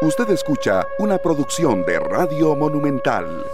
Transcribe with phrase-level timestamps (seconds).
[0.00, 3.44] Usted escucha una producción de Radio Monumental.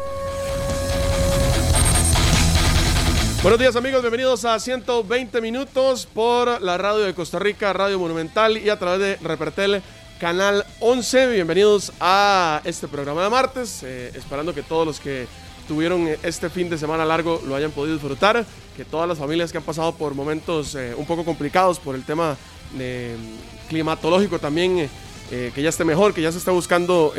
[3.43, 8.59] Buenos días amigos, bienvenidos a 120 minutos por la radio de Costa Rica, Radio Monumental
[8.59, 9.83] y a través de Repertel
[10.21, 11.33] Canal 11.
[11.33, 15.27] Bienvenidos a este programa de martes, eh, esperando que todos los que
[15.67, 18.45] tuvieron este fin de semana largo lo hayan podido disfrutar,
[18.77, 22.05] que todas las familias que han pasado por momentos eh, un poco complicados por el
[22.05, 22.37] tema
[22.79, 23.17] eh,
[23.71, 24.91] climatológico también,
[25.31, 27.13] que ya esté mejor, que ya se está buscando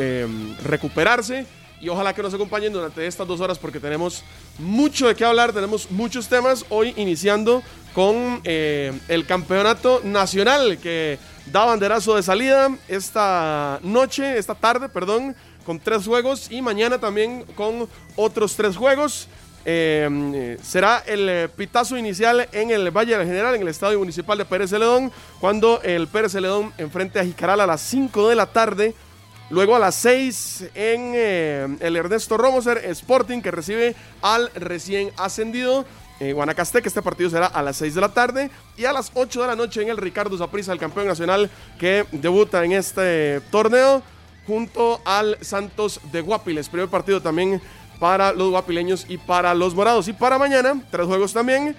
[0.62, 1.46] recuperarse.
[1.78, 4.24] Y ojalá que nos acompañen durante estas dos horas porque tenemos
[4.58, 7.62] mucho de qué hablar, tenemos muchos temas, hoy iniciando
[7.92, 11.18] con el campeonato nacional que
[11.52, 15.36] da banderazo de salida esta noche, esta tarde, perdón,
[15.66, 16.50] con tres juegos.
[16.50, 19.28] Y mañana también con otros tres juegos.
[19.68, 24.38] Eh, será el eh, pitazo inicial en el Valle del General, en el Estadio Municipal
[24.38, 28.46] de Pérez Celedón, cuando el Pérez Celedón enfrente a Jicaral a las 5 de la
[28.46, 28.94] tarde.
[29.50, 35.84] Luego a las 6 en eh, el Ernesto Romoser Sporting, que recibe al recién ascendido
[36.18, 38.50] eh, Guanacaste, este partido será a las 6 de la tarde.
[38.76, 42.06] Y a las 8 de la noche en el Ricardo Zaprisa, el campeón nacional que
[42.12, 44.02] debuta en este torneo,
[44.46, 46.68] junto al Santos de Guapiles.
[46.68, 47.60] Primer partido también
[47.98, 50.08] para los guapileños y para los morados.
[50.08, 51.74] Y para mañana, tres juegos también.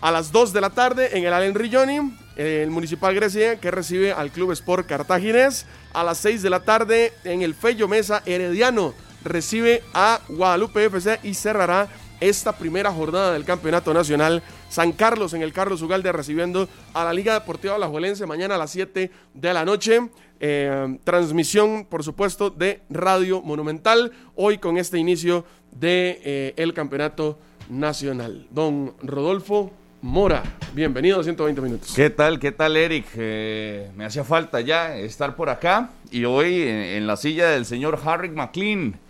[0.00, 4.12] A las 2 de la tarde en el Allen Rilloni, el Municipal Grecia que recibe
[4.12, 5.66] al Club Sport Cartaginés.
[5.92, 11.18] A las 6 de la tarde en el Fello Mesa Herediano recibe a Guadalupe FC
[11.22, 11.88] y cerrará
[12.20, 14.42] esta primera jornada del Campeonato Nacional.
[14.68, 18.70] San Carlos en el Carlos Ugalde recibiendo a la Liga Deportiva Alajuelense mañana a las
[18.70, 20.00] 7 de la noche.
[20.40, 24.12] Eh, transmisión, por supuesto, de Radio Monumental.
[24.34, 28.46] Hoy con este inicio del de, eh, Campeonato Nacional.
[28.50, 29.72] Don Rodolfo
[30.04, 30.42] Mora,
[30.74, 31.94] bienvenido a 120 minutos.
[31.96, 32.38] ¿Qué tal?
[32.38, 33.06] ¿Qué tal, Eric?
[33.16, 37.98] Eh, me hacía falta ya estar por acá y hoy en, la silla del señor
[38.04, 39.00] Harry McLean.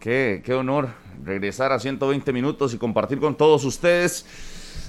[0.00, 0.88] Qué, qué honor
[1.24, 4.24] regresar a 120 minutos y compartir con todos ustedes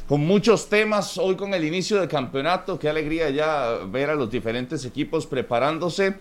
[0.07, 2.77] con muchos temas hoy con el inicio del campeonato.
[2.77, 6.15] Qué alegría ya ver a los diferentes equipos preparándose.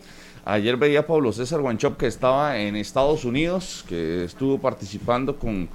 [0.46, 5.68] Ayer veía a Pablo César Guanchop que estaba en Estados Unidos, que estuvo participando con,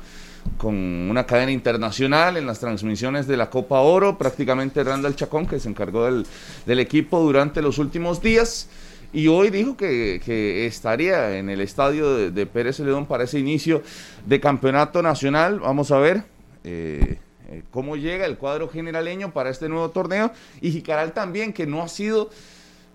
[0.57, 4.17] con una cadena internacional en las transmisiones de la Copa Oro.
[4.17, 6.25] Prácticamente Randall Chacón, que se encargó del,
[6.65, 8.69] del equipo durante los últimos días.
[9.11, 13.81] Y hoy dijo que, estaría en el estadio de, Pérez Celedón para ese inicio
[14.25, 15.59] de campeonato nacional.
[15.59, 16.23] Vamos a ver
[16.63, 17.17] eh,
[17.49, 20.31] eh, cómo llega el cuadro generaleño para este nuevo torneo.
[20.61, 22.29] Y Jicaral también, que no ha sido,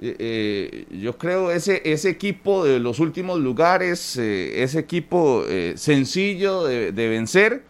[0.00, 5.44] eh, yo creo, ese, ese equipo de los últimos lugares, ese equipo
[5.74, 7.64] sencillo de vencer.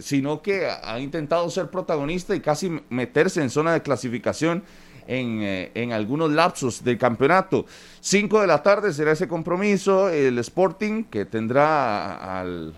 [0.00, 4.62] sino que ha intentado ser protagonista y casi meterse en zona de clasificación
[5.08, 7.66] eh, en, algunos lapsos del campeonato.
[8.00, 12.74] 5 de la tarde será ese compromiso, el Sporting que tendrá al,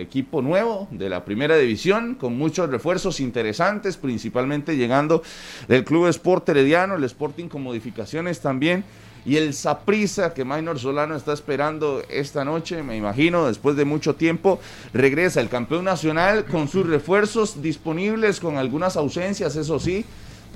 [0.00, 5.22] equipo nuevo de la primera división, con muchos refuerzos interesantes, principalmente llegando
[5.68, 8.84] del Club Sport Herediano, el Sporting con modificaciones también.
[9.24, 14.14] Y el Saprisa que Maynor Solano está esperando esta noche, me imagino, después de mucho
[14.14, 14.60] tiempo,
[14.92, 20.04] regresa el campeón nacional con sus refuerzos disponibles, con algunas ausencias, eso sí,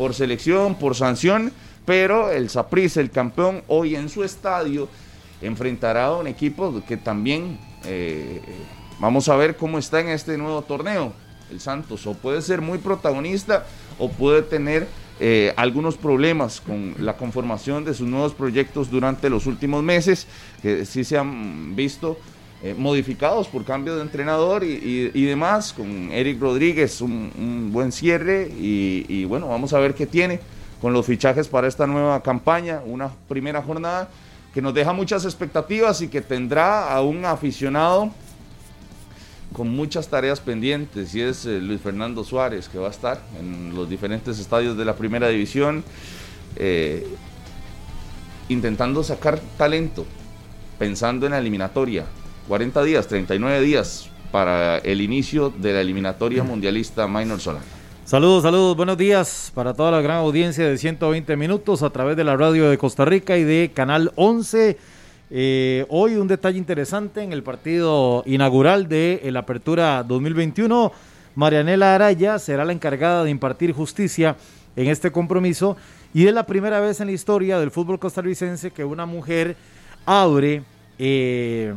[0.01, 1.53] por selección, por sanción,
[1.85, 4.89] pero el Saprissa, el campeón, hoy en su estadio
[5.43, 8.41] enfrentará a un equipo que también eh,
[8.99, 11.13] vamos a ver cómo está en este nuevo torneo.
[11.51, 13.67] El Santos o puede ser muy protagonista
[13.99, 14.89] o puede tener
[15.21, 20.27] eh, algunos problemas con la conformación de sus nuevos proyectos durante los últimos meses,
[20.63, 22.17] que sí se han visto
[22.63, 29.25] eh, modificados por cambio de entrenador y, demás, con Eric Rodríguez un, buen cierre y,
[29.25, 30.41] bueno, vamos a ver qué tiene
[30.83, 34.11] con los fichajes para esta nueva campaña, una primera jornada
[34.53, 38.11] que nos deja muchas expectativas y que tendrá a un aficionado
[39.55, 43.75] con muchas tareas pendientes y es eh, Luis Fernando Suárez que va a estar en
[43.75, 45.83] los diferentes estadios de la primera división
[46.57, 47.07] eh,
[48.49, 50.05] intentando sacar talento
[50.79, 52.05] pensando en la eliminatoria
[52.49, 57.63] 40 días, 39 días para el inicio de la eliminatoria mundialista Minor Solar.
[58.05, 62.25] Saludos, saludos, buenos días para toda la gran audiencia de 120 minutos a través de
[62.25, 64.77] la radio de Costa Rica y de Canal 11.
[65.33, 70.91] Eh, hoy un detalle interesante en el partido inaugural de la Apertura 2021.
[71.37, 74.37] Marianela Araya será la encargada de impartir justicia
[74.75, 75.77] en este compromiso
[76.13, 79.57] y es la primera vez en la historia del fútbol costarricense que una mujer
[80.05, 80.65] abre
[80.99, 81.73] eh,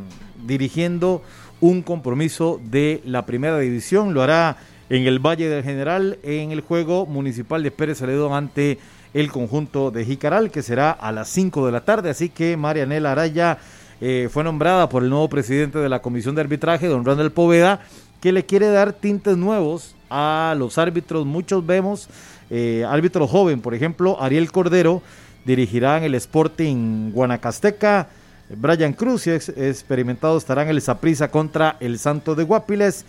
[0.46, 1.22] dirigiendo
[1.62, 4.14] un compromiso de la primera división.
[4.14, 4.58] Lo hará
[4.90, 8.80] en el Valle del General en el juego municipal de Pérez Celedón ante
[9.14, 12.10] el conjunto de Jicaral, que será a las 5 de la tarde.
[12.10, 13.60] Así que Marianela Araya
[14.02, 17.82] eh, fue nombrada por el nuevo presidente de la Comisión de Arbitraje, don Randall Poveda,
[18.20, 21.26] que le quiere dar tintes nuevos a los árbitros.
[21.26, 22.10] Muchos vemos
[22.50, 25.02] eh, árbitro joven, por ejemplo, Ariel Cordero
[25.46, 28.10] dirigirá en el Sporting Guanacasteca.
[28.50, 33.06] Brian Cruz, experimentado, estará en el Saprissa contra el Santo de Guapiles.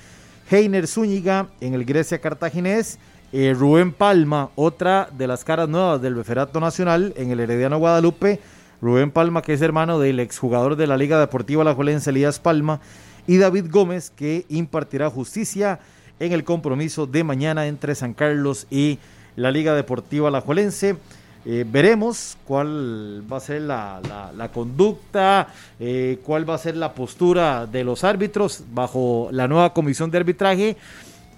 [0.51, 2.99] Heiner Zúñiga en el Grecia Cartaginés.
[3.33, 8.41] Eh, Rubén Palma, otra de las caras nuevas del Referato Nacional en el Herediano Guadalupe.
[8.81, 12.81] Rubén Palma, que es hermano del exjugador de la Liga Deportiva La Jolense, Elías Palma.
[13.27, 15.81] Y David Gómez, que impartirá justicia
[16.21, 19.01] en el compromiso de mañana entre San Carlos y
[19.35, 20.97] la Liga Deportiva La Jolense.
[21.47, 25.49] Eh, veremos cuál va a ser la, conducta,
[25.79, 30.19] eh, cuál va a ser la postura de los árbitros bajo la nueva comisión de
[30.19, 30.77] arbitraje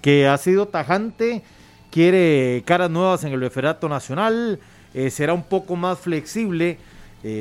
[0.01, 1.43] que ha sido tajante,
[1.91, 4.59] quiere caras nuevas en el referato nacional,
[4.93, 6.77] eh, será un poco más flexible,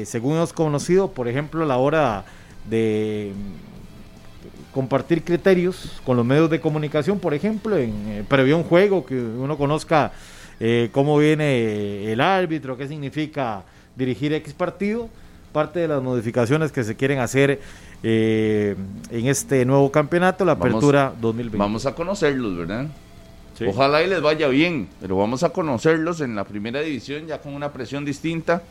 [0.05, 2.25] según hemos conocido, por ejemplo, a la hora
[2.69, 3.33] de
[4.73, 9.57] compartir criterios con los medios de comunicación, por ejemplo, en previo un juego que uno
[9.57, 10.11] conozca
[10.61, 13.63] eh, cómo viene el árbitro, qué significa
[13.95, 15.09] dirigir X partido,
[15.53, 17.61] parte de las modificaciones que se quieren hacer
[18.03, 18.77] eh,
[19.11, 21.59] en este nuevo campeonato, la apertura 2020.
[21.59, 22.87] Vamos a conocerlos, ¿verdad?
[23.67, 27.55] Ojalá y les vaya bien, pero vamos a conocerlos en la primera división ya con
[27.55, 28.63] una presión distinta.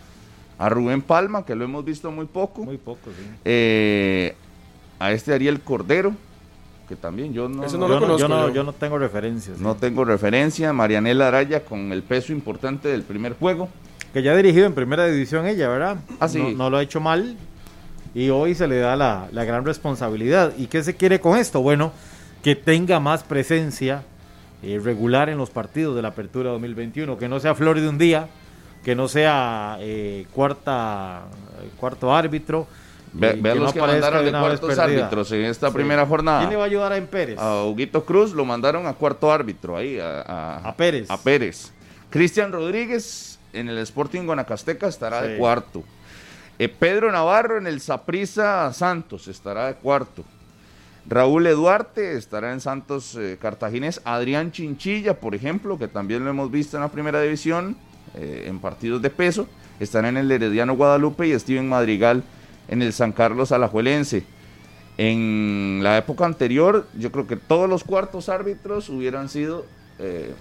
[0.57, 2.63] A Rubén Palma, que lo hemos visto muy poco.
[2.63, 3.25] Muy poco, sí.
[3.43, 4.35] Eh,
[4.99, 6.13] a este Ariel Cordero,
[6.87, 9.59] que también yo no, yo, no, tengo referencias.
[9.59, 10.71] No tengo referencia.
[10.71, 13.69] Marianela Araya con el peso importante del primer juego.
[14.13, 15.97] Que ya ha dirigido en primera división ella, ¿verdad?
[16.19, 17.35] Ah, no, lo ha hecho mal
[18.13, 20.53] y hoy se le da la, gran responsabilidad.
[20.57, 21.61] ¿Y qué se quiere con esto?
[21.61, 21.91] Bueno,
[22.41, 24.03] que tenga más presencia
[24.63, 27.97] eh, regular en los partidos de la Apertura 2021, que no sea flor de un
[27.97, 28.29] día,
[28.85, 31.23] que no sea eh, cuarta,
[31.61, 32.67] eh, cuarto árbitro,
[33.17, 36.39] Ve, los que mandaron de cuartos árbitros en esta primera jornada.
[36.39, 37.39] ¿Quién le va a ayudar a en Pérez?
[37.39, 41.09] A Huguito Cruz lo mandaron a cuarto árbitro ahí, a, Pérez.
[41.09, 41.71] A Pérez.
[42.09, 45.83] Cristian Rodríguez en el Sporting Guanacasteca estará de cuarto.
[46.59, 50.23] Eh, Pedro Navarro en el Saprisa Santos estará de cuarto.
[51.07, 54.01] Raúl Eduarte estará en Santos eh, Cartaginés.
[54.03, 57.77] Adrián Chinchilla, por ejemplo, que también lo hemos visto en la primera división,
[58.15, 59.47] eh, en partidos de peso,
[59.79, 62.23] estará en el Herediano Guadalupe y Steven Madrigal
[62.67, 64.23] en el San Carlos Alajuelense.
[64.97, 69.65] En la época anterior, yo creo que todos los cuartos árbitros hubieran sido
[69.99, 70.33] eh,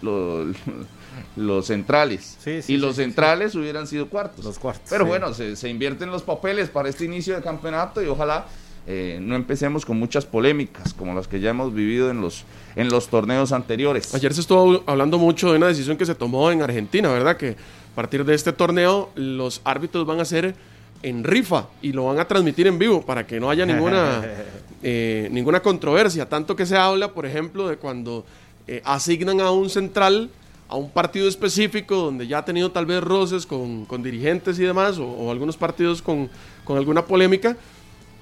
[1.36, 2.38] los, centrales.
[2.68, 4.44] y los centrales hubieran sido cuartos.
[4.44, 4.88] Los cuartos.
[4.88, 8.46] Pero bueno, se, invierten los papeles para este inicio de campeonato y ojalá
[8.86, 12.44] eh, no empecemos con muchas polémicas como las que ya hemos vivido en los,
[12.76, 14.14] en los torneos anteriores.
[14.14, 17.36] Ayer se estuvo hablando mucho de una decisión que se tomó en Argentina, ¿verdad?
[17.36, 17.56] Que
[17.92, 20.54] a partir de este torneo, los árbitros van a ser
[21.02, 24.22] en rifa y lo van a transmitir en vivo para que no haya ninguna,
[24.82, 26.28] eh, ninguna controversia.
[26.28, 28.24] Tanto que se habla, por ejemplo, de cuando
[28.66, 30.30] eh, asignan a un central
[30.68, 34.98] a un partido específico donde ya ha tenido tal vez roces con, dirigentes y demás,
[34.98, 36.28] o, algunos partidos con,
[36.64, 37.56] con, alguna polémica,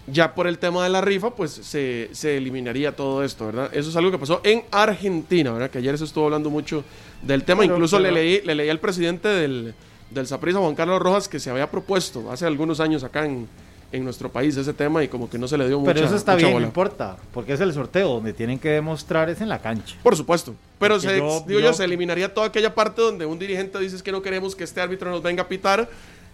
[0.07, 3.71] ya por el tema de la rifa, pues se, se, eliminaría todo esto, ¿verdad?
[3.73, 5.71] Eso es algo que pasó en Argentina, ¿verdad?
[5.71, 6.85] Que ayer se estuvo hablando mucho
[7.23, 7.65] del tema.
[7.65, 9.75] Incluso le, leí, le leí al presidente del,
[10.11, 13.49] del Saprissa, Juan Carlos Rojas, que se había propuesto hace algunos años acá en,
[13.93, 16.17] en nuestro país ese tema y como que no se le dio mucha Pero eso
[16.17, 19.61] está bien, no importa, porque es el sorteo, donde tienen que demostrar es en la
[19.61, 19.97] cancha.
[20.03, 24.03] Por supuesto, pero se, digo yo, se eliminaría toda aquella parte donde un dirigente dice
[24.03, 25.89] que no queremos que este árbitro nos venga a pitar,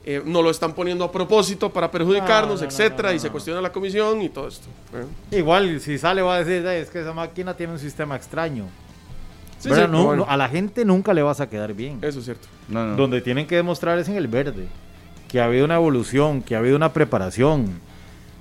[0.04, 4.20] eh, no lo están poniendo a propósito para perjudicarnos, etcétera, y se cuestiona la comisión
[4.22, 4.66] y todo esto.
[4.94, 5.38] ¿eh?
[5.38, 8.66] Igual, si sale va a decir, es que esa máquina tiene un sistema extraño
[9.70, 11.98] a la gente nunca le vas a quedar bien.
[12.02, 12.48] Eso es cierto.
[12.68, 14.66] Donde tienen que demostrar es en el verde.
[15.28, 17.80] Que ha habido una evolución, que ha habido una preparación,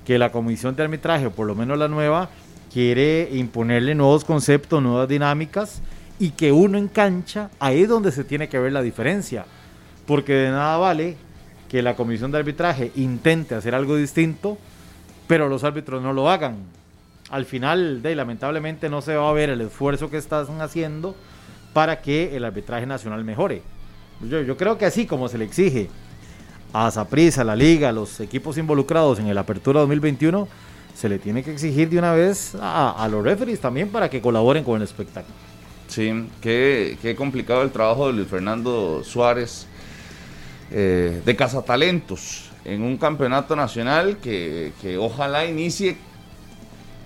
[0.04, 2.28] que la comisión de arbitraje, por lo menos la nueva,
[2.72, 5.80] quiere imponerle nuevos conceptos, nuevas dinámicas
[6.18, 9.46] y que uno en cancha, ahí es donde se tiene que ver la diferencia.
[10.06, 11.16] Porque de nada vale
[11.72, 14.58] que la comisión de arbitraje intente hacer algo distinto,
[15.26, 16.58] pero los árbitros no lo hagan
[17.32, 21.16] al final, de, lamentablemente, no se va a ver el esfuerzo que están haciendo
[21.72, 23.62] para que el arbitraje nacional mejore.
[24.28, 25.88] Yo, creo que así como se le exige
[26.74, 30.46] a Zaprisa, a la Liga, a los equipos involucrados en el Apertura 2021,
[30.94, 34.62] se le tiene que exigir de una vez a, los referees también para que colaboren
[34.62, 35.34] con el espectáculo.
[35.88, 39.66] Sí, qué, complicado el trabajo de Luis Fernando Suárez
[40.72, 45.96] eh, de Cazatalentos en un campeonato nacional que, que ojalá inicie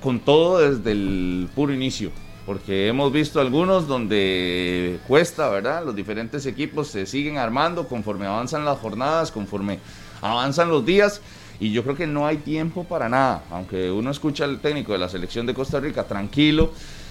[0.02, 2.12] con todo desde el puro inicio.
[2.46, 5.84] porque hemos visto algunos donde cuesta, ¿verdad?
[5.84, 9.80] Los diferentes equipos se siguen armando conforme avanzan las jornadas, conforme
[10.22, 11.20] avanzan los días.
[11.58, 13.42] Y yo creo que no hay tiempo para nada.
[13.50, 16.70] Aunque uno escucha al técnico de la selección de Costa Rica tranquilo,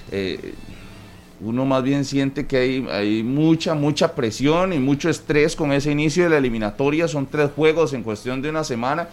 [0.10, 0.54] eh,
[1.42, 5.92] uno más bien siente que hay, hay mucha, mucha presión y mucho estrés con ese
[5.92, 7.08] inicio de la eliminatoria.
[7.08, 9.08] Son tres juegos en cuestión de una semana.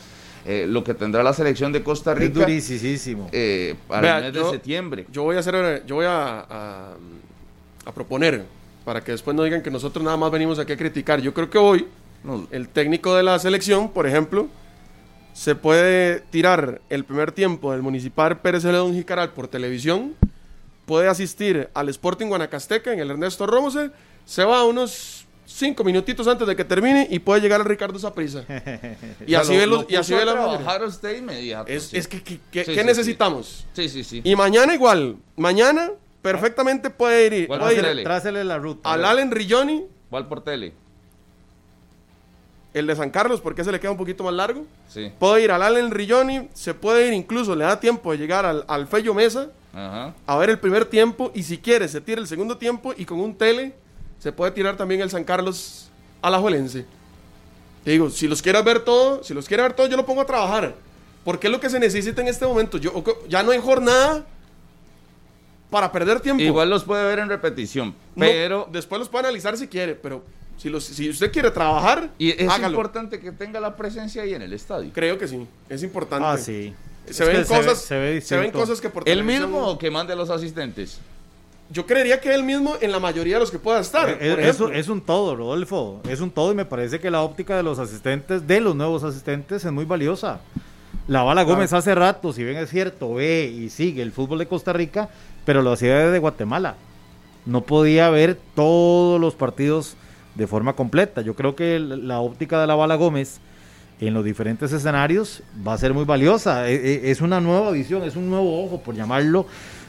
[0.44, 2.40] Eh, lo que tendrá la selección de Costa Rica.
[2.46, 3.28] Es durísimo.
[3.32, 5.06] Eh, para Vea, el mes yo- de septiembre.
[5.12, 6.94] Yo voy a hacer, yo voy a, a-
[7.84, 8.44] a proponer,
[8.84, 11.20] para que después no digan que nosotros nada más venimos aquí a criticar.
[11.20, 11.86] Yo creo que hoy
[12.24, 14.46] No, el técnico de la selección, por ejemplo,
[15.32, 20.14] se puede tirar el primer tiempo del Municipal Pérez Celedón Jicaral por televisión,
[20.86, 23.90] puede asistir al Sporting Guanacasteca en el Ernesto Romose,
[24.24, 28.44] se va unos cinco minutitos antes de que termine y puede llegar al Ricardo Saprissa.
[29.26, 30.58] y así lo- ve los- y así ve a la mayoría.
[30.58, 31.70] trabajar usted inmediato.
[31.70, 31.96] Es, sí.
[31.98, 33.66] es que, que- que- Sí, ¿qué sí, necesitamos?
[33.74, 34.20] Sí, sí, sí.
[34.24, 35.90] Y mañana igual, mañana
[36.22, 38.90] perfectamente puede ir, ¿Cuál puede ir a Trásele la ruta.
[38.92, 40.72] al Allen Rilloni, ¿Cuál por tele?
[42.74, 44.64] el de San Carlos, porque se le queda un poquito más largo.
[44.88, 45.12] Sí.
[45.18, 48.64] Puede ir al Allen Rilloni, se puede ir incluso, le da tiempo de llegar al,
[48.66, 50.14] al Fello Mesa Ajá.
[50.26, 53.18] a ver el primer tiempo y si quiere se tira el segundo tiempo y con
[53.20, 53.74] un tele
[54.18, 55.88] se puede tirar también el San Carlos
[56.20, 56.84] a la Juelense.
[57.84, 60.20] Te digo, si los quieres ver todo, si los quiere ver todo, yo lo pongo
[60.20, 60.74] a trabajar.
[61.24, 62.78] Porque es lo que se necesita en este momento.
[62.78, 64.24] Yo, ya no hay jornada
[65.70, 66.42] para perder tiempo.
[66.42, 68.68] Igual los puede ver en repetición, No, pero...
[68.70, 70.22] después los puede analizar si quiere, pero
[70.58, 72.68] si, los, si usted quiere trabajar, Y es hágalo.
[72.74, 74.90] importante que tenga la presencia ahí en el estadio.
[74.94, 76.26] Creo que sí, es importante.
[76.28, 76.72] Ah, sí.
[77.06, 79.24] Se Es ven que se ve- cosas, se ve se ven cosas que por ¿El
[79.24, 80.98] mismo o que mande a los asistentes?
[81.70, 84.08] Yo creería que él mismo en la mayoría de los que pueda estar.
[84.08, 84.72] Eh, por Es, es un- ejemplo.
[84.80, 86.00] es un todo, Rodolfo.
[86.08, 89.02] Es un todo y me parece que la óptica de los asistentes, de los nuevos
[89.04, 90.40] asistentes, es muy valiosa.
[91.08, 94.46] La Bala Gómez hace rato, si bien es cierto, ve y sigue el fútbol de
[94.46, 95.08] Costa Rica,
[95.44, 96.76] pero lo hacía desde Guatemala.
[97.46, 99.96] No podía ver todos los partidos
[100.36, 101.22] de forma completa.
[101.22, 103.40] Yo creo que la óptica de la Bala Gómez
[104.08, 106.68] en los diferentes escenarios va a ser muy valiosa.
[106.68, 106.74] E-
[107.06, 109.46] e- Es una nueva visión, es un nuevo ojo, por llamarlo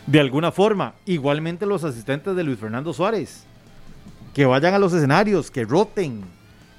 [0.08, 0.94] de alguna forma.
[1.06, 3.44] Igualmente los asistentes de Luis Fernando Suárez
[4.34, 6.22] que vayan a los escenarios, que roten.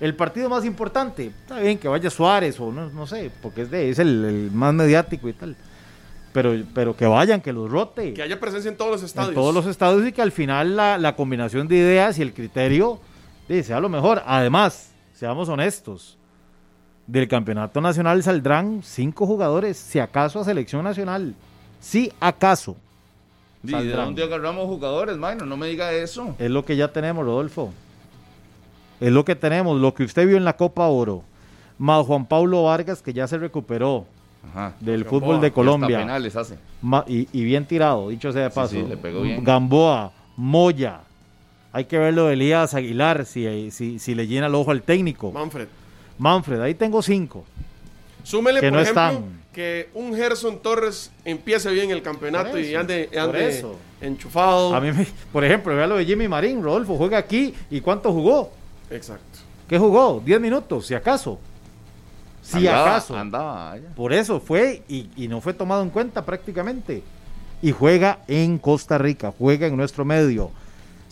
[0.01, 3.71] El partido más importante, está bien que vaya Suárez o no, no sé, porque es,
[3.71, 5.57] de, es el, el más mediático y tal.
[6.33, 9.29] Pero, pero que vayan, que los rote Que haya presencia en todos los estadios.
[9.29, 12.35] en todos los estadios y que al final la, la combinación de ideas y el
[12.35, 12.99] criterio
[13.63, 14.21] sea lo mejor.
[14.27, 16.19] Además, seamos honestos,
[17.07, 21.35] del campeonato nacional saldrán cinco jugadores, si acaso a selección nacional.
[21.81, 22.77] Si acaso.
[23.63, 25.45] ¿Y de dónde agarramos jugadores, Maino?
[25.47, 26.35] No me diga eso.
[26.39, 27.73] Es lo que ya tenemos, Rodolfo.
[29.01, 31.23] Es lo que tenemos, lo que usted vio en la Copa Oro.
[31.79, 34.07] Más Juan Pablo Vargas, que ya se recuperó
[34.51, 34.75] Ajá.
[34.81, 35.99] del Gamboa, fútbol de Colombia.
[35.99, 36.57] penales hace.
[36.81, 38.71] Ma- y, y bien tirado, dicho sea de Sí, paso.
[38.75, 39.43] sí, le pegó bien.
[39.43, 41.01] Gamboa, Moya.
[41.73, 44.83] Hay que ver lo de Elías Aguilar, si, si, si le llena el ojo al
[44.83, 45.33] técnico.
[45.33, 45.67] Manfred.
[46.19, 47.45] Manfred, ahí tengo cinco.
[48.23, 49.25] Súmele, Que por no ejemplo, están.
[49.53, 53.77] que un Gerson Torres empiece bien el campeonato y ande, ande eso.
[54.01, 54.75] enchufado.
[54.75, 57.55] A mí, me- por ejemplo, vea lo de Jimmy Marín, Rodolfo, juega aquí.
[57.71, 58.51] ¿Y cuánto jugó?
[58.91, 59.41] Exacto.
[59.69, 60.23] ¿Qué jugó?
[60.25, 61.39] ¿10 minutos, si acaso?
[62.43, 63.17] Si Andaba- acaso.
[63.17, 63.89] Andaba allá.
[63.97, 67.03] Por eso fue y, y no fue tomado en cuenta prácticamente.
[67.63, 70.51] Y juega en Costa Rica, juega en nuestro medio.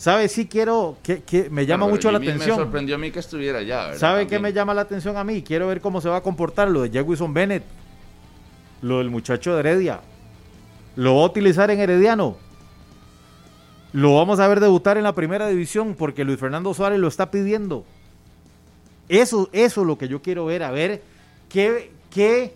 [0.03, 0.27] ¿Sabe?
[0.27, 2.57] Sí quiero, que, que me llama Bueno, mucho la atención.
[2.57, 3.83] Me sorprendió a mí que estuviera allá.
[3.85, 3.99] ¿verdad?
[3.99, 5.41] ¿Sabe qué me llama la atención a mí?
[5.43, 7.63] Quiero ver cómo se va a comportar lo de Jewison Bennett,
[8.81, 10.01] lo del muchacho de Heredia.
[10.97, 12.35] Lo va a utilizar en Herediano.
[13.93, 17.31] Lo vamos a ver debutar en la primera división porque Luis Fernando Suárez lo está
[17.31, 17.85] pidiendo.
[19.07, 21.01] Eso, eso es lo que yo quiero ver, a ver
[21.47, 22.55] qué, qué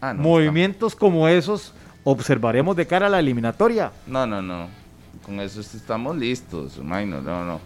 [0.00, 3.92] Ah, no, movimientos como esos observaremos de cara a la eliminatoria.
[4.06, 4.79] No, no, no.
[5.30, 7.20] Con eso est- estamos listos, Maino.
[7.20, 7.60] No, no.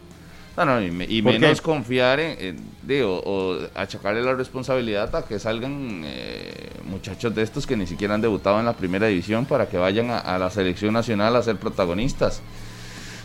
[0.57, 1.65] No, no, y, me- y ¿Por menos qué?
[1.65, 7.67] confiar en, en- digo, o achacarle la responsabilidad a que salgan eh, muchachos de estos
[7.67, 10.51] que ni siquiera han debutado en la primera división para que vayan a, a la
[10.51, 12.43] selección nacional a ser protagonistas.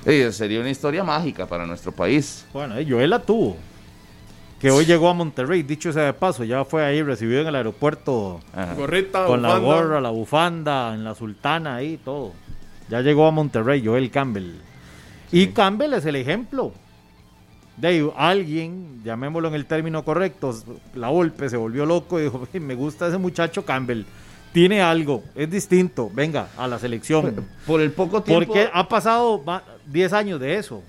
[0.06, 2.46] Eh, sería una historia mágica para nuestro país.
[2.54, 3.58] Bueno, eh, Joel la tuvo.
[4.62, 7.56] Que hoy llegó a Monterrey, dicho sea de paso, ya fue ahí recibido en el
[7.58, 8.40] aeropuerto.
[8.78, 12.32] Gorrita, con la gorra, la bufanda, en la sultana ahí, todo.
[12.90, 14.52] Ya llegó a Monterrey, Joel Campbell.
[15.32, 16.74] Y Campbell es el ejemplo.
[17.78, 20.54] De alguien, llamémoslo en el término correcto,
[20.96, 24.04] la golpe se volvió loco y dijo, "Ve, me gusta ese muchacho Campbell.
[24.52, 27.46] Tiene algo, es distinto, venga, a la selección.
[27.68, 28.48] Por el poco tiempo.
[28.48, 30.82] Porque ha pasado ma- 10 años de eso.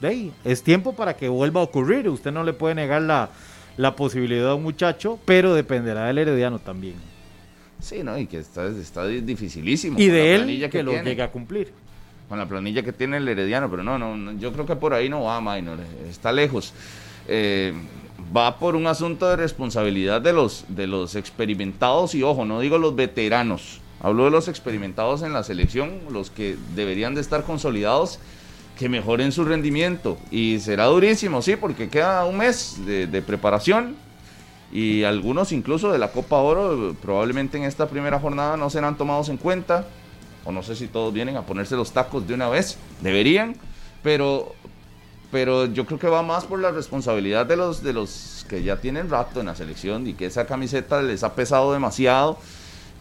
[0.00, 2.08] De ahí, es tiempo para que vuelva a ocurrir.
[2.08, 3.30] Usted no le puede negar la,
[3.76, 6.94] la posibilidad a un muchacho, pero dependerá del herediano también.
[7.80, 8.18] Sí, ¿no?
[8.18, 9.98] Y que está, está dificilísimo.
[9.98, 11.10] Y con la de él planilla que, lo tiene.
[11.10, 11.72] llegue a cumplir.
[12.28, 15.08] con la planilla que tiene el Herediano, pero no, no, yo creo que por ahí
[15.08, 16.74] no va, Minor, está lejos.
[17.26, 17.72] Eh,
[18.36, 22.78] va por un asunto de responsabilidad de los, de los experimentados y ojo, no digo
[22.78, 28.18] los veteranos, hablo de los experimentados en la selección, los que deberían de estar consolidados,
[28.78, 30.18] que mejoren su rendimiento.
[30.30, 33.96] Y será durísimo, sí, porque queda un mes de, de preparación
[34.72, 39.28] y algunos incluso de la Copa Oro probablemente en esta primera jornada no serán tomados
[39.28, 39.86] en cuenta,
[40.44, 43.56] o no sé si todos vienen a ponerse los tacos de una vez, deberían,
[44.02, 44.54] pero
[45.30, 48.76] pero yo creo que va más por la responsabilidad de los, de los que ya
[48.78, 52.38] tienen rato en la selección y que esa camiseta les ha pesado demasiado.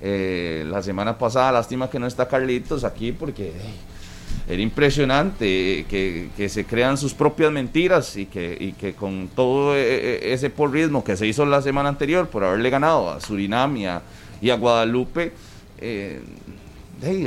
[0.01, 3.53] Eh, la semana pasada, lástima que no está Carlitos aquí porque
[4.47, 9.75] era impresionante que, que, se crean sus propias mentiras y que, y que con todo
[9.75, 13.75] e, e, ese porrismo que se hizo la semana anterior por haberle ganado a Surinam
[13.75, 15.33] y a, Guadalupe,
[15.79, 16.21] eh,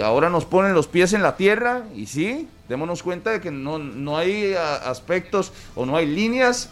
[0.02, 3.78] ahora nos ponen los pies en la tierra y sí, démonos cuenta de que no,
[3.78, 6.70] no hay aspectos o no hay líneas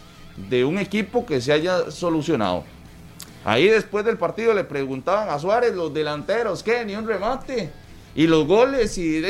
[0.48, 2.64] de un equipo que se haya solucionado.
[3.44, 6.84] Ahí después del partido le preguntaban a Suárez los delanteros, ¿qué?
[6.84, 7.70] Ni un remate.
[8.14, 9.22] Y los goles y...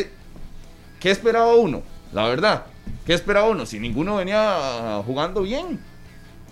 [1.00, 1.82] ¿Qué esperaba uno?
[2.12, 2.66] La verdad,
[3.06, 3.66] ¿qué esperaba uno?
[3.66, 5.80] Si ninguno venía jugando bien.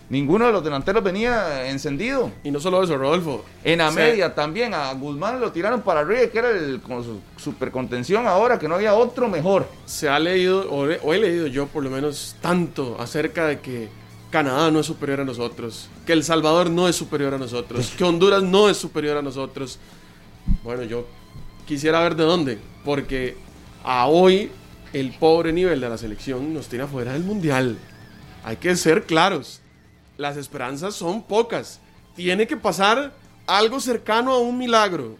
[0.08, 2.30] Ninguno de los delanteros venía encendido.
[2.44, 3.44] Y no solo eso, Rodolfo.
[3.64, 7.20] En la media también, a Guzmán lo tiraron para arriba, que era el, con su
[7.36, 9.66] super contención ahora, que no había otro mejor.
[9.84, 13.88] Se ha leído, o he, leído yo por lo menos tanto acerca de que
[14.30, 18.04] Canadá no es superior a nosotros, que El Salvador no es superior a nosotros, que
[18.04, 19.80] Honduras no es superior a nosotros.
[20.62, 21.04] Bueno, yo
[21.66, 23.36] quisiera ver de dónde, porque
[23.86, 24.50] a hoy
[24.92, 27.78] el pobre nivel de la selección nos tiene afuera del Mundial.
[28.44, 29.62] Hay que ser claros
[30.16, 31.80] las esperanzas son pocas.
[32.14, 33.12] Tiene que pasar
[33.46, 35.16] algo cercano a un milagro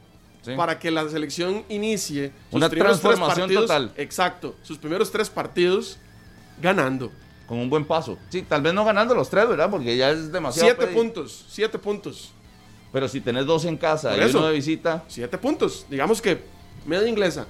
[0.57, 3.93] para que la selección inicie una transformación total.
[3.97, 5.99] Exacto, sus primeros tres partidos
[6.61, 7.11] ganando.
[7.47, 8.19] Con un buen paso.
[8.29, 9.71] Sí, tal vez no ganando los tres, ¿verdad?
[9.71, 10.69] Porque ya es demasiado.
[10.69, 12.33] Siete puntos, siete puntos.
[12.93, 15.05] Pero si tenés dos en casa y uno de visita.
[15.07, 15.87] Siete puntos.
[15.89, 16.43] Digamos que
[16.87, 17.47] media inglesa.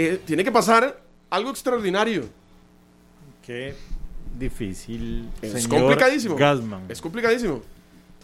[0.00, 2.24] Eh, tiene que pasar algo extraordinario.
[3.44, 3.74] ¿Qué?
[4.38, 5.28] difícil.
[5.42, 6.36] Es complicadísimo.
[6.88, 7.62] Es complicadísimo.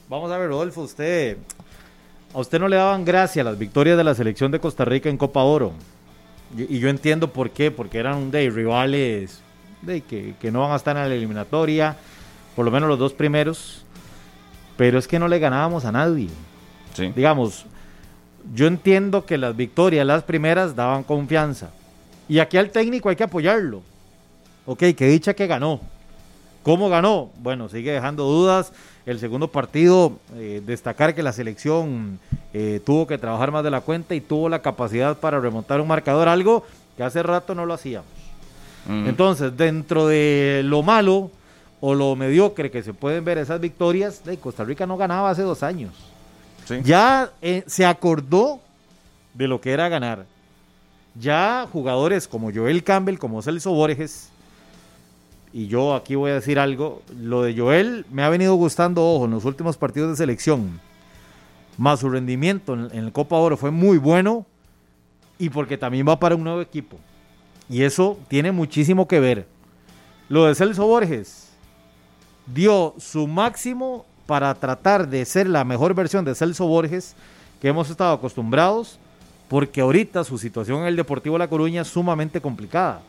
[0.09, 1.37] Vamos a ver, Rodolfo, usted.
[2.33, 5.17] A usted no le daban gracia las victorias de la selección de Costa Rica en
[5.17, 5.73] Copa Oro.
[6.57, 9.41] Y, yo entiendo por qué, porque eran de rivales
[9.83, 11.97] de que, que no van a estar en la eliminatoria,
[12.55, 13.85] por lo menos los dos primeros.
[14.77, 16.29] Pero es que no le ganábamos a nadie.
[16.95, 17.13] Sí.
[17.15, 17.67] Digamos,
[18.53, 21.71] yo entiendo que las victorias, las primeras, daban confianza.
[22.29, 23.83] Y aquí al técnico hay que apoyarlo.
[24.67, 25.81] Ok, que dicha que ganó.
[26.63, 27.31] ¿Cómo ganó?
[27.41, 28.73] Bueno, sigue dejando dudas.
[29.07, 32.19] El segundo partido, eh, destacar que la selección
[32.55, 35.89] eh, tuvo que trabajar más de la cuenta y tuvo la capacidad para remontar un
[35.89, 36.65] marcador, algo
[36.97, 38.09] que hace rato no lo hacíamos.
[38.87, 41.31] Entonces, dentro de lo malo
[41.81, 45.41] o lo mediocre que se pueden ver esas victorias, de Costa Rica no ganaba hace
[45.41, 45.93] dos años.
[46.83, 48.61] Ya eh, se acordó
[49.35, 50.27] de lo que era ganar.
[51.18, 54.31] Ya jugadores como Joel Campbell, como Celso Borges,
[55.53, 59.27] y yo aquí voy a decir algo, lo de Joel me ha venido gustando, ojo,
[59.27, 60.81] en los últimos partidos de selección,
[61.79, 64.46] más su rendimiento en, el Copa Oro fue muy bueno
[65.38, 66.98] y porque también va para un nuevo equipo.
[67.68, 69.46] Y eso tiene muchísimo que ver.
[70.29, 71.50] Lo de Celso Borges
[72.46, 77.15] dio su máximo para tratar de ser la mejor versión de Celso Borges
[77.61, 78.99] que hemos estado acostumbrados,
[79.49, 83.01] porque ahorita su situación en el Deportivo La Coruña es sumamente complicada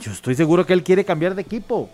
[0.00, 1.88] yo estoy seguro que él quiere cambiar de equipo.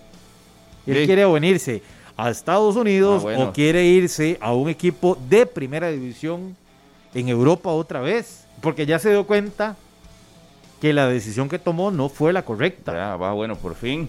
[0.86, 1.82] Él quiere venirse
[2.16, 6.56] a Estados Unidos ah, o quiere irse a un equipo de primera división
[7.14, 8.46] en Europa otra vez.
[8.60, 9.76] Porque ya se dio cuenta
[10.80, 12.92] que la decisión que tomó no fue la correcta.
[12.92, 14.08] Ya, va, bueno, por fin.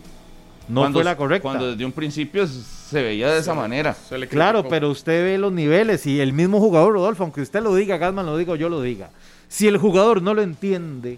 [0.70, 1.42] No fue la correcta.
[1.42, 3.98] Cuando desde un principio se veía de esa manera.
[4.30, 7.98] Claro, pero usted ve los niveles y el mismo jugador, Rodolfo, aunque usted lo diga,
[7.98, 9.10] Gasman lo diga o yo lo diga.
[9.48, 11.18] Si el jugador no lo entiende,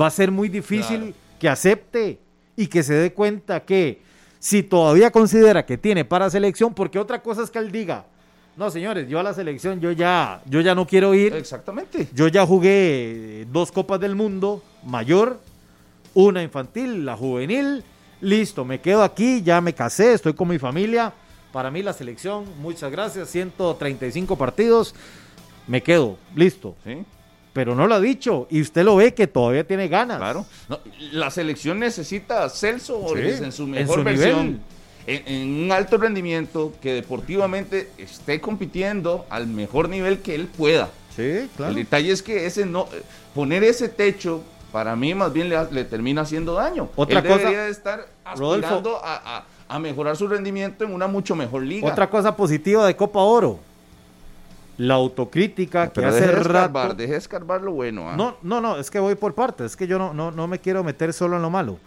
[0.00, 2.20] va a ser muy difícil que acepte
[2.56, 4.02] y que se dé cuenta que
[4.38, 8.04] si todavía considera que tiene para selección, porque otra cosa es que él diga,
[8.56, 11.34] no señores, yo a la selección yo ya, yo ya no quiero ir.
[11.34, 12.08] Exactamente.
[12.14, 15.40] Yo ya jugué dos copas del mundo, mayor,
[16.14, 17.82] una infantil, la juvenil,
[18.20, 21.12] listo, me quedo aquí, ya me casé, estoy con mi familia.
[21.52, 24.94] Para mí la selección, muchas gracias, 135 partidos,
[25.66, 26.76] me quedo, listo.
[26.84, 27.04] ¿Sí?
[27.58, 30.18] pero no lo ha dicho y usted lo ve que todavía tiene ganas.
[30.18, 30.46] Claro.
[31.10, 34.60] la selección necesita a Celso Borges en su mejor versión.
[35.08, 40.90] En, un alto rendimiento, que deportivamente esté compitiendo al mejor nivel que él pueda.
[41.16, 41.70] Sí, claro.
[41.70, 42.86] El detalle es que ese no,
[43.34, 46.88] poner ese techo para mí más bien le, le termina haciendo daño.
[46.96, 48.66] Otra Él cosa- debería de estar Rodolfo.
[48.66, 51.86] aspirando a, a- a mejorar su rendimiento en una mucho mejor liga.
[51.90, 53.58] Otra cosa positiva de Copa Oro.
[54.78, 56.94] La autocrítica que hace deje de escarbar, rato.
[56.94, 58.08] deje de escarbar lo bueno.
[58.08, 58.16] ¿ah?
[58.16, 60.58] No, no, no, es que voy por partes, es que yo no, no, no me
[60.60, 61.78] quiero meter solo en lo malo.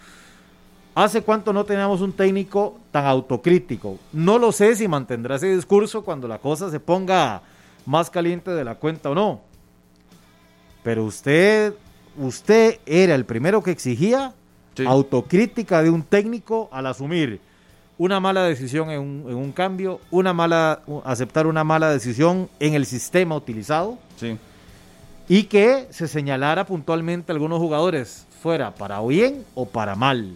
[0.93, 3.97] ¿Hace cuánto no teníamos un técnico tan autocrítico?
[4.11, 7.41] No lo sé si mantendrá ese discurso cuando la cosa se ponga
[7.85, 9.39] más caliente de la cuenta o no.
[10.83, 11.73] Pero usted,
[12.25, 14.33] usted era el primero que exigía
[14.75, 14.85] Sí.
[14.87, 17.41] autocrítica de un técnico al asumir
[17.97, 22.73] una mala decisión en un, en un cambio, una mala, aceptar una mala decisión en
[22.73, 24.37] el sistema utilizado Sí.
[25.27, 30.31] y que se señalara puntualmente a algunos jugadores fuera para bien o para mal.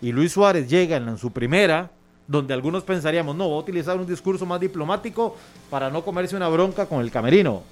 [0.00, 1.90] Y Luis Suárez llega en su primera,
[2.28, 5.36] donde algunos pensaríamos, no, va a utilizar un discurso más diplomático
[5.70, 7.62] para no comerse una bronca con el camerino.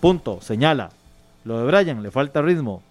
[0.00, 0.90] Punto, señala.
[1.44, 2.82] Lo de Brian, le falta ritmo.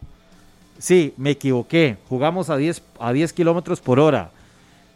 [0.77, 1.97] Sí, me equivoqué.
[2.07, 4.31] Jugamos a 10, a 10 kilómetros por hora.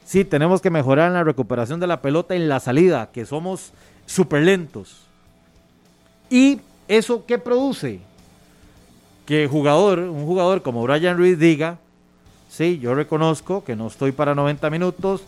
[0.05, 3.71] Sí, tenemos que mejorar en la recuperación de la pelota en la salida, que somos
[4.05, 5.03] súper lentos.
[6.29, 7.99] ¿Y eso qué produce?
[9.25, 11.77] Que jugador, un jugador como Brian Ruiz diga,
[12.49, 15.23] sí, yo reconozco que no estoy para 90 minutos,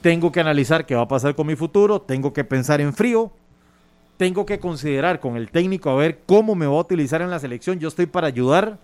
[0.00, 3.30] tengo que analizar qué va a pasar con mi futuro, tengo que pensar en frío,
[4.18, 7.38] tengo que considerar con el técnico a ver cómo me va a utilizar en la
[7.38, 8.76] selección, yo estoy para ayudar,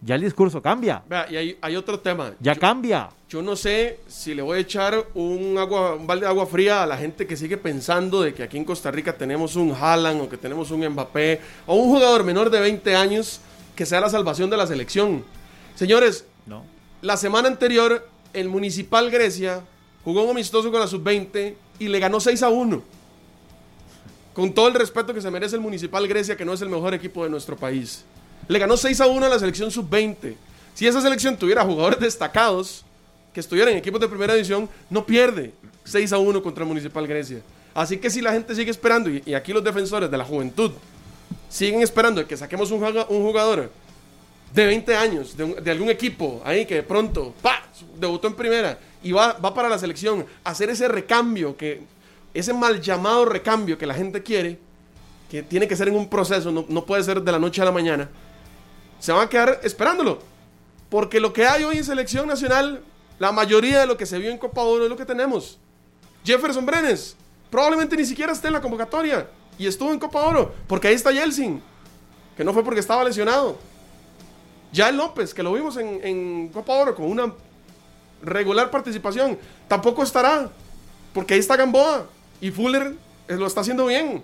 [0.00, 2.32] ya el discurso cambia, Vea, y hay, hay otro tema.
[2.40, 3.10] ya Yo- cambia.
[3.28, 6.82] Yo no sé si le voy a echar un, agua, un balde de agua fría
[6.82, 10.22] a la gente que sigue pensando de que aquí en Costa Rica tenemos un Haaland
[10.22, 13.40] o que tenemos un Mbappé o un jugador menor de 20 años
[13.76, 15.24] que sea la salvación de la selección.
[15.74, 16.62] Señores, No.
[17.02, 19.60] la semana anterior el Municipal Grecia
[20.04, 22.82] jugó un amistoso con la sub-20 y le ganó 6 a 1.
[24.34, 26.94] Con todo el respeto que se merece el Municipal Grecia, que no es el mejor
[26.94, 28.04] equipo de nuestro país.
[28.46, 30.34] Le ganó 6 a 1 a la selección sub-20.
[30.74, 32.84] Si esa selección tuviera jugadores destacados
[33.34, 35.52] que estuvieran en equipos de primera división, no pierde
[35.84, 37.40] 6 a 1 contra el Municipal Grecia.
[37.74, 40.70] Así que si la gente sigue esperando, y, aquí los defensores de la juventud
[41.48, 43.70] siguen esperando que saquemos un, juga- un jugador
[44.54, 47.64] de 20 años, de algún equipo ahí que de pronto, ¡pa!
[47.98, 51.82] debutó en primera y va, va para la selección, hacer ese recambio, que
[52.34, 54.58] ese mal llamado recambio que la gente quiere,
[55.30, 57.64] que tiene que ser en un proceso, no, no puede ser de la noche a
[57.64, 58.08] la mañana,
[58.98, 60.20] se van a quedar esperándolo.
[60.88, 62.82] Porque lo que hay hoy en selección nacional,
[63.18, 65.58] la mayoría de lo que se vio en Copa Oro es lo que tenemos.
[66.24, 67.14] Jefferson Brenes,
[67.50, 71.10] probablemente ni siquiera esté en la convocatoria y estuvo en Copa Oro, porque ahí está
[71.10, 71.62] Yeltsin,
[72.36, 73.58] que no fue porque estaba lesionado.
[74.72, 77.32] Ya López, que lo vimos en, en Copa Oro con una
[78.22, 80.50] regular participación, tampoco estará,
[81.12, 82.06] porque ahí está Gamboa
[82.40, 82.94] y Fuller
[83.28, 84.22] eh, lo está haciendo bien.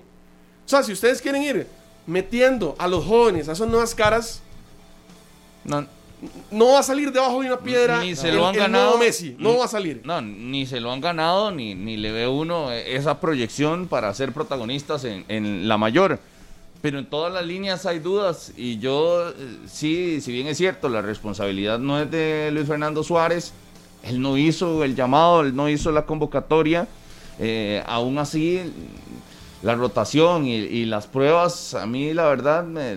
[0.64, 1.66] O sea, si ustedes quieren ir
[2.06, 4.40] metiendo a los jóvenes, a esas nuevas caras,
[5.64, 5.86] No,
[6.50, 8.84] no va a salir debajo de una piedra Ni se el- lo han el ganado.
[8.84, 10.00] nuevo Messi, no Ni- va a salir.
[10.04, 14.12] No, ni se lo han ganado, ni, ni le ve uno eh, esa proyección para
[14.14, 16.18] ser protagonistas en, en la mayor.
[16.82, 19.34] Pero en todas las líneas hay dudas y yo eh,
[19.66, 23.52] sí, si bien es cierto, la responsabilidad no es de Luis Fernando Suárez,
[24.02, 26.86] él no hizo el llamado, él no hizo la convocatoria,
[27.38, 28.60] eh, aún así
[29.62, 32.96] la rotación y, las pruebas a mí la verdad me,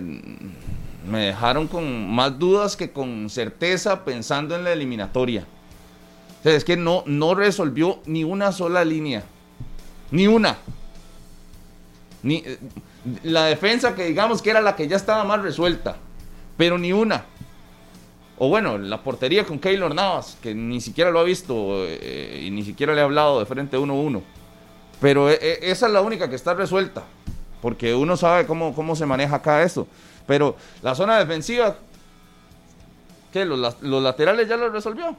[1.08, 5.46] me dejaron con más dudas que con certeza pensando en la eliminatoria.
[6.40, 9.24] O sea, es que no, no resolvió ni una sola línea.
[10.10, 10.56] Ni una.
[12.22, 12.58] Ni, eh,
[13.22, 15.96] la defensa que digamos que era la que ya estaba más resuelta.
[16.56, 17.24] Pero ni una.
[18.38, 22.50] O bueno, la portería con Keylor Navas, que ni siquiera lo ha visto eh, y
[22.50, 24.22] ni siquiera le ha hablado de frente uno a uno.
[25.00, 27.02] Pero eh, eh, esa es la única que está resuelta.
[27.60, 29.88] Porque uno sabe cómo, cómo se maneja acá eso.
[30.26, 31.76] Pero la zona defensiva,
[33.32, 33.44] ¿qué?
[33.44, 35.16] ¿Los, la- los laterales ya lo resolvió?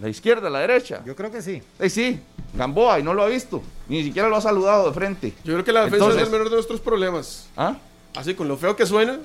[0.00, 1.02] La izquierda, la derecha.
[1.06, 1.62] Yo creo que sí.
[1.78, 2.18] Eh, sí,
[2.54, 3.62] Gamboa, y no lo ha visto.
[3.88, 5.32] Ni siquiera lo ha saludado de frente.
[5.44, 7.48] Yo creo que la defensa Entonces- es el menor de nuestros problemas.
[7.56, 7.76] ¿Ah?
[8.16, 9.18] Así, con lo feo que suena,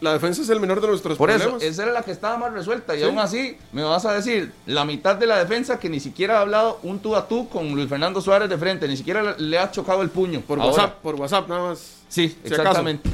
[0.00, 1.62] la defensa es el menor de nuestros Por eso, problemas.
[1.62, 2.94] esa era la que estaba más resuelta.
[2.96, 3.04] Y Sí.
[3.04, 6.40] aún así, me vas a decir, la mitad de la defensa que ni siquiera ha
[6.40, 9.70] hablado un tú a tú con Luis Fernando Suárez de frente, ni siquiera le- ha
[9.70, 10.40] chocado el puño.
[10.40, 10.70] por Ahora.
[10.72, 11.96] WhatsApp, por WhatsApp nada más.
[12.08, 12.62] Sí, Si acaso.
[12.62, 13.10] exactamente.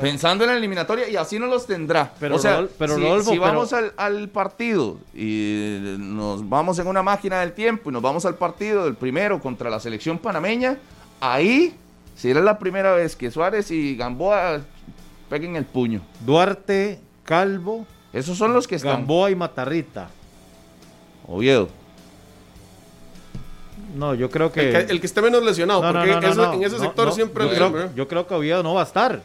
[0.00, 2.14] Pensando en la eliminatoria y así no los tendrá.
[2.18, 6.78] Pero o sea, pero si, Rodolfo, si pero- vamos al, al partido y nos vamos
[6.78, 10.16] en una máquina del tiempo y nos vamos al partido del primero contra la selección
[10.18, 10.78] panameña,
[11.20, 11.74] ahí
[12.16, 14.62] si era la primera vez que Suárez y Gamboa
[15.32, 16.02] peguen el puño.
[16.26, 18.92] Duarte, Calvo, Esos son los que están.
[18.98, 20.10] Gamboa y Matarrita.
[21.26, 21.70] Oviedo.
[23.96, 24.60] No, yo creo que...
[24.68, 26.78] El, que, el que esté menos lesionado, No, porque no, no, eso- no, en ese
[26.78, 29.22] sector no, siempre yo el- creo, yo creo que Oviedo no va a estar.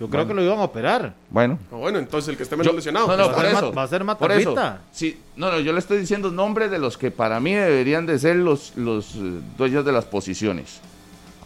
[0.00, 1.14] Yo creo que lo iban a operar.
[1.30, 1.56] Bueno.
[1.70, 3.06] Ah, bueno, entonces el que esté menos Yo- lesionado.
[3.06, 3.72] no, no, por Va a ser eso.
[3.72, 4.50] va a ser por eso.
[4.50, 4.82] Matarrita.
[4.90, 8.18] Sí, no, no, yo le estoy diciendo nombres de los que para mí deberían de
[8.18, 10.80] ser los, los eh, dueños de las posiciones.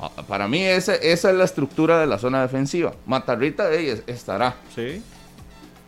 [0.01, 2.95] Ah, Para mí esa, esa es la estructura de la zona defensiva.
[3.07, 5.03] Matarrita ey, es- estará, Sí.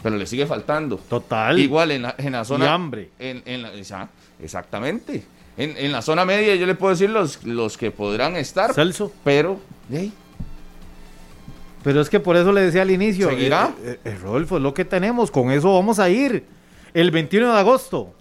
[0.03, 0.96] pero le sigue faltando.
[1.09, 1.59] Total.
[1.59, 2.64] Igual en la, en la zona...
[2.64, 3.11] Y hambre.
[3.18, 4.09] En, en la- esa-
[4.42, 5.23] exactamente.
[5.57, 9.12] En, en la zona media yo le puedo decir los, los que podrán estar, Celso.
[9.25, 9.61] pero...
[11.83, 13.29] Pero es que por eso le decía al inicio.
[13.31, 13.73] ¿Seguirá?
[13.83, 15.31] eh, eh, eh, Rodolfo, es lo que tenemos.
[15.31, 16.44] Con eso vamos a ir.
[16.92, 18.12] El 21 de agosto.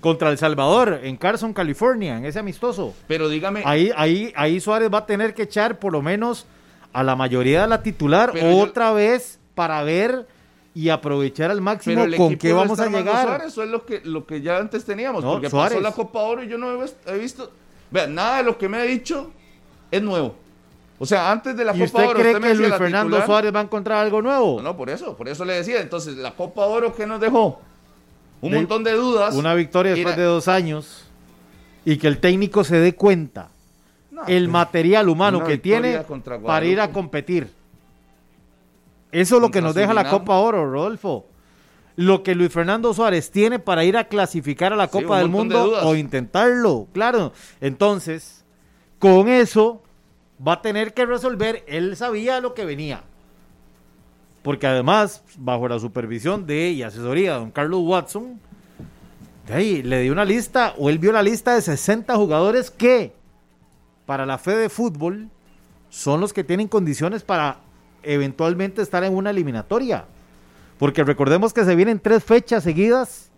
[0.00, 1.00] Contra El Salvador.
[1.02, 2.16] En Carson, California.
[2.18, 2.94] En ese amistoso.
[3.08, 3.62] pero dígame...
[3.64, 6.46] Ahí, ahí, ahí Suárez va a tener que echar por lo menos
[6.92, 10.26] a la mayoría de la titular yo- otra vez para ver
[10.74, 13.26] y aprovechar al máximo con qué vamos a llegar.
[13.26, 15.72] Suárez, eso es lo que, lo que ya antes teníamos, No, porque Suárez.
[15.78, 17.50] pasó la Copa Oro y yo no he, vis- he visto...
[17.90, 19.30] Vea, nada de lo que me ha dicho
[19.90, 20.34] es nuevo.
[20.98, 22.18] O sea, antes de la ¿Y Copa usted Oro...
[22.20, 23.26] cree me que Luis Fernando titular.
[23.26, 24.56] Suárez va a encontrar algo nuevo?
[24.58, 25.80] No, no, por eso, por eso le decía.
[25.80, 27.60] Entonces, la Copa Oro que nos dejó
[28.46, 29.34] un De- montón de dudas.
[29.34, 31.04] Una victoria después de dos años
[31.84, 33.48] y que el técnico se dé cuenta
[34.10, 36.02] no, el pues, material humano que tiene
[36.44, 37.48] para ir a competir.
[39.12, 40.10] Eso es lo que nos deja la.
[40.10, 41.26] Copa Oro, Rodolfo.
[41.96, 45.32] Lo que Luis Fernando Suárez tiene para ir a clasificar a la Copa del de
[45.32, 47.32] Mundo o intentarlo, claro.
[47.62, 48.44] Entonces,
[48.98, 49.82] con eso
[50.46, 51.64] va a tener que resolver.
[51.66, 53.04] Él sabía lo que venía.
[54.46, 58.38] Porque además, bajo la supervisión de y asesoría de don Carlos Watson,
[59.44, 63.12] de ahí le dio una lista, o él vio la lista de 60 jugadores que,
[64.06, 65.30] para la fe de fútbol,
[65.88, 67.58] son los que tienen condiciones para
[68.04, 70.04] eventualmente estar en una eliminatoria.
[70.78, 73.32] Porque recordemos que se vienen tres fechas seguidas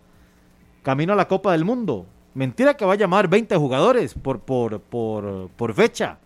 [0.83, 2.05] camino a la Copa del Mundo.
[2.35, 6.19] Mentira que va a llamar 20 jugadores por, por, por, por fecha.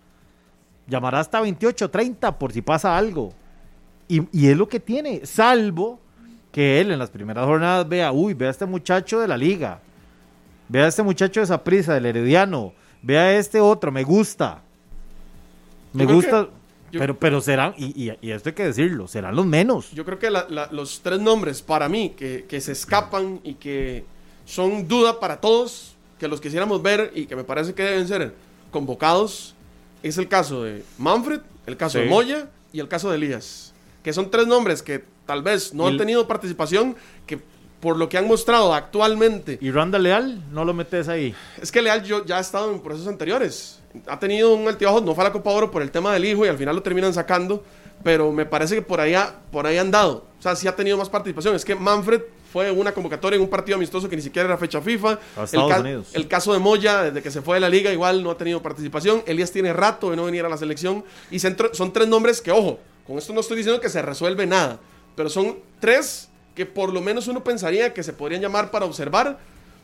[0.88, 3.34] Llamará hasta 28, 30 por si pasa algo.
[4.14, 6.00] Y, y es lo que tiene, salvo
[6.52, 9.80] que él en las primeras jornadas vea, uy, vea a este muchacho de la liga,
[10.70, 14.62] vea a este muchacho de esa prisa, del Herediano, vea a este otro, me gusta.
[15.94, 19.08] Me Yo gusta, que- yo- pero, pero serán, y, y- y esto hay que decirlo,
[19.08, 19.90] serán los menos.
[19.92, 23.56] Yo creo que la- la- los tres nombres para mí que, que se escapan y
[23.56, 24.06] que
[24.46, 28.34] son duda para todos, que los quisiéramos ver y que me parece que deben ser
[28.70, 29.56] convocados,
[30.04, 32.06] es el caso de Manfred, el caso de.
[32.06, 33.73] Moya y el caso de Elías.
[34.04, 37.40] Que son tres nombres que tal vez no han tenido participación, que
[37.80, 41.34] por lo que han mostrado actualmente Y Randall Leal, no lo metes ahí.
[41.62, 43.80] Es que Leal yo, ya ha estado en procesos anteriores.
[44.08, 46.46] Ha tenido un altibajo, no fue a la Copa Oro por el tema del hijo
[46.46, 47.64] y al final lo terminan sacando.
[48.04, 50.26] Pero me parece que por ahí, ha- por ahí han dado.
[50.38, 51.56] O sea, sí ha tenido más participación.
[51.56, 54.82] Es que Manfred fue una convocatoria en un partido amistoso que ni siquiera era fecha
[54.82, 55.20] FIFA.
[55.54, 56.10] El, ca- Unidos.
[56.14, 58.62] el caso de Moya, desde que se fue de la liga, igual no ha tenido
[58.62, 59.24] participación.
[59.26, 61.04] Elías tiene rato de no venir a la selección.
[61.32, 61.56] Y son
[61.94, 64.80] tres nombres que, ojo, con esto no estoy diciendo que se resuelve nada.
[65.16, 69.38] Pero son tres que por lo menos uno pensaría que se podrían llamar para observar.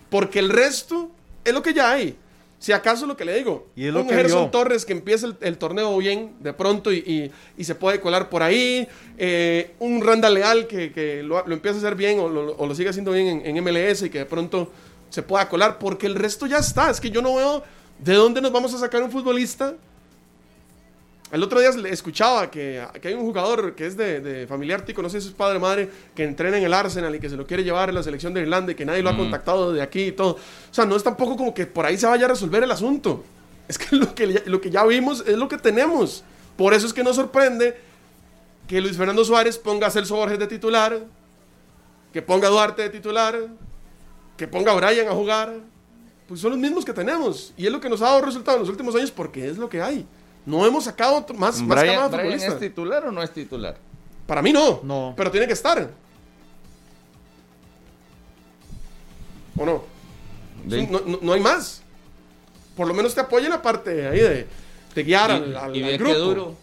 [0.10, 1.12] Porque el resto
[1.44, 2.16] es lo que ya hay.
[2.58, 4.50] Si acaso lo que le digo, Y es lo un que Gerson vio.
[4.52, 8.28] Torres que empieza el, el torneo bien de pronto y, y- y se puede colar
[8.30, 8.86] por ahí,
[9.18, 12.68] eh, un Randa Leal que, que lo, lo empieza a hacer bien o lo, o
[12.68, 14.70] lo sigue haciendo bien en, en MLS y que de pronto
[15.10, 16.90] se pueda colar, porque el resto ya está.
[16.90, 17.64] Es que yo no veo
[18.00, 19.76] de dónde nos vamos a sacar un futbolista.
[21.32, 25.04] El otro día escuchaba que, que hay un jugador que es de, de familiar tico,
[25.04, 27.38] no sé si es padre o madre, que entrena en el Arsenal y que se
[27.38, 29.82] lo quiere llevar en la selección de Irlanda y que nadie lo ha contactado de
[29.84, 30.32] aquí y todo.
[30.32, 33.24] O sea, no es tampoco como que por ahí se vaya a resolver el asunto.
[33.68, 36.24] Es que lo que, lo que ya vimos es lo que tenemos.
[36.58, 37.78] Por eso es que nos sorprende
[38.68, 41.00] que Luis Fernando Suárez ponga a Celso Borges de titular,
[42.12, 43.38] que ponga a Duarte de titular,
[44.36, 45.54] que ponga a Brian a jugar.
[46.28, 47.54] Pues son los mismos que tenemos.
[47.56, 49.70] Y es lo que nos ha dado resultado en los últimos años porque es lo
[49.70, 50.08] que hay.
[50.46, 52.54] No hemos sacado otro- más, más Brian, camada Brian futbolista.
[52.54, 53.76] es titular o no es titular?
[54.26, 54.80] Para mí no.
[54.84, 55.14] No.
[55.16, 55.90] Pero tiene que estar.
[59.58, 59.84] ¿O no?
[60.70, 61.82] Sí, no, no- no hay más.
[62.76, 64.48] Por lo menos te apoya la parte ahí de,
[64.96, 66.14] de guiar Y- al, al- y al ve grupo.
[66.14, 66.56] qué duro.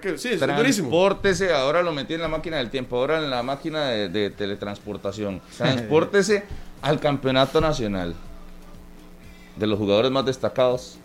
[0.00, 0.88] Que- sí, es durísimo.
[0.88, 4.30] Transpórtese, ahora lo metí en la máquina del tiempo, ahora en la máquina de, de
[4.30, 5.40] teletransportación.
[5.56, 6.44] Transpórtese
[6.82, 8.14] al campeonato nacional.
[9.56, 10.96] De los jugadores más destacados,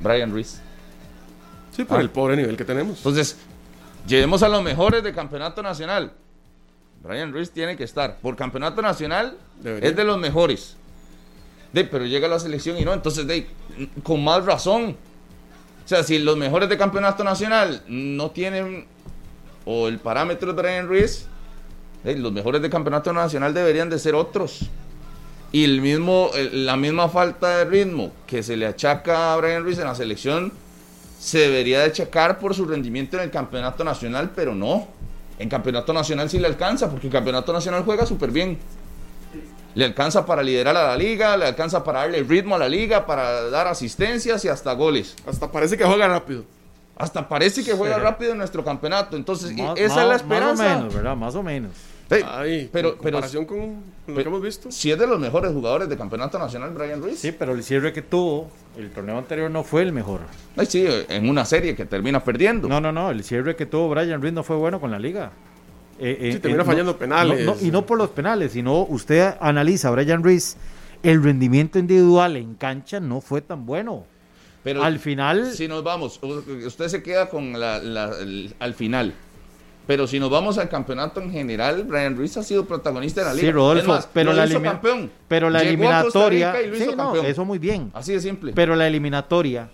[0.00, 0.60] Brian Ruiz.
[1.76, 2.00] Sí, por Ah.
[2.00, 2.96] el pobre nivel que tenemos.
[2.98, 3.36] Entonces,
[4.08, 6.12] llevemos a los mejores de campeonato nacional.
[7.02, 8.16] Brian Ruiz tiene que estar.
[8.18, 9.90] Por campeonato nacional Debería.
[9.90, 10.76] es de los mejores.
[11.72, 13.46] De, pero llega a la selección y no, entonces de,
[14.02, 14.96] con más razón.
[15.84, 18.86] O sea, si los mejores de campeonato nacional no tienen
[19.66, 21.26] o el parámetro de Brian Ruiz,
[22.02, 24.60] de, los mejores de campeonato nacional deberían de ser otros.
[25.52, 29.62] Y el mismo, el- la misma falta de ritmo que se le achaca a Brian
[29.62, 30.52] Ruiz en la selección
[31.26, 34.86] se debería de checar por su rendimiento en el campeonato nacional, pero no.
[35.40, 38.56] En campeonato nacional sí le alcanza, porque el campeonato nacional juega súper bien.
[39.74, 43.06] Le alcanza para liderar a la liga, le alcanza para darle ritmo a la liga,
[43.06, 45.16] para dar asistencias y hasta goles.
[45.26, 46.44] Hasta parece que juega rápido.
[46.96, 49.16] Hasta parece que juega rápido en nuestro campeonato.
[49.16, 50.62] Entonces, Más- esa más- es la esperanza.
[50.62, 51.16] Más o menos, ¿verdad?
[51.16, 51.72] Más o menos.
[52.08, 54.70] Ey, Ay, pero, en pero con lo que hemos visto.
[54.70, 57.18] si es de los mejores jugadores de campeonato nacional, Brian Ruiz.
[57.18, 60.20] Sí, pero el cierre que tuvo, el torneo anterior no fue el mejor.
[60.56, 62.68] Ay, sí, en una serie que termina perdiendo.
[62.68, 65.32] No, no, no, el cierre que tuvo Brian Ruiz no fue bueno con la liga.
[65.98, 67.44] Eh, eh, Sí, termina eh, fallando no- penales.
[67.44, 70.56] no- no, y no por los penales, sino usted analiza a Brian Ruiz,
[71.02, 74.04] el rendimiento individual en cancha no fue tan bueno.
[74.62, 79.14] pero Al final, si nos vamos, usted se queda con la, la- el- al final.
[79.86, 83.34] Pero si nos vamos al campeonato en general, Brian Ruiz ha sido protagonista de la
[83.34, 83.46] liga.
[83.46, 85.10] sí, Rodolfo, más, pero, la hizo campeón.
[85.28, 87.26] pero la Llegó a Costa eliminatoria, Rica y lo sí, hizo no, campeón.
[87.26, 87.90] eso muy bien.
[87.94, 88.52] Así de simple.
[88.54, 89.70] Pero la eliminatoria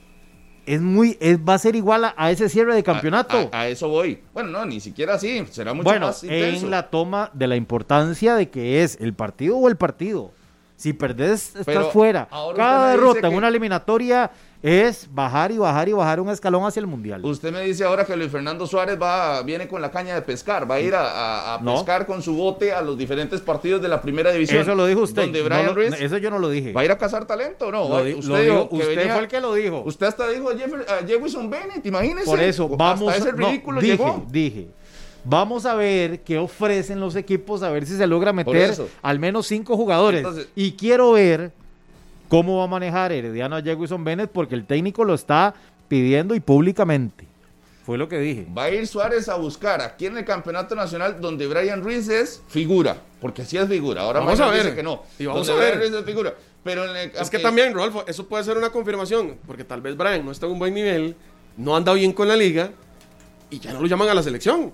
[0.67, 3.49] es muy, es, va a ser igual a, a ese cierre de campeonato.
[3.53, 4.21] A, a- a eso voy.
[4.35, 5.45] Bueno, no, ni siquiera así.
[5.51, 6.65] Será mucho bueno, más intenso.
[6.67, 10.31] en la toma de la importancia de que es el partido o el partido.
[10.77, 12.29] Si perdés, estás Pero fuera.
[12.57, 14.31] Cada derrota en que- una eliminatoria
[14.63, 17.25] es bajar y bajar y bajar un escalón hacia el mundial.
[17.25, 20.71] Usted me dice ahora que Luis Fernando Suárez va, viene con la caña de pescar,
[20.71, 21.75] va a ir a, a- a No.
[21.75, 24.63] pescar con su bote a los diferentes partidos de la primera división.
[24.63, 25.23] Eso lo dijo usted.
[25.23, 26.73] Donde No Brian lo- Ruiz eso yo no lo dije.
[26.73, 27.89] va a ir a cazar talento, ¿no?
[27.89, 29.83] Lo Va- di- usted lo dijo usted venía- fue el que lo dijo.
[29.85, 32.27] Usted hasta dijo a, Jeff- a Jefferson Bennett, imagínese.
[32.27, 34.25] Por eso, vamos Hasta ese a- no, dije, llegó.
[34.31, 34.69] dije.
[35.25, 39.47] Vamos a ver qué ofrecen los equipos, a ver si se logra meter al menos
[39.47, 40.19] cinco jugadores.
[40.21, 41.53] Entonces- y quiero ver
[42.33, 45.53] cómo va a manejar Herediano a Jefferson Bennett, porque el técnico lo está
[45.87, 47.27] pidiendo y públicamente.
[47.85, 48.47] Fue lo que dije.
[48.57, 52.43] Va a ir Suárez a buscar aquí en el campeonato nacional donde Brian Ruiz es
[52.49, 54.01] figura, porque así es figura.
[54.01, 54.63] Ahora Vamos a ver.
[54.63, 55.03] dice que no.
[55.19, 55.77] Y vamos donde a ver.
[55.77, 56.35] Brian Ruiz es figura.
[56.65, 59.83] Pero en el- Es que eh, también, Rodolfo, eso puede ser una confirmación, porque tal
[59.83, 61.15] vez Brian no está en un buen nivel,
[61.59, 62.71] no anda bien con la liga
[63.51, 64.73] y ya no lo llaman a la selección.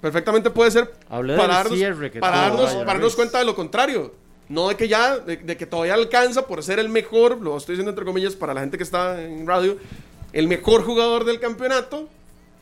[0.00, 1.78] Perfectamente puede ser Hablé para darnos,
[2.20, 4.23] para darnos, para darnos cuenta de lo contrario.
[4.48, 7.74] No de que ya, de, de que todavía alcanza por ser el mejor, lo estoy
[7.74, 9.78] diciendo entre comillas para la gente que está en radio,
[10.32, 12.08] el mejor jugador del campeonato.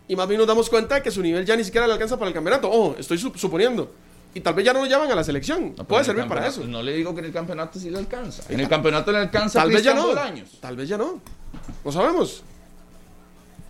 [0.09, 2.17] Y más bien nos damos cuenta de que su nivel ya ni siquiera le alcanza
[2.19, 2.69] para el campeonato.
[2.71, 3.91] Ojo, estoy sup- suponiendo.
[4.35, 5.75] Y tal vez ya no lo llaman a la selección.
[5.77, 6.65] No, puede servir para eso.
[6.67, 8.43] No le digo que en el campeonato sí le alcanza.
[8.49, 10.07] En el campeonato le alcanza Tal vez ya no.
[10.09, 10.59] Bolaños.
[10.61, 11.21] Tal vez ya no.
[11.85, 12.43] No sabemos.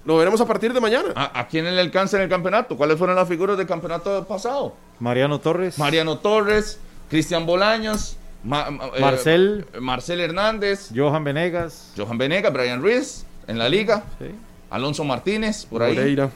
[0.05, 1.13] Lo veremos a partir de mañana.
[1.15, 2.77] ¿A, a quién le alcanza en el campeonato?
[2.77, 4.75] ¿Cuáles fueron las figuras del campeonato pasado?
[4.99, 5.79] Mariano Torres.
[5.79, 6.79] Mariano Torres,
[7.13, 9.67] Cristian Bolaños, Ma- ma- eh, Marcel.
[9.81, 11.93] Marcel Hernández, Johan Venegas.
[11.95, 14.29] Johan Venegas, Brian Ruiz en la liga, Sí.
[14.71, 16.31] Alonso Martínez, por ahí, Moreira.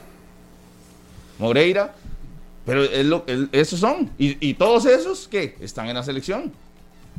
[1.39, 1.95] Moreira.
[2.65, 4.11] Pero es lo- el- esos son.
[4.19, 5.55] Y, y todos esos, ¿qué?
[5.61, 6.51] Están en la selección.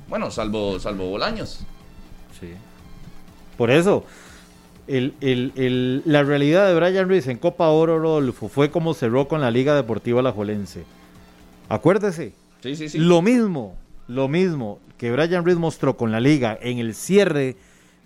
[0.09, 1.61] Bueno, salvo, salvo Bolaños.
[2.39, 2.53] Sí.
[3.57, 4.05] Por eso,
[4.87, 9.27] el- el- el- la realidad de Brian Ruiz en Copa Oro, Rodolfo, fue como cerró
[9.27, 10.85] con la Liga Deportiva Alajuelense.
[11.69, 12.99] Acuérdese, Sí, sí, sí.
[12.99, 13.77] lo mismo,
[14.09, 17.57] lo mismo que Brian Ruiz mostró con la Liga en el cierre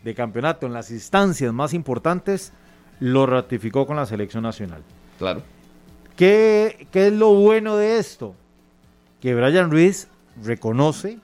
[0.05, 2.53] de campeonato, en las instancias más importantes,
[3.01, 4.83] lo ratificó con la selección nacional.
[5.19, 5.43] Claro.
[6.17, 8.35] ¿Qué, qué es lo bueno de esto?
[9.21, 10.09] Que Brian Ruiz
[10.43, 11.19] reconoce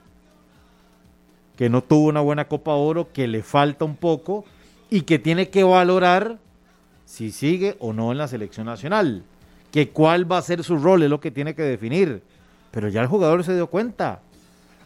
[1.59, 4.45] que no tuvo una buena Copa Oro, que le falta un poco
[4.89, 6.39] y que tiene que valorar
[7.03, 9.23] si sigue o no en la selección nacional.
[9.69, 12.23] Que cuál va a ser su rol es lo que tiene que definir.
[12.71, 14.21] Pero ya el jugador se dio cuenta.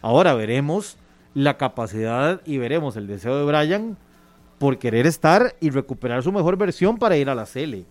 [0.01, 0.97] Ahora veremos
[1.33, 3.97] la capacidad y veremos el deseo de Brian
[4.59, 7.85] por querer estar y recuperar su mejor versión para ir a la Cele.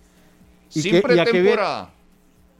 [0.73, 1.47] ¿Y Sin qué- y a qué viene?
[1.49, 1.89] pretemporada.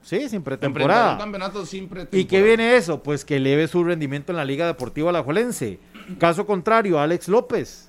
[0.02, 1.16] Sí, sin pretemporada.
[1.18, 2.20] campeonato sin pretemporada.
[2.20, 3.02] ¿Y qué viene eso?
[3.02, 5.78] Pues que eleve su rendimiento en la Liga Deportiva Alajuelense.
[6.18, 7.88] Caso contrario, Alex López.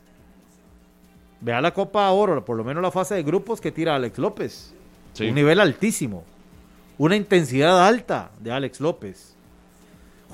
[1.42, 4.74] Vea la Copa Oro, por lo menos la fase de grupos que tira Alex López.
[5.14, 5.28] Sí.
[5.28, 6.24] Un nivel altísimo.
[6.98, 9.35] Una intensidad alta de Alex López.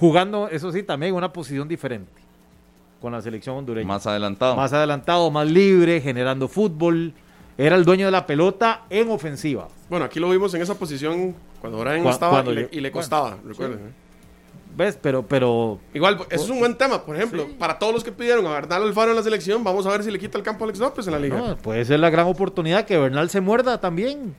[0.02, 2.12] Jugando, eso sí, también una posición diferente
[3.00, 3.88] con la selección hondureña.
[3.88, 4.56] Más adelantado.
[4.56, 7.14] Más adelantado, más libre, generando fútbol.
[7.58, 9.68] Era el dueño de la pelota en ofensiva.
[9.90, 12.76] Bueno, aquí lo vimos en esa posición cuando Brian Cu- estaba cuando y, le, y
[12.82, 13.78] le bueno, costaba, recuerden.
[13.80, 13.92] ¿eh?
[14.76, 14.98] ¿Ves?
[15.02, 17.04] Pero, pero Igual, eso es un buen tema.
[17.06, 19.90] Por ejemplo, para todos los que pidieron a Bernal Alfaro en la selección, vamos a
[19.92, 21.38] ver si le quita el campo a Alex López en la liga.
[21.38, 24.34] no, puede ser la gran oportunidad que Bernal se muerda también.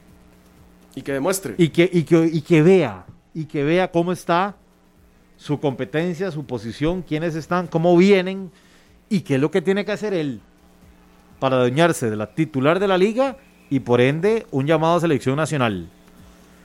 [0.96, 1.54] Y que demuestre.
[1.58, 4.56] y que, y que, y que vea, y que vea cómo está
[5.42, 8.52] su competencia, su posición, quiénes están, cómo vienen
[9.08, 10.40] y qué es lo que tiene que hacer él
[11.40, 13.36] para adueñarse de la titular de la liga
[13.68, 15.88] y por ende un llamado a selección nacional.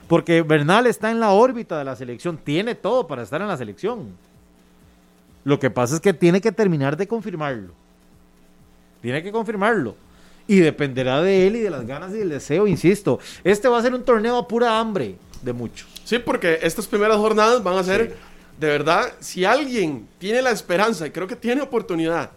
[0.06, 3.56] Porque Bernal está en la órbita de la selección, tiene todo para estar en la
[3.56, 4.10] selección.
[5.42, 7.72] Lo que pasa es que tiene que terminar de confirmarlo.
[9.02, 9.96] Tiene que confirmarlo.
[10.46, 13.18] Y dependerá de él y de las ganas y del deseo, insisto.
[13.42, 15.16] Este va a ser un torneo a pura hambre.
[15.42, 15.88] de muchos.
[16.04, 18.16] Sí, porque estas primeras jornadas van a ser,
[18.58, 22.30] de verdad, si alguien tiene la esperanza, y creo que tiene oportunidad,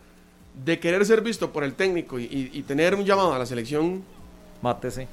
[0.65, 3.45] de querer ser visto por el técnico y, y- y tener un llamado a la
[3.45, 4.03] selección,
[4.61, 5.07] Mátese.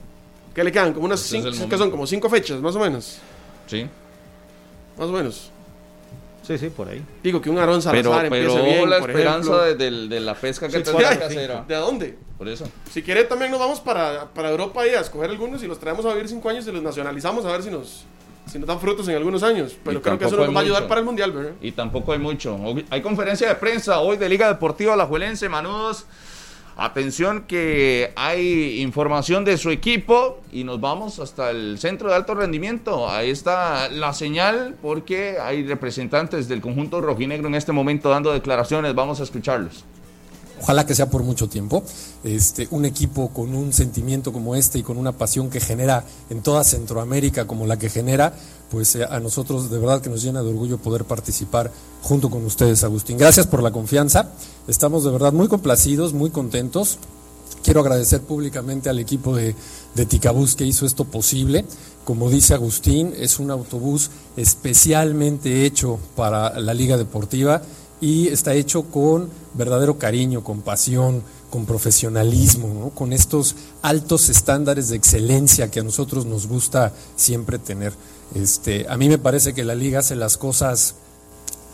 [0.55, 2.81] que le quedan como unas Este es cinco, que son como cinco fechas, más o
[2.81, 3.19] menos.
[3.67, 3.87] Sí.
[4.99, 5.51] Más o menos.
[6.43, 7.03] Sí, sí, por ahí.
[7.23, 9.91] Digo que un Pero, Salazar pero empiece bien, la por esperanza de,
[10.21, 11.11] la pesca que Sí, tendrá
[11.59, 11.65] ah.
[11.69, 12.19] ¿De dónde?
[12.39, 12.67] Por eso.
[12.91, 16.07] Si quiere también nos vamos para, para Europa y a escoger algunos y los traemos
[16.07, 18.05] a vivir cinco años y los nacionalizamos a ver si nos,
[18.49, 19.77] si nos dan frutos en algunos años.
[19.85, 21.53] Pero Y creo que eso nos va a ayudar para el Mundial, ¿verdad?
[21.61, 22.57] Y tampoco hay mucho.
[22.57, 26.07] Hoy- Hay conferencia de prensa hoy de Liga Deportiva Alajuelense, Manudos.
[26.81, 32.37] Atención que hay información de su equipo y nos vamos hasta el centro de alto
[32.37, 33.09] rendimiento.
[33.11, 38.95] Ahí está la señal porque hay representantes del conjunto rojinegro en este momento dando declaraciones.
[38.95, 39.85] Vamos a escucharlos.
[40.63, 41.83] Ojalá que sea por mucho tiempo.
[42.25, 46.43] Este, un equipo con un sentimiento como este y con una pasión que genera en
[46.43, 48.35] toda Centroamérica como la que genera,
[48.71, 51.71] pues eh, a nosotros de verdad que nos llena de orgullo poder participar
[52.03, 53.19] junto con ustedes, Agustín.
[53.19, 54.31] Gracias por la confianza.
[54.67, 56.99] Estamos de verdad muy complacidos, muy contentos.
[57.63, 59.55] Quiero agradecer públicamente al equipo de,
[59.95, 61.65] de Ticabús que hizo esto posible.
[62.05, 67.63] Como dice Agustín, es un autobús especialmente hecho para la Liga Deportiva
[68.01, 74.97] y está hecho con verdadero cariño, con pasión, con profesionalismo, con estos altos estándares de
[74.97, 77.93] excelencia que a nosotros nos gusta siempre tener.
[78.35, 80.95] Este, a mí me parece que la liga hace las cosas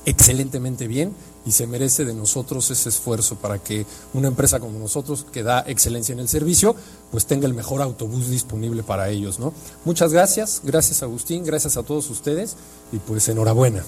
[0.07, 1.12] excelentemente bien
[1.47, 5.64] y se merece de nosotros ese esfuerzo para que una empresa como nosotros que da
[5.66, 6.75] excelencia en el servicio
[7.11, 9.53] pues tenga el mejor autobús disponible para ellos, ¿no?
[9.85, 12.57] Muchas gracias, gracias Agustín, gracias a todos ustedes
[12.93, 13.83] y pues enhorabuena.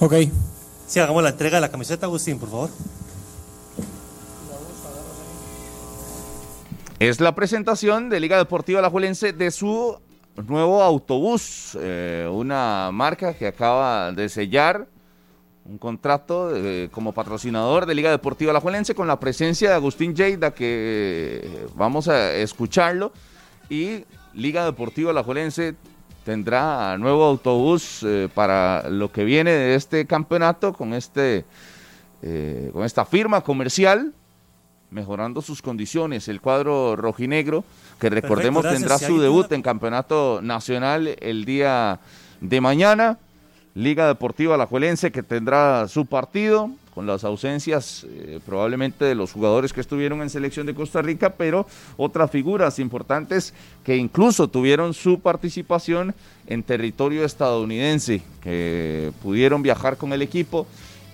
[0.00, 0.14] Ok.
[0.86, 2.70] Sí, hagamos la entrega de la camiseta, Agustín, por favor.
[6.98, 9.98] Es la presentación de Liga Deportiva Alajuelense de su
[10.36, 14.86] nuevo autobús, eh, una marca que acaba de sellar
[15.64, 20.52] un contrato eh, como patrocinador de Liga Deportiva Alajuelense con la presencia de Agustín Lleida
[20.52, 23.12] que eh, vamos a escucharlo
[23.70, 24.04] y
[24.34, 25.74] Liga Deportiva Alajuelense
[26.24, 31.44] tendrá nuevo autobús eh, para lo que viene de este campeonato con este
[32.22, 34.12] eh, con esta firma comercial
[34.90, 36.28] mejorando sus condiciones.
[36.28, 37.64] El cuadro rojinegro,
[37.98, 41.98] que recordemos tendrá Si su debut duda- en campeonato nacional el día
[42.40, 43.18] de mañana.
[43.74, 49.72] Liga Deportiva Alajuelense que tendrá su partido con las ausencias eh, probablemente de los jugadores
[49.72, 51.66] que estuvieron en selección de Costa Rica, pero
[51.96, 56.14] otras figuras importantes que incluso tuvieron su participación
[56.46, 60.66] en territorio estadounidense, que pudieron viajar con el equipo.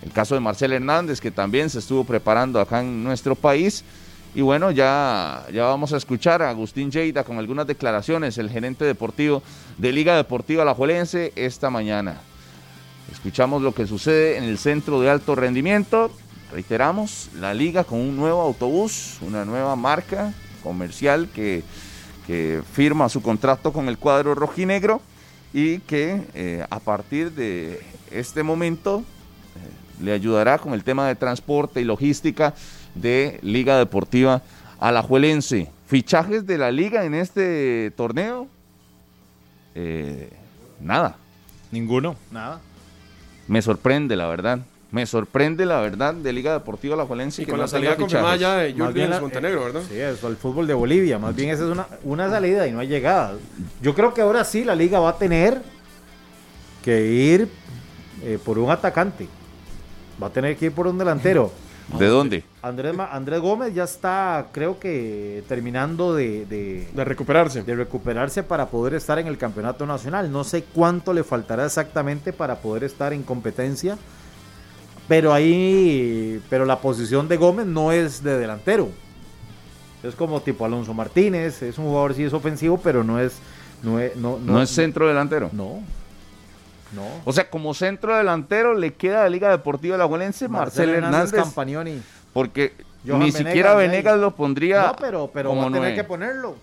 [0.02, 3.84] El caso de Marcel Hernández, que también se estuvo preparando acá en nuestro país.
[4.34, 8.84] Y bueno, ya, ya vamos a escuchar a Agustín Lleida con algunas declaraciones, el gerente
[8.84, 9.42] deportivo
[9.76, 12.20] de Liga Deportiva Alajuelense, esta mañana.
[13.12, 16.11] Escuchamos lo que sucede en el centro de alto rendimiento.
[16.52, 20.32] Reiteramos, la liga con un nuevo autobús, una nueva marca
[20.62, 21.62] comercial que,
[22.26, 25.00] que firma su contrato con el cuadro rojinegro
[25.52, 27.80] y que eh, a partir de
[28.11, 32.54] este momento eh, le ayudará con el tema de transporte y logística
[32.94, 34.42] de Liga Deportiva
[34.78, 35.70] Alajuelense.
[35.86, 38.46] Fichajes de la liga en este torneo,
[39.74, 40.30] eh,
[40.80, 41.16] nada.
[41.72, 42.16] Ninguno.
[42.30, 42.61] Nada.
[43.51, 44.61] Me sorprende, la verdad.
[44.92, 47.42] Me sorprende, la verdad, de Liga Deportiva Alajuelense.
[47.42, 49.82] Y que con no la salida confirmada ya de Más bien Jürgen la- Montenegro, ¿verdad?
[49.88, 51.18] Sí, eso, el fútbol de Bolivia.
[51.18, 53.34] Más bien esa es una, una salida y no hay llegada.
[53.82, 55.62] Yo creo que ahora sí la liga va a tener
[56.84, 57.48] que ir
[58.22, 59.26] eh, por un atacante.
[60.22, 61.53] Va a tener que ir por un delantero.
[61.99, 62.45] ¿De dónde?
[62.62, 67.62] Andrés, Andrés Gómez ya está, creo que, terminando de, de- De recuperarse.
[67.62, 70.30] de recuperarse para poder estar en el campeonato nacional.
[70.30, 73.99] No sé cuánto le faltará exactamente para poder estar en competencia.
[75.09, 78.88] Pero ahí, pero la posición de Gómez no es de delantero.
[80.03, 83.34] Es como tipo Alonso Martínez, es un jugador sí es ofensivo, pero no es
[83.82, 85.51] no es, no, No, es centro delantero.
[85.53, 85.80] No.
[86.95, 87.03] No.
[87.24, 91.32] O sea, como centro delantero le queda a Liga Deportiva Alajuelense Marcel Hernández.
[91.32, 92.03] Campagnoni.
[92.32, 92.72] porque
[93.07, 93.74] Johan ni Venegas, siquiera.
[93.74, 94.88] Venegas lo pondría.
[94.88, 96.57] No, pero, pero va a tener que ponerlo.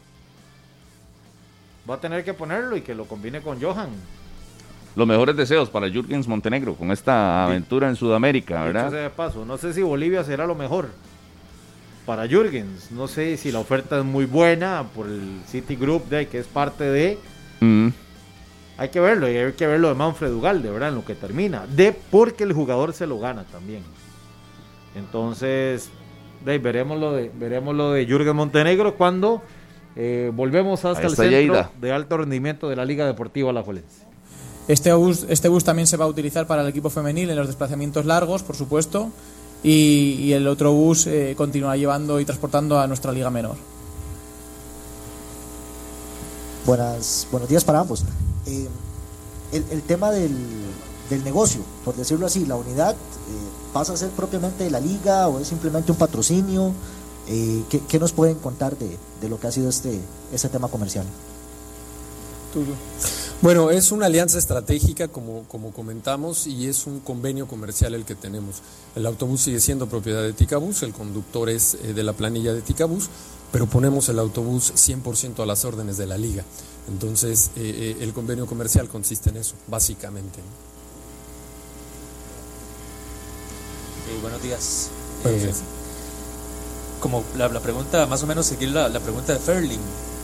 [1.90, 3.90] Va a tener que ponerlo y que lo combine con Johan.
[4.96, 8.92] Los mejores deseos para Jürgens Montenegro con esta aventura en Sudamérica, ¿verdad?
[8.92, 10.90] de paso, no sé si Bolivia será lo mejor
[12.06, 12.92] para Jürgens.
[12.92, 16.48] No sé si la oferta es muy buena por el City Group de que es
[16.48, 17.20] parte de.
[17.60, 17.90] Mm.
[18.78, 20.90] Hay que verlo, y hay que verlo de Manfred Ugalde, ¿verdad?
[20.90, 21.66] En lo que termina.
[21.66, 23.84] De porque el jugador se lo gana también.
[24.96, 25.90] Entonces,
[26.46, 29.42] de ahí veremos lo de, veremos lo de Jürgen Montenegro cuando
[30.00, 31.72] Eh, volvemos hasta el centro Lleida.
[31.82, 34.06] de alto rendimiento de la Liga Deportiva Alajuelense.
[34.68, 37.48] Este bus, este bus también se va a utilizar para el equipo femenil en los
[37.48, 39.10] desplazamientos largos, por supuesto,
[39.64, 43.56] y, y el otro bus eh, continuará llevando y transportando a nuestra liga menor.
[46.68, 48.06] Buenas, buenos días para ambos.
[48.48, 48.68] Eh,
[49.52, 50.36] el, el tema del,
[51.10, 52.96] del negocio, por decirlo así, la unidad eh,
[53.74, 56.74] pasa a ser propiamente de la liga o es simplemente un patrocinio.
[57.28, 60.00] Eh, ¿qué, qué nos pueden contar de, de lo que ha sido este,
[60.32, 61.06] este tema comercial?
[63.42, 68.16] Bueno, es una alianza estratégica, como, como comentamos, y es un convenio comercial el que
[68.16, 68.62] tenemos.
[68.96, 72.62] El autobús sigue siendo propiedad de Ticabús, el conductor es eh, de la planilla de
[72.62, 73.10] Ticabús,
[73.52, 76.44] pero ponemos el autobús 100% a las órdenes de la liga.
[76.88, 80.40] Entonces, eh, eh, el convenio comercial consiste en eso, básicamente.
[84.10, 84.90] Eh, buenos días.
[85.24, 85.56] Buenos Eh.
[87.02, 89.82] Como la, la pregunta, más o menos seguir la, la pregunta de Ferling,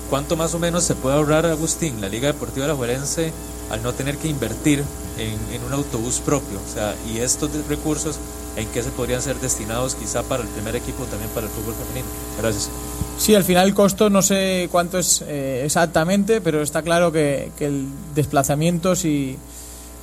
[0.10, 3.32] ¿cuánto más o menos se puede ahorrar Agustín, la Liga Deportiva Alajuelense,
[3.70, 4.84] al no tener que invertir
[5.18, 6.60] en, en un autobús propio?
[6.66, 8.16] O sea, y estos recursos,
[8.56, 11.74] ¿en qué se podrían ser destinados quizá para el primer equipo, también para el fútbol
[11.74, 12.08] femenino?
[12.40, 12.70] Gracias.
[13.18, 17.52] Sí, al final el costo no sé cuánto es eh, exactamente, pero está claro que,
[17.58, 19.38] que el desplazamientos y,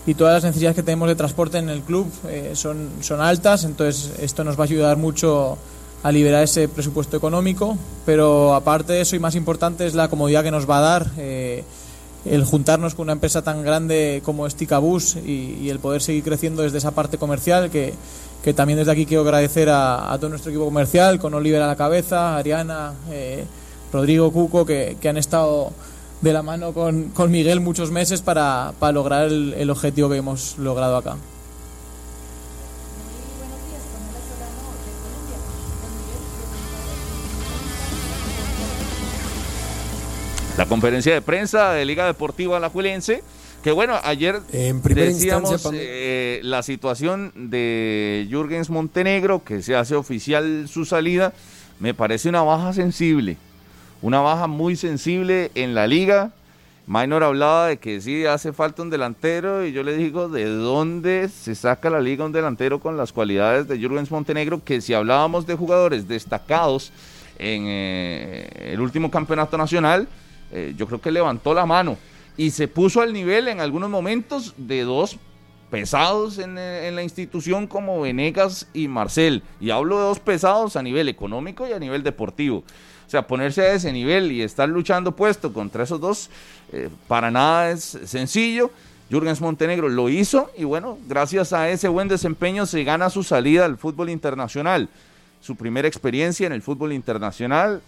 [0.06, 3.64] y todas las necesidades que tenemos de transporte en el club eh, son, son altas,
[3.64, 5.58] entonces esto nos va a ayudar mucho
[6.02, 7.76] a liberar ese presupuesto económico,
[8.06, 11.10] pero aparte de eso y más importante es la comodidad que nos va a dar
[11.18, 11.62] eh,
[12.24, 16.24] el juntarnos con una empresa tan grande como es Ticabús y, y el poder seguir
[16.24, 17.92] creciendo desde esa parte comercial que,
[18.42, 21.66] que también desde aquí quiero agradecer a, a todo nuestro equipo comercial, con Oliver a
[21.66, 23.44] la cabeza, Ariana, eh,
[23.92, 25.72] Rodrigo Cuco, que, que han estado
[26.20, 30.16] de la mano con, con Miguel muchos meses para, para lograr el, el objetivo que
[30.16, 31.16] hemos logrado acá.
[40.56, 43.22] La conferencia de prensa de Liga Deportiva Alajuelense,
[43.62, 50.66] que bueno, ayer En decíamos eh, la situación de Jürgens Montenegro, que se hace oficial
[50.68, 51.32] su salida,
[51.78, 53.36] me parece una baja sensible,
[54.00, 56.32] una baja muy sensible en la liga.
[56.86, 61.28] Minor hablaba de que sí hace falta un delantero y yo le digo de dónde
[61.28, 65.46] se saca la liga un delantero con las cualidades de Jürgens Montenegro, que si hablábamos
[65.46, 66.92] de jugadores destacados
[67.38, 70.08] en eh, el último campeonato nacional,
[70.50, 71.96] eh, yo creo que levantó la mano
[72.40, 75.18] y se puso al nivel en algunos momentos de dos
[75.70, 79.42] pesados en, eh, en la institución como Venegas y Marcel.
[79.60, 82.64] Y hablo de dos pesados a nivel económico y a nivel deportivo.
[83.06, 86.30] O sea, ponerse a ese nivel y estar luchando puesto contra esos dos,
[86.72, 88.70] eh, para nada es sencillo.
[89.10, 93.66] Jürgens Montenegro lo hizo y bueno, gracias a ese buen desempeño se gana su salida
[93.66, 94.88] al fútbol internacional.
[95.42, 97.82] Su primera experiencia en el fútbol internacional.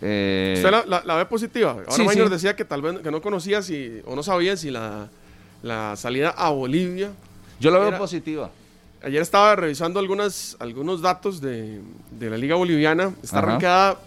[0.00, 1.70] Eh, ¿Usted la, la- la ve positiva?
[1.72, 2.20] Ahora Sí, sí.
[2.28, 5.08] decía que tal vez que no conocía si, o no sabía si la,
[5.62, 7.10] la salida a Bolivia.
[7.60, 8.50] yo la veo era- positiva.
[9.02, 13.12] Ayer estaba revisando algunas, algunos datos de, de la Liga Boliviana.
[13.22, 13.46] Está Ajá.
[13.48, 14.00] arrancada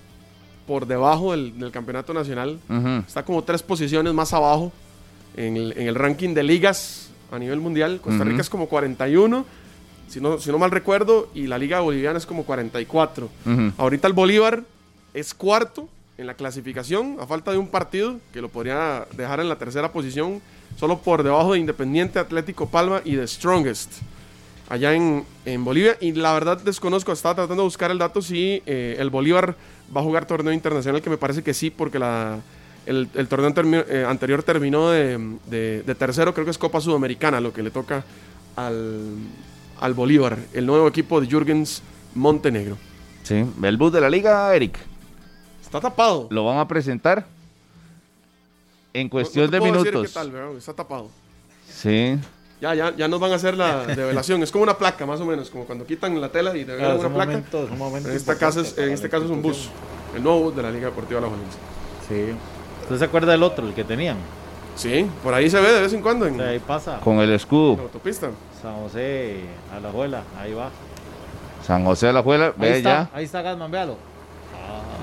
[0.65, 2.59] por debajo del, del campeonato nacional.
[3.07, 4.71] Está como tres posiciones más abajo
[5.35, 7.99] en el, en el ranking de ligas a nivel mundial.
[8.01, 8.41] Costa Rica Ujú.
[8.41, 9.45] es como 41,
[10.07, 13.29] si no, si no mal recuerdo, y la Liga Boliviana es como 44.
[13.45, 13.71] Ujú.
[13.77, 14.63] Ahorita el Bolívar
[15.19, 15.87] es cuarto
[16.17, 19.91] en la clasificación, a falta de un partido que lo podría dejar en la tercera
[19.91, 20.41] posición,
[20.79, 23.91] solo por debajo de Independiente, Atlético Palma y de Strongest,
[24.69, 25.97] allá en, en Bolivia.
[26.01, 29.55] Y la verdad desconozco, estaba tratando de buscar el dato si eh, el Bolívar
[29.95, 32.39] va a jugar torneo internacional, que me parece que sí, porque la,
[32.85, 35.17] el, torneo eh, anterior terminó de,
[35.49, 38.03] de- de tercero, creo que es Copa Sudamericana, lo que le toca
[38.55, 39.15] al,
[39.79, 41.81] al Bolívar, el nuevo equipo de Jürgens
[42.15, 42.77] Montenegro.
[43.23, 44.77] Sí, el bus de la liga, Eric.
[45.77, 46.27] Está tapado.
[46.29, 47.25] Lo van a presentar
[48.93, 50.11] en cuestión No- no te de puedo decir minutos.
[50.13, 50.57] qué tal, ¿verdad?
[50.57, 51.09] Está tapado.
[51.69, 52.17] Sí.
[52.59, 54.41] Ya, ya, ya nos van a hacer la develación.
[54.43, 56.93] Es como una placa, más o menos, como cuando quitan la tela y develan Claro,
[56.95, 57.31] es una un placa.
[57.31, 59.69] momento- es un momento en, esta caso es, en este caso es un bus.
[60.15, 61.57] El nuevo bus de la Liga Deportiva La Juelense.
[62.07, 62.35] Sí.
[62.83, 64.17] ¿Usted se acuerda del otro, el que tenían?
[64.75, 66.99] Sí, por ahí se ve de vez en cuando en, O sea, ahí pasa.
[66.99, 67.81] Con el en la escudo.
[67.81, 68.29] autopista.
[68.61, 69.41] San José
[69.75, 70.69] a la abuela, ahí va.
[71.65, 73.09] San José de la Juela, Ahí ve está, ya.
[73.13, 73.97] ahí está Gasman, véalo.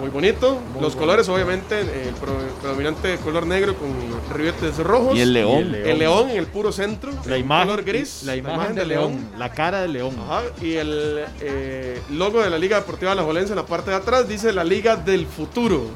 [0.01, 0.53] Muy bonito.
[0.73, 0.99] Muy Los bonito.
[0.99, 2.15] colores, obviamente, el
[2.61, 3.91] predominante color negro con
[4.37, 5.17] ribetes rojos.
[5.17, 5.59] Y el león.
[5.59, 5.89] Y el león.
[5.89, 7.13] El león en el puro centro.
[7.27, 8.23] La en imagen, color gris.
[8.25, 10.15] la imagen del león, la cara del león.
[10.25, 14.29] Ajá, y el eh, logo de la Liga Deportiva Alajuelense en la parte de atrás
[14.29, 15.87] dice la Liga del Futuro.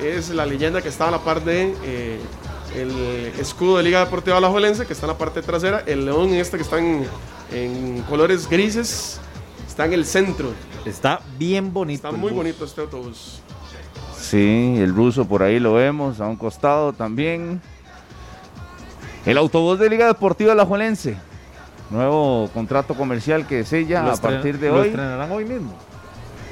[0.00, 2.18] Es la leyenda que está a la par de eh,
[2.76, 5.82] el escudo de Liga Deportiva Alajuelense, que está en la parte trasera.
[5.86, 7.04] El león este que está en,
[7.52, 9.20] en colores grises
[9.66, 10.52] está en el centro.
[10.86, 12.08] Está bien bonito.
[12.08, 13.39] Está muy bonito este autobús.
[14.30, 17.60] Sí, el ruso por ahí lo vemos, a un costado también.
[19.26, 21.16] El autobús de Liga Deportiva La Juelense.
[21.90, 24.88] Nuevo contrato comercial que sella Lo a partir de lo hoy.
[24.88, 25.72] estrenarán hoy mismo.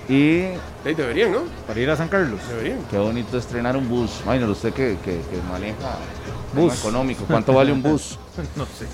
[0.09, 0.41] Y
[0.85, 1.43] Ahí deberían, ¿no?
[1.69, 2.41] Para ir a San Carlos.
[2.49, 2.79] Deberían.
[2.91, 4.23] qué bonito estrenar un bus.
[4.25, 5.77] Bueno, usted que, que- que maneja
[6.55, 6.81] Bus.
[6.81, 7.25] económico.
[7.29, 8.19] ¿Cuánto vale un bus?
[8.57, 8.87] No sé.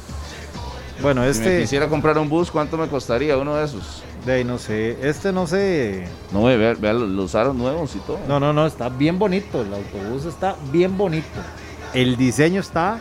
[1.01, 1.61] Bueno, Si me este.
[1.63, 4.03] quisiera comprar un bus, ¿cuánto me costaría uno de esos?
[4.25, 4.99] De ahí no sé.
[5.07, 6.09] Este no sé.
[6.33, 8.19] No, ve, vea, vea los aros nuevos y todo.
[8.27, 8.67] No, no, no.
[8.67, 9.63] Está bien bonito.
[9.63, 11.27] El autobús está bien bonito.
[11.93, 12.99] El diseño está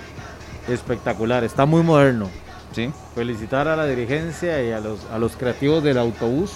[0.67, 1.43] espectacular.
[1.43, 2.29] Está muy moderno.
[2.73, 2.91] Sí.
[3.15, 6.51] Felicitar a la dirigencia y a los, a los creativos del autobús.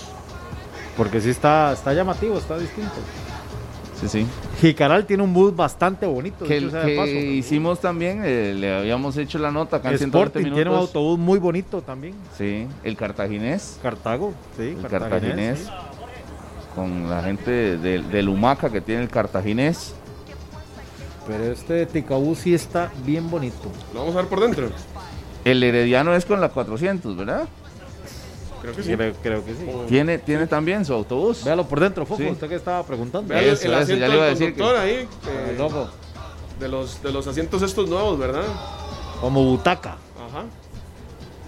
[0.97, 2.95] Porque sí está, está llamativo, está distinto.
[4.01, 4.28] Sí, sí.
[4.60, 6.45] Jicaral tiene un bus bastante bonito.
[6.45, 7.12] Que, dicho sea de que paso.
[7.12, 10.55] hicimos también, eh, le habíamos hecho la nota acá en 120 Sporting minutos.
[10.55, 12.16] tiene un autobús muy bonito también.
[12.38, 13.80] Sí, el cartaginés.
[13.82, 15.68] Cartago, sí, El cartaginés.
[16.74, 19.95] Con la gente del Humaca que tiene el cartaginés.
[21.28, 23.72] Pero este de Ticabú sí está bien bonito.
[23.93, 24.70] Lo vamos a ver por dentro.
[25.43, 27.47] El herediano es con la 400, ¿verdad?
[28.74, 28.95] Creo que sí.
[28.95, 29.65] Creo, creo que sí.
[29.88, 31.43] Tiene, tiene también su autobús.
[31.43, 32.22] Véalo por dentro, Fofo.
[32.22, 32.30] Sí.
[32.30, 33.30] Usted que estaba preguntando.
[33.30, 34.91] Vean el- Eso, el eso, asiento ya le iba a decir que- ahí.
[35.47, 35.89] El eh, logo.
[36.59, 38.43] de, los, de los asientos estos nuevos, ¿verdad?
[39.22, 39.91] Como butaca.
[40.30, 40.43] Ajá.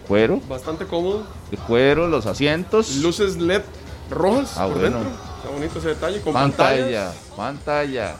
[0.07, 1.23] Cuero, Bastante cómodo.
[1.51, 2.95] de cuero, los asientos.
[2.97, 3.61] Luces LED
[4.09, 4.97] rojas Ah, por bueno.
[4.99, 5.13] dentro.
[5.37, 6.21] Está bonito ese detalle.
[6.21, 7.15] Con pantalla, pantallas.
[7.35, 8.15] pantalla.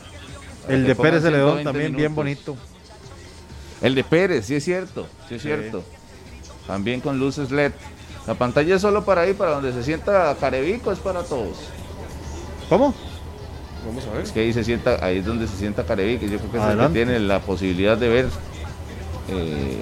[0.68, 2.56] El de Pérez Celedón 120 también bien bonito.
[3.82, 5.48] El de Pérez, sí es cierto, sí es Sí.
[5.48, 5.82] cierto.
[6.66, 7.72] También con luces LED.
[8.26, 11.56] La pantalla es solo para ahí, para donde se sienta Carevico, es para todos.
[12.68, 12.94] ¿Cómo?
[13.86, 14.22] Vamos a ver.
[14.24, 16.26] Es que ahí se sienta, ahí es donde se sienta Carevico.
[16.26, 16.98] Yo creo que es el que Adelante.
[17.04, 18.28] tiene la posibilidad de ver
[19.28, 19.78] eh,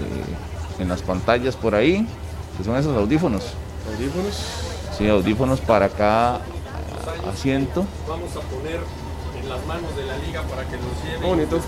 [0.79, 2.07] en las pantallas por ahí,
[2.57, 3.43] que son esos audífonos.
[3.95, 4.35] Audífonos.
[4.97, 6.41] Sí, audífonos para cada
[7.31, 7.85] asiento.
[8.09, 8.81] Vamos a poner
[9.43, 11.61] en las manos de la liga para que nos lleve bonito.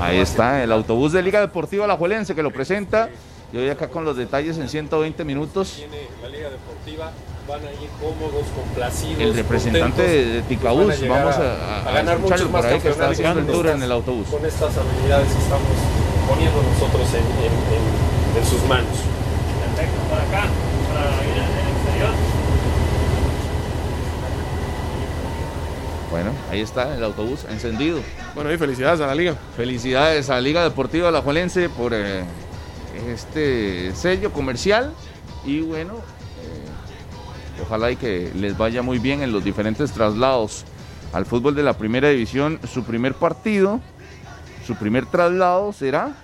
[0.00, 3.08] Ahí está, el autobús de Liga Deportiva La Juelense que lo presenta.
[3.52, 5.74] Y hoy acá con los detalles en 120 minutos.
[5.76, 7.10] tiene la liga deportiva,
[7.48, 9.20] van a ir cómodos, complacidos.
[9.20, 12.50] El representante contentos, de, pues Ticabús, a llegar vamos a- a, ganar escucharlo muchos por
[12.52, 14.26] más ahí que está campeonatos haciendo el con tour estas- en el autobús.
[14.28, 15.74] Con estas habilidades que estamos
[16.28, 18.96] poniendo nosotros en, en- en- en sus manos.
[19.66, 20.46] Perfecto, por acá,
[20.86, 22.14] para ir al exterior.
[26.10, 28.00] Bueno, ahí está el autobús encendido.
[28.34, 29.34] Bueno, y felicidades a la liga.
[29.56, 32.22] Felicidades a Liga Deportiva La Juelense por eh,
[32.94, 34.92] este sello comercial.
[35.44, 40.64] Y bueno, eh, ojalá y que les vaya muy bien en los diferentes traslados
[41.12, 42.60] al fútbol de la primera división.
[42.72, 43.80] Su primer partido,
[44.66, 46.14] su primer traslado será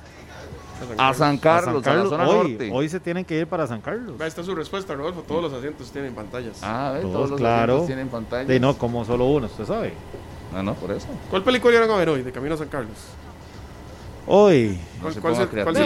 [0.99, 2.71] a San Carlos, a, San la zona hoy, norte.
[2.73, 4.21] hoy se tienen que ir para San Carlos.
[4.21, 5.23] Ahí está su respuesta, Rodolfo.
[5.23, 6.59] Todos los asientos tienen pantallas.
[6.63, 7.73] Ah, Todos, todos los claro.
[7.75, 8.45] asientos tienen pantalla.
[8.45, 9.95] De no, como solo uno, usted sabe.
[10.53, 11.07] No, no, por eso.
[11.31, 12.97] ¿Cuál película iban a ver hoy de Camino a San Carlos?
[14.27, 14.79] Hoy.
[14.97, 15.85] No ¿Cuál, se cuál ponga creativo,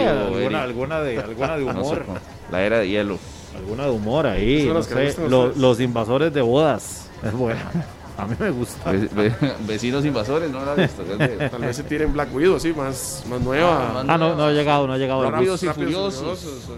[0.57, 2.03] alguna, de, alguna de humor.
[2.05, 2.21] ponga.
[2.51, 3.17] La era de hielo.
[3.55, 4.65] alguna de humor ahí.
[4.65, 5.57] Son no sé, gustan a lo- ustedes.
[5.61, 7.07] los invasores de bodas.
[7.23, 7.71] Es buena.
[8.17, 8.91] A mí me gusta.
[8.91, 9.33] Ve- ve-
[9.67, 11.03] vecinos invasores, ¿no la visto?
[11.03, 13.99] Tal vez se tiren Black Widow, así, más, más nueva.
[13.99, 15.29] Ah, Ah, no, no ha llegado, no ha llegado.
[15.29, 16.39] Rápidos y Furiosos.
[16.39, 16.73] sí, sí, sí.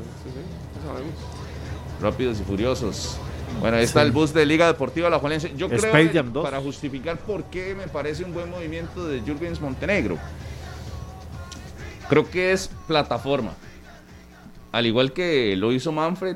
[2.02, 3.18] Rápidos y furiosos.
[3.60, 5.54] Bueno, ahí está el bus de Liga Deportiva La Juelense.
[5.56, 6.44] Yo Space creo, que Jam 2.
[6.44, 10.18] para justificar por qué me parece un buen movimiento de Jürgens Montenegro,
[12.14, 13.54] creo que es plataforma.
[14.72, 16.36] Al igual que lo hizo Manfred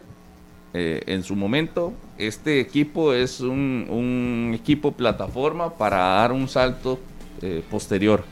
[0.73, 6.99] eh, en su momento, este equipo es un, equipo plataforma para dar un salto
[7.43, 8.23] eh, posterior.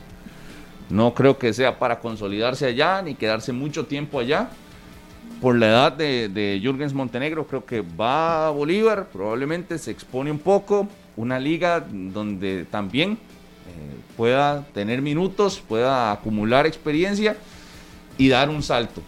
[0.90, 4.50] No creo que sea para consolidarse allá ni quedarse mucho tiempo allá.
[5.40, 10.32] Por la edad de, de Jürgens Montenegro, creo que va a Bolívar, probablemente se expone
[10.32, 10.88] un poco.
[11.16, 13.18] Una liga donde también
[14.16, 17.36] pueda tener minutos, pueda acumular experiencia
[18.18, 19.02] y dar un salto,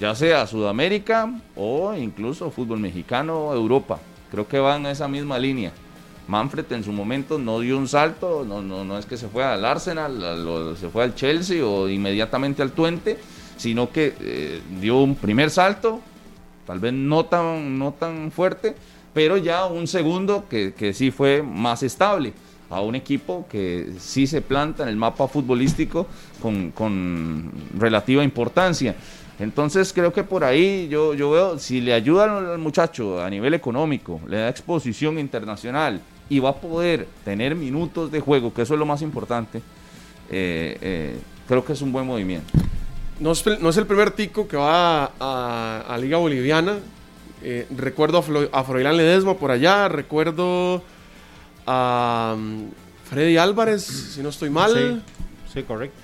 [0.00, 4.00] ya sea Sudamérica o incluso fútbol mexicano, Europa.
[4.30, 5.72] Creo que van a esa misma línea.
[6.26, 9.44] Manfred en su momento no dio un salto, no, no, no es que se fue
[9.44, 13.18] al Arsenal, se fue al Chelsea o inmediatamente al Twente,
[13.56, 16.00] sino que eh, dio un primer salto,
[16.66, 18.74] tal vez no tan, no tan fuerte,
[19.12, 22.32] pero ya un segundo que, que sí fue más estable
[22.72, 26.06] a un equipo que sí se planta en el mapa futbolístico
[26.40, 28.94] con, con relativa importancia.
[29.38, 33.54] Entonces creo que por ahí yo, yo veo, si le ayudan al muchacho a nivel
[33.54, 38.74] económico, le da exposición internacional y va a poder tener minutos de juego, que eso
[38.74, 39.58] es lo más importante,
[40.30, 41.16] eh, eh,
[41.48, 42.46] creo que es un buen movimiento.
[43.20, 46.78] No es, no es el primer tico que va a, a- Liga Boliviana.
[47.42, 49.88] Eh, recuerdo a, Flo- a Froilán Ledesma por allá.
[49.88, 50.82] Recuerdo
[51.66, 52.36] a.
[53.04, 55.02] Freddy Álvarez, si no estoy mal.
[55.46, 55.96] Sí, sí, correcto.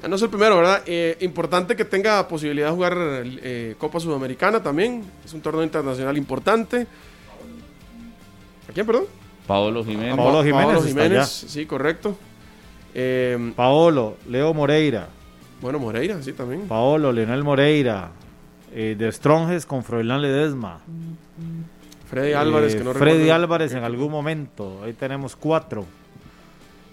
[0.00, 0.82] Ya no es el primero, ¿verdad?
[0.86, 5.04] Eh, importante que tenga posibilidad de jugar eh, Copa Sudamericana también.
[5.24, 6.86] Es un torneo internacional importante.
[8.68, 9.04] ¿A quién, perdón?
[9.46, 10.16] Paolo Jiménez.
[10.16, 12.16] Paolo Jiménez Paolo Jiménez, sí, correcto.
[12.94, 15.08] Eh, Paolo, Leo Moreira,
[15.60, 16.62] bueno, Moreira, sí, también.
[16.68, 18.10] Paolo, Leonel Moreira,
[18.72, 20.80] eh, de Stronges con Froilán Ledesma.
[22.08, 23.34] Freddy Álvarez, Eh, que no Freddy recuerdo.
[23.34, 24.80] Álvarez en algún momento.
[24.84, 25.84] Ahí tenemos cuatro.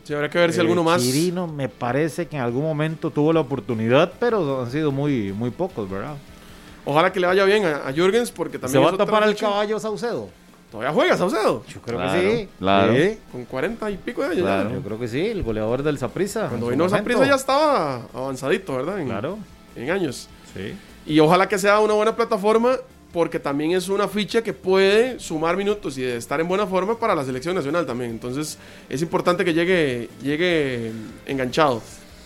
[0.04, 1.02] Sí, habrá que ver si Eh, alguno más.
[1.02, 5.50] Chirino me parece que en algún momento tuvo la oportunidad, pero han sido muy, muy
[5.52, 6.16] pocos, ¿verdad?
[6.86, 8.84] Ojalá que le vaya bien a, a Jürgens, porque también.
[8.84, 9.48] ¿Se va a tapar ficha.
[9.48, 10.30] caballo Saucedo?
[10.70, 11.64] ¿Todavía juega Saucedo?
[11.68, 12.50] Yo creo Claro, que sí.
[12.60, 12.96] claro.
[12.96, 14.70] Sí, Con 40 y pico de años Claro.
[14.70, 14.76] ya.
[14.76, 16.48] Yo creo que sí, el goleador del Saprissa.
[16.50, 19.00] Cuando vino esa prisa ya estaba avanzadito, ¿verdad?
[19.00, 19.38] En, Claro,
[19.76, 20.28] En años.
[20.54, 20.74] sí.
[21.06, 22.76] Y ojalá que sea una buena plataforma,
[23.14, 26.98] porque también es una ficha que puede sumar minutos y de estar en buena forma
[27.00, 28.10] para la selección nacional también.
[28.12, 28.58] Entonces
[28.90, 30.92] es importante que llegue, llegue
[31.28, 31.82] enganchado.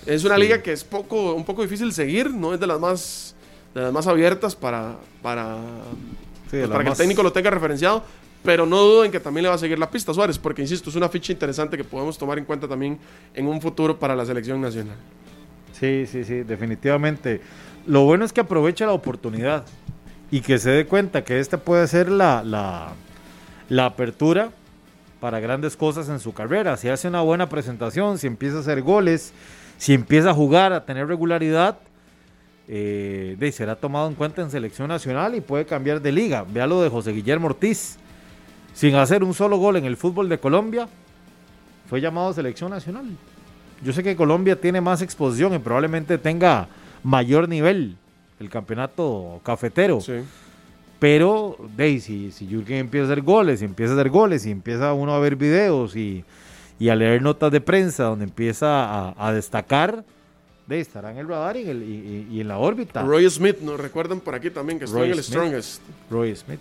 [0.05, 3.35] Es una liga que es poco, un poco difícil seguir, no es de las más,
[3.75, 5.57] de las más abiertas para, para,
[6.49, 8.01] Sí, pues, para que más- el técnico lo tenga referenciado.
[8.43, 10.61] Pero no dudo en que también le va a seguir la pista a Suárez, porque
[10.61, 12.97] insisto, es una ficha interesante que podemos tomar en cuenta también
[13.33, 14.95] en un futuro para la selección nacional.
[15.77, 17.41] Sí, sí, sí, definitivamente.
[17.87, 19.65] Lo bueno es que aproveche la oportunidad
[20.29, 22.43] y que se dé cuenta que esta puede ser la,
[23.69, 24.49] la, apertura
[25.19, 26.77] para grandes cosas en su carrera.
[26.77, 29.33] Si hace una buena presentación, si empieza a hacer goles,
[29.77, 31.77] si empieza a jugar, a tener regularidad,
[32.67, 36.45] eh, será tomado en cuenta en selección nacional y puede cambiar de liga.
[36.47, 37.97] Vea lo de José Guillermo Ortiz.
[38.73, 40.87] Sin hacer un solo gol en el fútbol de Colombia,
[41.89, 43.05] fue llamado a selección nacional.
[43.83, 46.67] Yo sé que Colombia tiene más exposición y probablemente tenga
[47.01, 47.95] mayor nivel
[48.39, 50.01] el campeonato cafetero.
[50.01, 50.13] Sí.
[50.99, 54.51] Pero, de, si, si Jürgen empieza a hacer goles, y empieza a hacer goles, y
[54.51, 56.23] empieza uno a ver videos y,
[56.79, 60.03] y a leer notas de prensa donde empieza a, a destacar,
[60.65, 63.01] de, estará en el radar y en, el- y- y- y en la órbita.
[63.03, 65.37] Roy, Roy Smith, nos recuerdan por aquí también que Roy en el Smith.
[65.37, 65.81] Strongest.
[66.09, 66.59] Smith.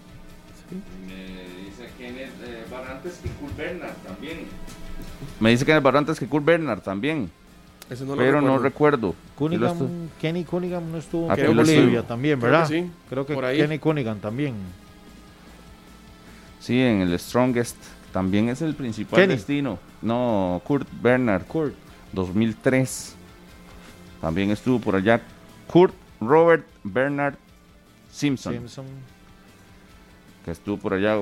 [1.07, 4.39] Me dice Kenneth eh, Barrantes que Kurt Bernard también.
[5.41, 7.31] Me dice Kenneth Barrantes que Kurt Bernard también.
[7.89, 9.09] Ese no lo pero no recuerdo.
[9.09, 9.09] recuerdo.
[9.11, 12.69] Estu- Cunningham, Kenny Cunningham no estuvo en lo Bolivia también, Creo ¿verdad?
[12.69, 13.59] que sí, Creo que por ahí.
[13.59, 14.55] Kenny Cunningham también.
[16.61, 17.77] Sí, en el Strongest.
[18.13, 19.35] También es el principal Kenny.
[19.35, 19.79] destino.
[20.03, 21.45] No, Kurt Bernard.
[21.47, 21.75] Kurt.
[22.13, 23.15] 2003.
[24.21, 25.21] También estuvo por allá.
[25.71, 27.35] Kurt Robert Bernard
[28.11, 28.55] Simpson.
[28.55, 28.87] Simpson.
[30.45, 31.17] que estuvo por allá,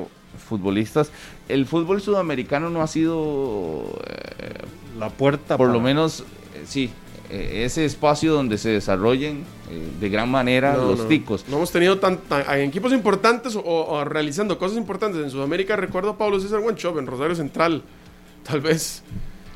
[0.48, 1.10] futbolistas.
[1.48, 3.84] El fútbol sudamericano no ha sido,
[4.38, 4.52] eh,
[4.98, 5.56] La puerta.
[5.56, 6.24] por lo menos,
[6.66, 6.90] sí,
[7.30, 11.04] eh, ese espacio donde se desarrollen eh, de gran manera No, los no.
[11.06, 11.44] ticos.
[11.48, 15.76] No hemos tenido tan, tan- en equipos importantes o, o realizando cosas importantes en Sudamérica.
[15.76, 17.82] Recuerdo a Pablo César Guanchop en Rosario Central,
[18.42, 19.02] tal vez.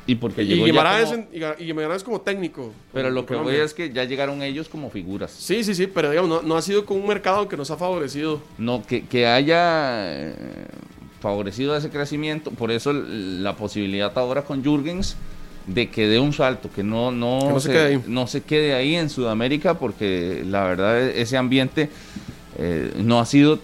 [0.07, 2.73] Y porque Y llegó ya Guimaraes, como- en- y y Guimaraes como técnico.
[2.91, 3.63] Pero lo que voy Colombia.
[3.63, 5.29] es que ya llegaron ellos como figuras.
[5.31, 7.77] Sí, sí, sí, pero digamos, no, no ha sido con un mercado que nos ha
[7.77, 8.41] favorecido.
[8.57, 10.33] No, que, que haya eh,
[11.21, 12.49] favorecido ese crecimiento.
[12.49, 15.15] Por eso la posibilidad ahora con Jürgens
[15.73, 18.03] de que dé un salto, que no, no, Que no se quede ahí.
[18.07, 21.89] no se quede ahí en Sudamérica, porque la verdad e- ese ambiente
[22.57, 23.59] eh, no ha sido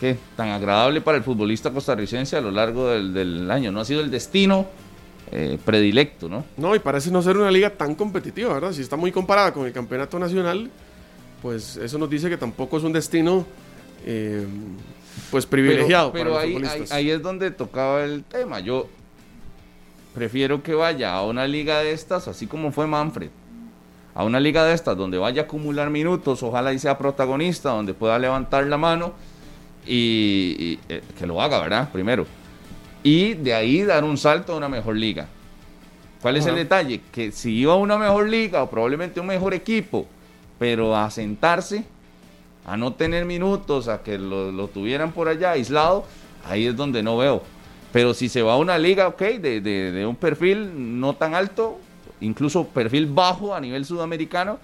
[0.00, 0.16] ¿qué?
[0.36, 3.70] tan agradable para el futbolista costarricense a lo largo del, del año.
[3.72, 4.66] No ha sido el destino
[5.32, 6.44] eh, predilecto, ¿no?
[6.56, 8.72] No, y parece no ser una liga tan competitiva, ¿verdad?
[8.72, 10.70] Si está muy comparada con el campeonato nacional,
[11.42, 13.44] pues eso nos dice que tampoco es un destino
[14.06, 14.46] eh,
[15.30, 16.96] pues privilegiado Pero, para ahí, los ahí, futbolistas.
[16.96, 18.60] ahí es donde tocaba el tema.
[18.60, 18.88] Yo
[20.16, 23.28] prefiero que vaya a una liga de estas, así como fue Manfred.
[24.14, 27.92] A una liga de estas donde vaya a acumular minutos, ojalá y sea protagonista, donde
[27.92, 29.12] pueda levantar la mano
[29.86, 31.90] y, y, eh, que lo haga, ¿verdad?
[31.92, 32.24] Primero.
[33.02, 35.28] Y de ahí dar un salto a una mejor liga.
[36.22, 37.02] ¿Cuál es el detalle?
[37.12, 40.06] Que si iba a una mejor liga o probablemente un mejor equipo,
[40.58, 41.84] pero a sentarse,
[42.64, 46.06] a no tener minutos, a que lo, lo tuvieran por allá aislado,
[46.48, 47.42] ahí es donde no veo.
[47.92, 51.34] Pero si se va a una liga, ok, de, de- de un perfil no tan
[51.34, 51.78] alto,
[52.20, 54.58] incluso perfil bajo a nivel sudamericano,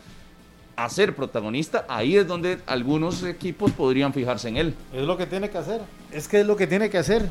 [0.77, 5.27] a ser protagonista, ahí es donde algunos equipos podrían fijarse en él, Es lo que
[5.27, 5.81] tiene que hacer.
[6.11, 7.29] Es que es lo que tiene que hacer.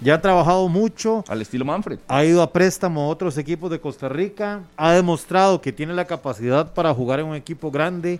[0.00, 2.00] Ya ha trabajado mucho, al estilo Manfred.
[2.08, 6.06] ha ido a préstamo a otros equipos de Costa Rica, ha demostrado que tiene la
[6.06, 8.18] capacidad para jugar en un equipo grande,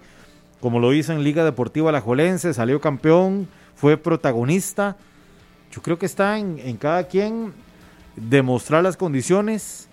[0.61, 4.97] como lo hizo en Liga Deportiva Alajuelense, salió campeón, fue protagonista.
[5.73, 7.55] Yo creo que está en, cada quien
[8.15, 9.89] demostrar las condiciones,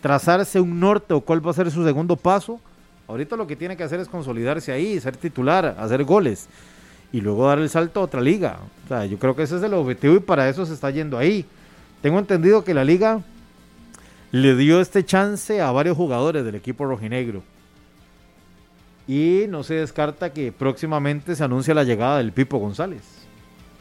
[0.00, 2.60] trazarse un norte o cuál va a ser su segundo paso.
[3.08, 6.48] Ahorita lo que tiene que hacer es consolidarse ahí, ser titular, hacer goles
[7.12, 8.60] y luego dar el salto a otra liga.
[8.84, 11.18] O sea, yo creo que ese es el objetivo y para eso se está yendo
[11.18, 11.44] ahí.
[12.02, 13.20] Tengo entendido que la liga
[14.30, 17.42] le dio este chance a varios jugadores del equipo rojinegro.
[19.08, 23.19] Y no se descarta que próximamente se anuncie la llegada del Pipo González.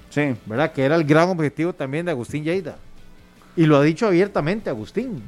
[0.10, 0.36] Sí.
[0.45, 0.72] ¿Verdad?
[0.72, 2.78] Que era el gran objetivo también de Agustín Lleida.
[3.55, 5.22] Y lo ha dicho abiertamente Agustín.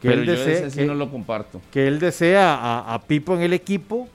[0.00, 1.60] Que Pero él yo desea, ese sí que- no lo comparto.
[1.70, 4.08] que él desea a, a Pipo en el equipo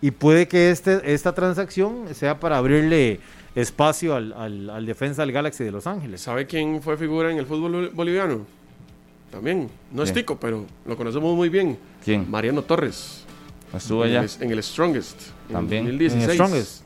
[0.00, 3.20] y puede que este, esta transacción sea para abrirle
[3.54, 6.20] espacio al, al- al defensa del Galaxy de Los Ángeles.
[6.20, 8.46] ¿Sabe quién fue figura en el fútbol bol- boliviano?
[9.30, 9.68] También.
[9.92, 11.78] No es tico, pero lo conocemos muy bien.
[12.04, 12.28] ¿Quién?
[12.28, 13.24] Mariano Torres.
[13.72, 14.22] Estuvo allá.
[14.24, 15.20] El, en el Strongest.
[15.48, 15.86] en También.
[15.86, 16.34] el En 2016.
[16.34, 16.82] Strongest.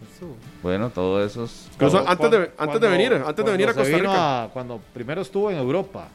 [0.63, 1.69] Bueno, todo eso es...
[1.75, 4.43] Incluso Cuando- antes de, cuando- antes de venir, antes de venir a Costa Rica.
[4.45, 6.09] a- cuando primero estuvo en Europa,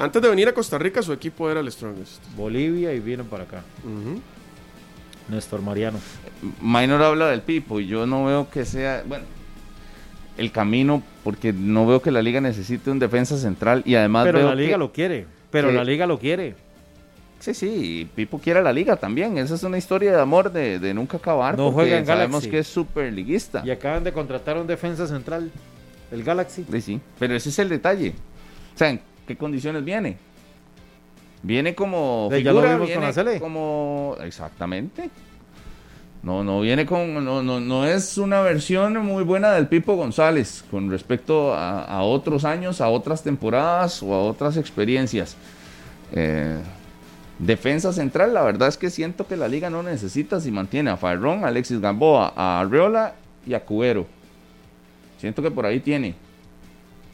[0.00, 2.22] Antes de venir a Costa Rica, su equipo era el Strongest.
[2.36, 3.62] Bolivia y vino para acá.
[3.84, 4.20] Ujú.
[5.28, 5.98] Néstor Mariano.
[6.62, 9.24] Minor habla del Pipo y yo no veo que sea, bueno,
[10.36, 14.38] el camino, porque no veo que la liga necesite un defensa central y además Pero
[14.38, 15.26] veo la liga que- lo quiere.
[15.50, 16.54] Pero que- la liga lo quiere.
[17.40, 19.38] Sí, sí, y Pipo quiere la liga también.
[19.38, 21.56] Esa es una historia de amor de, de nunca acabar.
[21.56, 22.50] No porque juega en sabemos Galaxy.
[22.50, 23.62] que es súper liguista.
[23.64, 25.50] Y acaban de contratar a un defensa central,
[26.10, 26.64] el Galaxy.
[26.70, 28.14] Sí, sí, pero ese es el detalle.
[28.74, 30.16] O sea, ¿en qué condiciones viene?
[31.42, 33.38] Viene como De- ya lo figura, vimos con la Sele.
[33.38, 35.08] como exactamente.
[36.20, 40.64] No, no viene con, no, no, no es una versión muy buena del Pipo González
[40.68, 45.36] con respecto a, a otros años, a otras temporadas o a otras experiencias.
[46.12, 46.58] Eh,
[47.38, 50.96] defensa central, la verdad es que siento que la liga no necesita si mantiene a
[50.96, 53.14] Farrón, a Alexis Gamboa, a Arreola
[53.46, 54.06] y a Cubero.
[55.18, 56.14] Siento que por ahí tiene.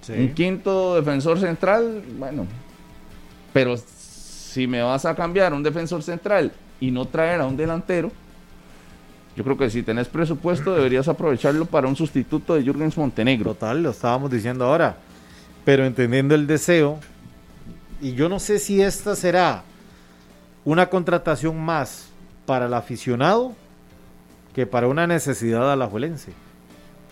[0.09, 2.47] Un quinto defensor central, bueno.
[3.53, 8.11] Pero si me vas a cambiar un defensor central y no traer a un delantero,
[9.37, 13.55] yo creo que si tenés presupuesto deberías aprovecharlo para un sustituto de Jürgens Montenegro.
[13.55, 14.97] Total, lo estábamos diciendo ahora.
[15.65, 16.99] Pero entendiendo el deseo,
[18.01, 19.65] y yo no sé si esta será
[20.65, 22.09] una contratación más
[22.47, 23.53] para el aficionado
[24.55, 26.33] que para una necesidad alajuelense.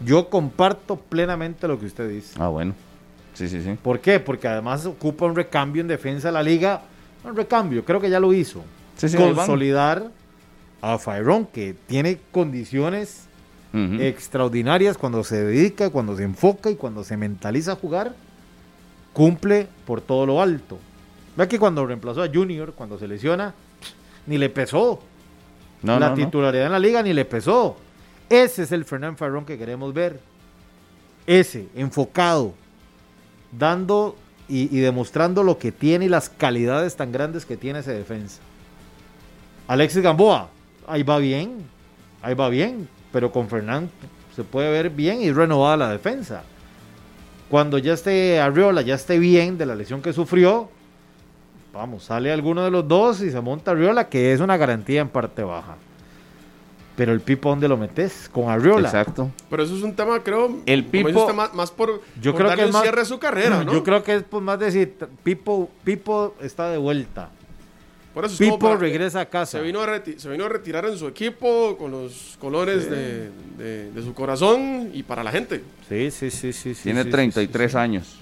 [0.04, 2.34] Yo comparto plenamente lo que usted dice.
[2.38, 2.74] Ah, bueno.
[3.34, 3.76] Sí, sí, sí.
[3.82, 4.20] ¿Por qué?
[4.20, 6.82] Porque además ocupa un recambio en defensa de la liga.
[7.24, 8.62] Un recambio, creo que ya lo hizo.
[8.96, 9.16] Sí, sí.
[9.16, 10.10] Consolidar
[10.80, 13.26] a Fairon, que tiene condiciones
[13.72, 18.14] extraordinarias cuando se dedica, cuando se enfoca y cuando se mentaliza a jugar,
[19.14, 20.78] cumple por todo lo alto.
[21.36, 23.54] Vea que cuando reemplazó a Junior, cuando se lesiona,
[24.26, 25.00] ni le pesó.
[25.82, 26.24] No, la no, no.
[26.24, 27.76] titularidad en la liga ni le pesó.
[28.28, 30.20] Ese es el Fernán Farrón que queremos ver.
[31.26, 32.54] Ese, enfocado,
[33.50, 34.16] dando
[34.48, 38.40] y, y demostrando lo que tiene y las calidades tan grandes que tiene ese defensa.
[39.68, 40.48] Alexis Gamboa,
[40.86, 41.64] ahí va bien,
[42.20, 43.90] ahí va bien, pero con Fernán
[44.34, 46.42] se puede ver bien y renovada la defensa.
[47.48, 50.70] Cuando ya esté Arriola, ya esté bien de la lesión que sufrió,
[51.72, 55.08] vamos, sale alguno de los dos y se monta Arriola, que es una garantía en
[55.08, 55.76] parte baja.
[56.94, 58.28] Pero el Pipo, ¿dónde lo metes?
[58.30, 58.88] Con Arriola.
[58.88, 59.30] Exacto.
[59.48, 60.58] Pero eso es un tema, creo.
[60.66, 63.04] El Pipo- más, más por, Yo por creo darle que es un más- cierre a
[63.06, 63.72] su carrera, ¿no?
[63.72, 64.94] Yo creo que es pues, más decir,
[65.24, 67.30] Pipo, Pipo está de vuelta.
[68.12, 69.56] Por eso Pipo para- regresa a casa.
[69.58, 73.30] Se vino, a reti- se vino a retirar en su equipo con los colores de,
[73.56, 75.62] de- de su corazón y para la gente.
[75.88, 76.74] Sí, sí, sí, sí.
[76.82, 77.78] Tiene sí, sí, 33 sí, sí.
[77.78, 78.18] años.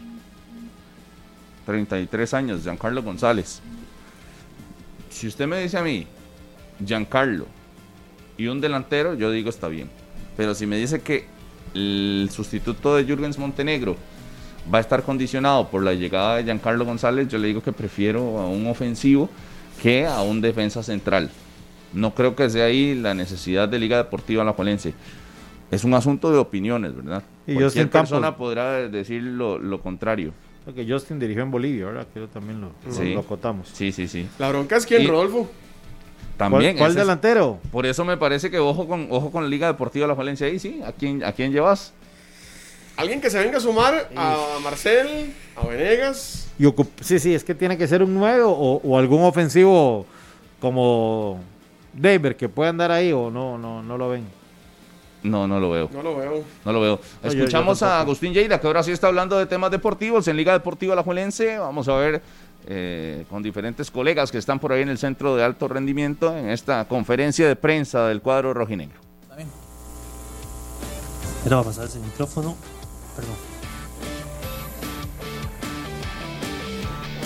[1.66, 3.60] 33 años, Giancarlo González.
[5.10, 6.06] Si usted me dice a mí,
[6.84, 7.46] Giancarlo
[8.36, 9.90] y un delantero, yo digo está bien.
[10.36, 11.26] Pero si me dice que
[11.74, 13.96] el sustituto de Jürgens Montenegro
[14.72, 18.38] va a estar condicionado por la llegada de Giancarlo González, yo le digo que prefiero
[18.38, 19.28] a un ofensivo
[19.82, 21.30] que a un defensa central.
[21.92, 24.94] No creo que sea ahí la necesidad de Liga Deportiva La Juelense.
[25.70, 27.22] Es un asunto de opiniones, ¿verdad?
[27.46, 28.10] Y Cualquier Campos.
[28.10, 30.32] persona podrá decir lo, lo contrario.
[30.64, 32.06] Porque Justin dirigió en Bolivia, ¿verdad?
[32.12, 33.14] Que yo también lo, lo- Sí.
[33.14, 33.68] lo acotamos.
[33.72, 34.28] Sí, sí, sí.
[34.38, 35.48] La bronca es quién, Y- Rodolfo.
[36.36, 36.72] También.
[36.72, 37.58] ¿Cuál, cuál es- delantero?
[37.70, 40.58] por eso me parece que ojo con, ojo con la Liga Deportiva La Valencia ahí,
[40.58, 40.80] sí.
[40.84, 41.92] ¿A quién, ¿A quién llevas?
[42.96, 46.50] Alguien que se venga a sumar a Marcel, a Venegas.
[46.58, 50.04] Y ocup- sí, sí, es que tiene que ser un 9 o, o algún ofensivo
[50.60, 51.40] como
[51.94, 54.24] David que pueda andar ahí o no, no, no lo ven.
[55.22, 55.90] No, no lo veo.
[55.92, 56.44] No lo veo.
[56.64, 57.00] No lo veo.
[57.22, 58.00] No, Escuchamos yo a.
[58.00, 61.58] Agustín Lleida, que ahora sí está hablando de temas deportivos en Liga Deportiva La Juelense.
[61.58, 62.22] Vamos a ver
[62.66, 66.50] eh, con diferentes colegas que están por ahí en el centro de alto rendimiento en
[66.50, 69.00] esta conferencia de prensa del cuadro rojinegro.
[71.42, 72.54] Pero va a pasar ese micrófono.
[73.16, 73.49] Perdón.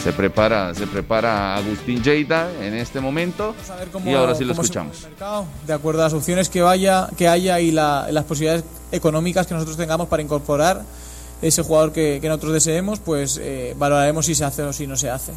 [0.04, 3.54] Se prepara, se prepara Agustín Lleida en este momento.
[3.54, 5.00] Vamos a ver cómo- Y ahora sí lo escuchamos.
[5.02, 9.46] mercado, de acuerdo a las opciones que vaya que haya y la- las posibilidades económicas
[9.46, 10.82] que nosotros tengamos para incorporar
[11.40, 14.96] ese jugador que, que nosotros deseemos, pues eh, valoraremos si se hace o si no
[14.98, 15.32] se hace.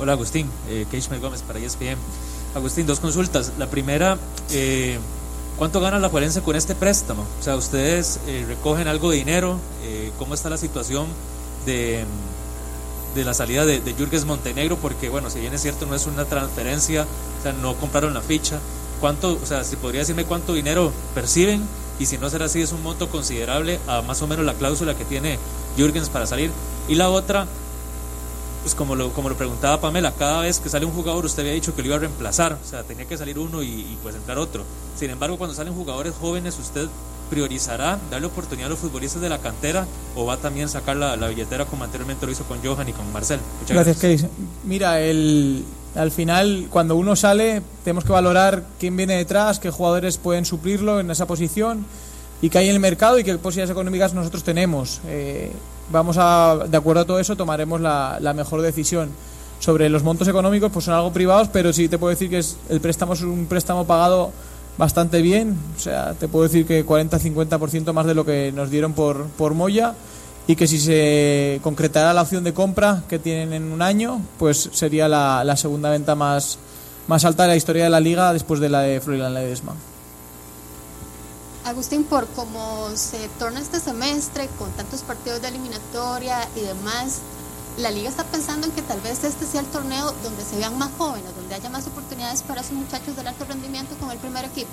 [0.00, 0.86] hola Agustín, eh,
[1.20, 1.98] Gómez para ESPN.
[2.54, 3.52] Agustín, dos consultas.
[3.58, 4.16] La primera,
[4.50, 4.98] eh,
[5.58, 7.26] ¿cuánto gana la Juelense con este préstamo?
[7.38, 11.06] O sea, ustedes eh, recogen algo de dinero, eh, ¿cómo está la situación
[11.66, 12.04] de,
[13.14, 14.76] de la salida de, de Jürgens Montenegro?
[14.76, 17.06] Porque, bueno, si bien es cierto, no es una transferencia,
[17.38, 18.58] o sea, no compraron la ficha.
[19.00, 21.62] ¿Cuánto, o sea, si podría decirme cuánto dinero perciben?
[21.98, 24.96] Y si no será así, es un monto considerable a más o menos la cláusula
[24.96, 25.38] que tiene
[25.76, 26.50] Jürgens para salir.
[26.88, 27.46] Y la otra,
[28.62, 31.52] pues como lo, como lo preguntaba Pamela, cada vez que sale un jugador usted había
[31.52, 34.38] dicho que lo iba a reemplazar, o sea, tenía que salir uno y, pues entrar
[34.38, 34.64] otro.
[34.98, 36.88] Sin embargo, cuando salen jugadores jóvenes, usted
[37.30, 41.16] priorizará darle oportunidad a los futbolistas de la cantera o va también a sacar la,
[41.28, 43.40] billetera como anteriormente lo hizo con Johan y con Marcel.
[43.60, 44.30] Muchas gracias, gracias.
[44.64, 45.64] Mira, el,
[45.94, 51.00] al final, cuando uno sale, tenemos que valorar quién viene detrás, qué jugadores pueden suplirlo
[51.00, 51.86] en esa posición
[52.42, 55.00] y qué hay en el mercado y qué posibilidades económicas nosotros tenemos.
[55.06, 55.50] Eh,
[55.90, 59.10] vamos a, de acuerdo a todo eso, tomaremos la, mejor decisión.
[59.58, 62.56] Sobre los montos económicos, pues son algo privados, pero sí te puedo decir que es,
[62.70, 64.32] el préstamo es un préstamo pagado
[64.78, 65.56] bastante bien.
[65.76, 69.54] O sea, te puedo decir que 40-50% más de lo que nos dieron por, por
[69.54, 69.94] Moya
[70.46, 74.70] y que si se concretara la opción de compra que tienen en un año, pues
[74.72, 76.58] sería la, la segunda venta más,
[77.06, 79.74] más alta de la historia de la liga después de la de Florian Ledesma.
[81.64, 87.20] Agustín, por cómo se torna este semestre con tantos partidos de eliminatoria y demás,
[87.80, 90.76] la liga está pensando en que tal vez este sea el torneo donde se vean
[90.78, 94.44] más jóvenes, donde haya más oportunidades para esos muchachos del alto rendimiento con el primer
[94.44, 94.70] equipo.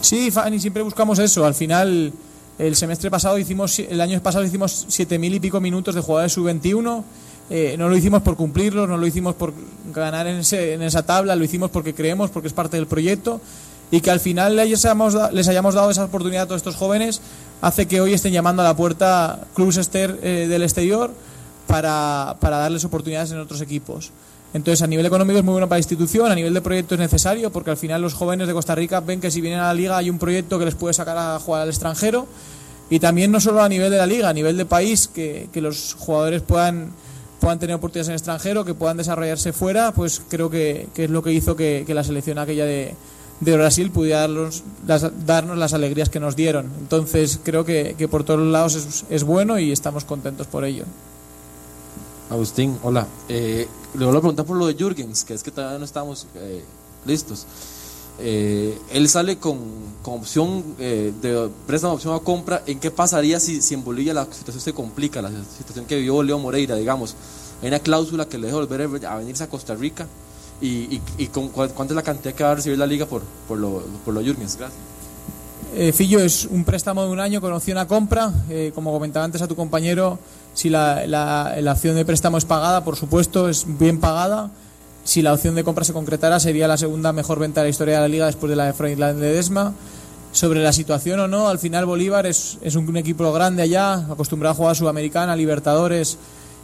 [0.00, 1.44] Sí, Fanny, siempre buscamos eso.
[1.44, 2.12] Al final,
[2.58, 6.32] el semestre pasado hicimos, el año pasado hicimos siete mil y pico minutos de jugadores
[6.32, 7.02] sub-21.
[7.50, 9.52] Eh, no lo hicimos por cumplirlo, no lo hicimos por
[9.92, 13.40] ganar en, esa tabla, lo hicimos porque creemos, porque es parte del proyecto
[13.90, 17.20] y que al final les hayamos, les hayamos dado esa oportunidad a todos estos jóvenes
[17.60, 21.12] hace que hoy estén llamando a la puerta clubes eh, del exterior
[21.66, 24.10] para, darles oportunidades en otros equipos.
[24.52, 27.00] Entonces, a nivel económico es muy bueno para la institución, a nivel de proyecto es
[27.00, 29.74] necesario, porque al final los jóvenes de Costa Rica ven que si vienen a la
[29.74, 32.28] liga hay un proyecto que les puede sacar a jugar al extranjero.
[32.90, 35.94] Y también no solo a nivel de la liga, a nivel de país, que, los
[35.98, 36.92] jugadores puedan,
[37.40, 41.32] tener oportunidades en el extranjero, que puedan desarrollarse fuera, pues creo que, es lo que
[41.32, 42.94] hizo que, la selección aquella de,
[43.40, 46.70] Brasil pudiera darnos las, darnos las alegrías que nos dieron.
[46.78, 50.84] Entonces creo que, por todos lados es, es, bueno y estamos contentos por ello.
[52.34, 53.06] Agustín, hola.
[53.28, 56.26] Eh, le voy a preguntar por lo de Jürgens, que es que todavía no estamos
[56.34, 56.64] eh,
[57.06, 57.46] listos.
[58.18, 59.58] Eh, él sale con,
[60.02, 62.62] con opción eh, de préstamo, opción a compra.
[62.66, 66.22] ¿En qué pasaría si, si en Bolivia la situación se complica, la situación que vivió
[66.24, 67.14] Leo Moreira, digamos?
[67.62, 70.06] Hay una cláusula que le deja volver a venirse a Costa Rica
[70.60, 73.82] y, con, cuánto es la cantidad que va a recibir la liga por, por lo,
[74.04, 74.56] por lo Jürgens.
[74.56, 74.80] Gracias.
[75.76, 78.32] Eh, Fillo es un préstamo de un año con opción a compra.
[78.74, 80.18] Como comentaba antes a tu compañero,
[80.54, 84.50] si la, la, de préstamo es pagada, por supuesto, es bien pagada.
[85.04, 87.94] Si la opción de compra se concretara, sería la segunda mejor venta de la historia
[87.96, 89.74] de la liga después de la de Freudland de Desma.
[90.32, 94.52] Sobre la situación o no, al final Bolívar es, es un, equipo grande allá, acostumbrado
[94.52, 96.18] a jugar a Sudamericana, Libertadores,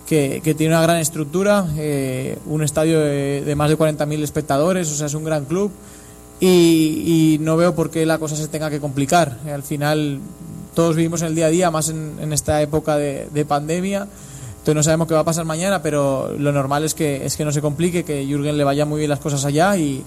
[0.07, 5.07] que, tiene una gran estructura, eh, un estadio de, más de 40.000 espectadores, o sea,
[5.07, 5.71] es un gran club
[6.41, 9.39] y, no veo por qué la cosa se tenga que complicar.
[9.53, 10.21] Al final
[10.75, 14.07] todos vivimos en el día a día, más en, esta época de, pandemia.
[14.51, 17.45] Entonces no sabemos qué va a pasar mañana, pero lo normal es que, es que
[17.45, 20.05] no se complique, que Jürgen le vaya muy bien las cosas allá y,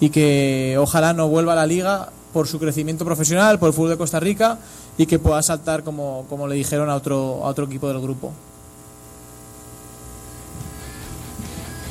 [0.00, 3.90] y que ojalá no vuelva a la liga por su crecimiento profesional, por el fútbol
[3.90, 4.58] de Costa Rica
[4.98, 8.32] y que pueda saltar como, como le dijeron a otro, a otro equipo del grupo.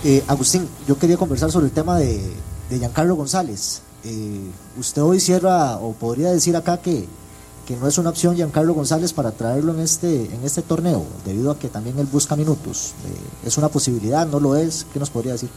[0.03, 2.19] Eh, Agustín, yo quería conversar sobre el tema de,
[2.71, 3.81] de Giancarlo González.
[4.05, 4.49] Eh,
[4.79, 7.05] usted hoy cierra, o podría decir acá que,
[7.67, 11.51] que no es una opción Giancarlo González para traerlo en este, en este torneo, debido
[11.51, 12.93] a que también él busca minutos.
[13.05, 14.25] Eh, ¿Es una posibilidad?
[14.25, 14.87] ¿No lo es?
[14.93, 15.49] ¿Qué nos podría decir?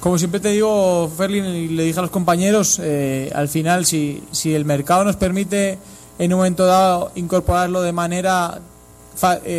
[0.00, 4.52] Como siempre te digo, Ferlin, y le dije a los compañeros, al final, si, si
[4.52, 5.78] el mercado nos permite
[6.18, 8.60] en un momento dado incorporarlo de manera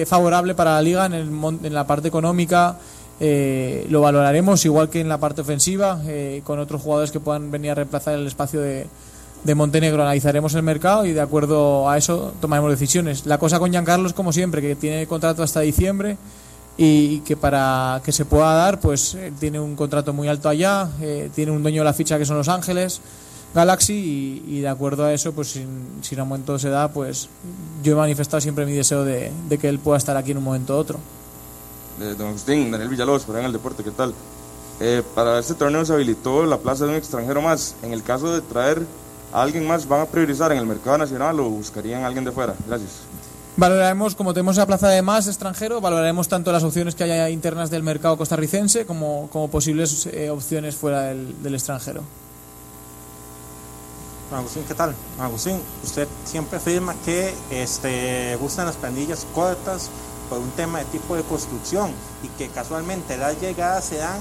[0.06, 1.30] favorable para la liga en, el,
[1.64, 2.78] en la parte económica,
[3.26, 7.52] eh, lo valoraremos igual que en la parte ofensiva, eh, con otros jugadores que puedan
[7.52, 8.86] venir a reemplazar el espacio de,
[9.56, 10.04] Montenegro.
[10.04, 13.26] Analizaremos el mercado y de acuerdo a eso tomaremos decisiones.
[13.26, 16.18] La cosa con Giancarlo es como siempre, que tiene contrato hasta diciembre
[16.76, 21.30] y que para que se pueda dar, pues tiene un contrato muy alto allá, eh,
[21.34, 23.00] tiene un dueño de la ficha que son Los Ángeles.
[23.56, 25.66] Galaxy y, de acuerdo a eso, pues si,
[26.02, 27.30] si en un momento se da, pues
[27.84, 30.44] yo he manifestado siempre mi deseo de, de que él pueda estar aquí en un
[30.44, 31.00] momento u otro
[32.00, 34.14] de Don Agustín, Daniel Villalobos, por en el deporte, ¿qué tal?
[34.80, 37.76] Eh, para este torneo se habilitó la plaza de un extranjero más.
[37.84, 38.82] En el caso de traer
[39.32, 42.32] a alguien más, ¿van a priorizar en el mercado nacional o buscarían a alguien de
[42.32, 42.56] fuera?
[42.68, 42.92] Gracias.
[43.56, 47.70] Valoraremos, como tenemos esa plaza de más extranjero, valoraremos tanto las opciones que haya internas
[47.70, 52.02] del mercado costarricense como, como posibles eh, opciones fuera del, del extranjero.
[54.32, 54.96] Agustín, ¿qué tal?
[55.20, 59.92] Agustín, usted siempre afirma que este, gustan las planillas cortas
[60.30, 61.92] por un tema de tipo de construcción
[62.24, 64.20] y que casualmente las llegadas se dan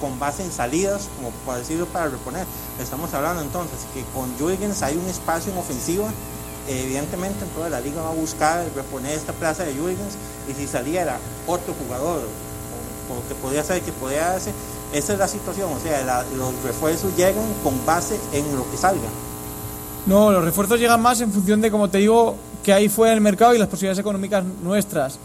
[0.00, 2.46] con base en salidas, como por decirlo, para reponer.
[2.80, 6.08] Estamos hablando entonces que con Jürgens hay un espacio en ofensiva
[6.68, 10.16] evidentemente en toda la liga va a buscar reponer esta plaza de Jürgens
[10.48, 14.52] y si saliera otro jugador o, o que podría ser que podría darse,
[14.92, 19.08] esa es la situación, o sea, los refuerzos llegan con base en lo que salga.
[20.06, 23.20] No, los refuerzos llegan más en función de, como te digo, que hay fuera del
[23.20, 25.18] mercado y las posibilidades económicas nuestras.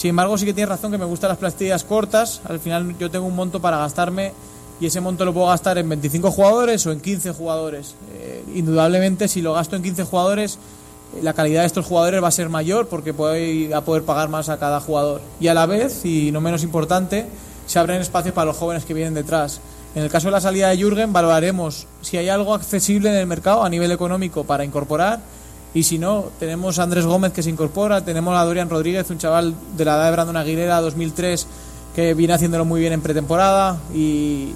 [0.00, 2.40] Sin embargo, sí que tienes razón que me gustan las plantillas cortas.
[2.48, 4.32] Al final yo tengo un monto para gastarme
[4.80, 7.96] y ese monto lo puedo gastar en 25 jugadores o en 15 jugadores.
[8.14, 10.54] Eh, indudablemente, si lo gasto en 15 jugadores,
[11.14, 14.30] eh, la calidad de estos jugadores va a ser mayor porque voy a poder pagar
[14.30, 15.20] más a cada jugador.
[15.38, 17.26] Y a la vez, y no menos importante,
[17.66, 19.60] se abren espacios para los jóvenes que vienen detrás.
[19.94, 23.26] En el caso de la salida de Jürgen, valoraremos si hay algo accesible en el
[23.26, 25.20] mercado a nivel económico para incorporar.
[25.72, 29.18] Y si no, tenemos a Andrés Gómez que se incorpora, tenemos a Dorian Rodríguez, un
[29.18, 31.46] chaval de la edad de Brandon Aguilera, 2003,
[31.94, 33.78] que viene haciéndolo muy bien en pretemporada.
[33.94, 34.52] Y,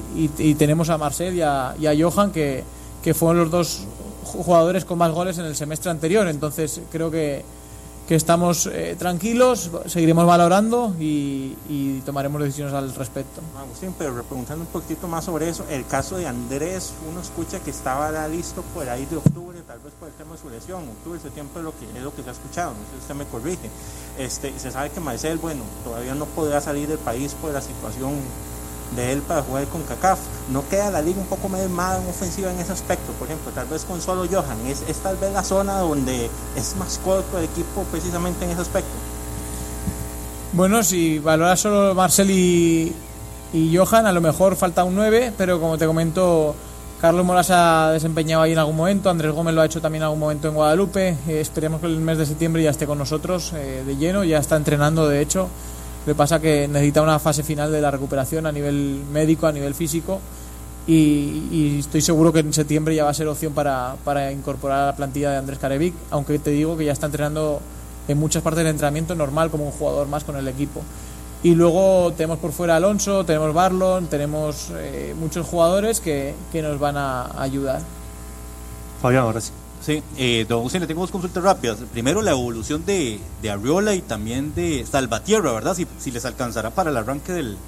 [0.59, 2.65] tenemos a Marcel y a, y a Johan, que,
[3.03, 3.87] que fueron los dos
[4.25, 6.27] jugadores con más goles en el semestre anterior.
[6.27, 7.45] Entonces, creo que,
[8.07, 13.41] que estamos eh, tranquilos, seguiremos valorando y, y tomaremos decisiones al respecto.
[13.59, 17.71] Agustín, pero preguntando un poquito más sobre eso, el caso de Andrés, uno escucha que
[17.71, 21.19] estaba listo por ahí de octubre, tal vez por el tema de su lesión, octubre,
[21.19, 23.27] septiembre es lo que, es lo que se ha escuchado, no sé si usted me
[23.27, 23.71] corrige.
[24.19, 28.13] Este, se sabe que Marcel, bueno, todavía no podrá salir del país por la situación
[28.97, 30.19] de él para jugar con CACAF.
[30.51, 33.13] ¿No queda la liga un poco mermada en ofensiva en ese aspecto?
[33.13, 36.77] Por ejemplo, tal vez con solo Johan, es, es tal vez la zona donde es
[36.77, 38.93] más corto el equipo precisamente en ese aspecto.
[40.55, 42.95] Bueno, si valoras solo Marcel y,
[43.75, 46.55] Johan, a lo mejor falta un 9, pero como te comento,
[47.01, 50.05] Carlos Moras ha desempeñado ahí en algún momento, Andrés Gómez lo ha hecho también en
[50.05, 53.53] algún momento en Guadalupe, eh, esperemos que el mes de septiembre ya esté con nosotros
[53.53, 55.49] eh, de lleno, ya está entrenando de hecho,
[56.05, 59.75] que pasa que necesita una fase final de la recuperación a nivel médico, a nivel
[59.75, 60.21] físico,
[60.87, 64.87] y, estoy seguro que en septiembre ya va a ser opción para, para incorporar a
[64.87, 67.61] la plantilla de Andrés Carevic, aunque te digo que ya está entrenando
[68.07, 70.83] en muchas partes del entrenamiento normal como un jugador más con el equipo.
[71.43, 76.79] Y luego tenemos por fuera Alonso, tenemos Barlon, tenemos eh, muchos jugadores que, que nos
[76.79, 77.81] van a ayudar.
[79.01, 79.53] Fabián, ahora sí.
[79.85, 81.79] Sí, eh, don le tengo dos consultas rápidas.
[81.93, 85.75] Primero, la evolución de, de Arriola y también de Salvatierra, ¿verdad?
[85.77, 87.59] Si, si les alcanzará para el arranque del,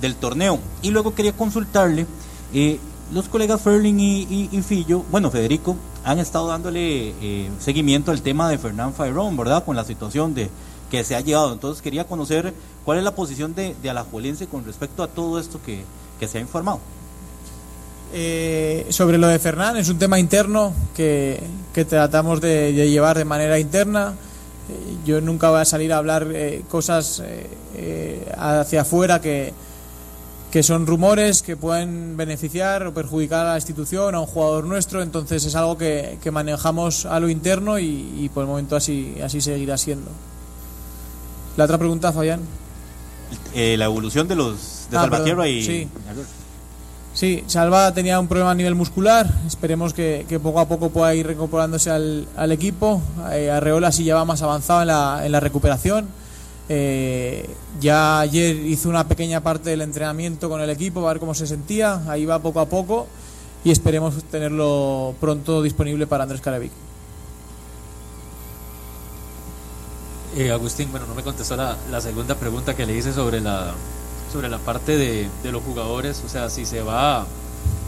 [0.00, 0.58] del torneo.
[0.82, 2.06] Y luego quería consultarle,
[2.52, 2.80] eh,
[3.12, 8.20] los colegas Ferling y, y- y Fillo, bueno, Federico, han estado dándole eh, seguimiento al
[8.22, 9.64] tema de Fernán Fairón, ¿verdad?
[9.64, 10.50] Con la situación de
[10.90, 11.52] que se ha llevado.
[11.52, 12.52] Entonces quería conocer
[12.84, 15.84] cuál es la posición de, de Alajuelense con respecto a todo esto que,
[16.18, 16.80] que se ha informado.
[18.16, 21.40] Eh, sobre lo de Fernán, es un tema interno que,
[21.72, 24.14] que tratamos de, de llevar de manera interna.
[24.70, 27.46] Eh, yo nunca voy a salir a hablar eh, cosas eh,
[27.76, 29.52] eh, hacia afuera que,
[30.52, 35.02] que son rumores que pueden beneficiar o perjudicar a la institución, a un jugador nuestro.
[35.02, 39.16] Entonces es algo que, que manejamos a lo interno y, y por el momento así,
[39.24, 40.12] así seguirá siendo.
[41.56, 42.42] La otra pregunta, Fabián.
[43.54, 45.88] La evolución de los de Ah, Salvatierra perdón, y sí.
[47.14, 49.30] Sí, Salva tenía un problema a nivel muscular.
[49.46, 53.00] Esperemos que, que poco a poco pueda ir reincorporándose al, al equipo.
[53.32, 56.08] Eh, Arreola sí ya va más avanzado en la, en la recuperación.
[56.68, 57.48] Eh,
[57.80, 61.46] ya ayer hizo una pequeña parte del entrenamiento con el equipo, a ver cómo se
[61.46, 62.02] sentía.
[62.08, 63.06] Ahí va poco a poco
[63.62, 66.72] y esperemos tenerlo pronto disponible para Andrés Carevic.
[70.36, 73.72] Eh, Agustín, bueno, no me contestó la, la segunda pregunta que le hice sobre la,
[74.34, 77.24] sobre la parte de, de los jugadores, o sea, si se va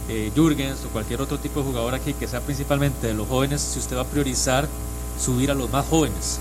[0.09, 3.61] eh, Jürgens o cualquier otro tipo de jugador aquí que sea principalmente de los jóvenes,
[3.61, 4.69] si usted va a priorizar
[5.21, 6.39] subir a los más jóvenes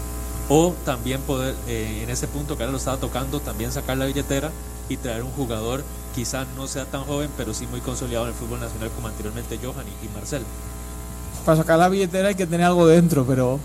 [0.47, 4.05] o también poder, eh, en ese punto que ahora lo estaba tocando, también sacar la
[4.05, 4.51] billetera
[4.89, 5.83] y traer un jugador
[6.13, 9.57] quizá no sea tan joven, pero sí muy consolidado en el fútbol nacional como anteriormente
[9.57, 10.43] Johan y, y Marcel.
[11.47, 13.59] Para sacar la billetera hay que tener algo dentro, pero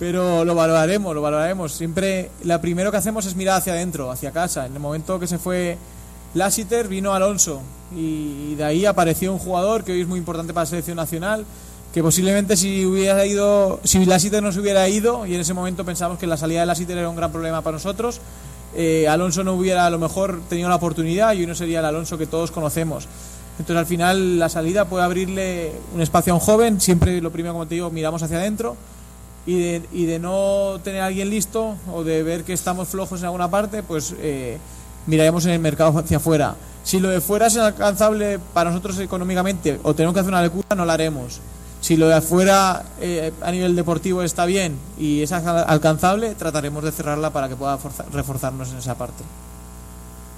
[0.00, 1.72] pero lo valoraremos, lo valoraremos.
[1.72, 4.64] Siempre la primero que hacemos es mirar hacia adentro, hacia casa.
[4.64, 5.76] En el momento que se fue
[6.32, 7.60] Lassiter vino Alonso
[7.94, 11.44] y de ahí apareció un jugador que hoy es muy importante para la selección nacional,
[11.92, 15.84] que posiblemente si hubiera ido, si Lassiter no se hubiera ido y en ese momento
[15.84, 18.22] pensamos que la salida de Lassiter era un gran problema para nosotros,
[18.74, 21.84] eh, Alonso no hubiera a lo mejor tenido la oportunidad y hoy no sería el
[21.84, 23.06] Alonso que todos conocemos.
[23.58, 27.52] Entonces al final la salida puede abrirle un espacio a un joven, siempre lo primero
[27.52, 28.78] como te digo miramos hacia adentro
[29.46, 33.20] y de, y de no tener a alguien listo o de ver que estamos flojos
[33.20, 34.58] en alguna parte, pues eh,
[35.06, 36.54] miraremos en el mercado hacia afuera.
[36.84, 40.66] Si lo de fuera es alcanzable para nosotros económicamente o tenemos que hacer una locura,
[40.76, 41.40] no la haremos.
[41.80, 46.84] Si lo de afuera eh, a nivel deportivo está bien y es alca- alcanzable, trataremos
[46.84, 49.24] de cerrarla para que pueda forza- reforzarnos en esa parte.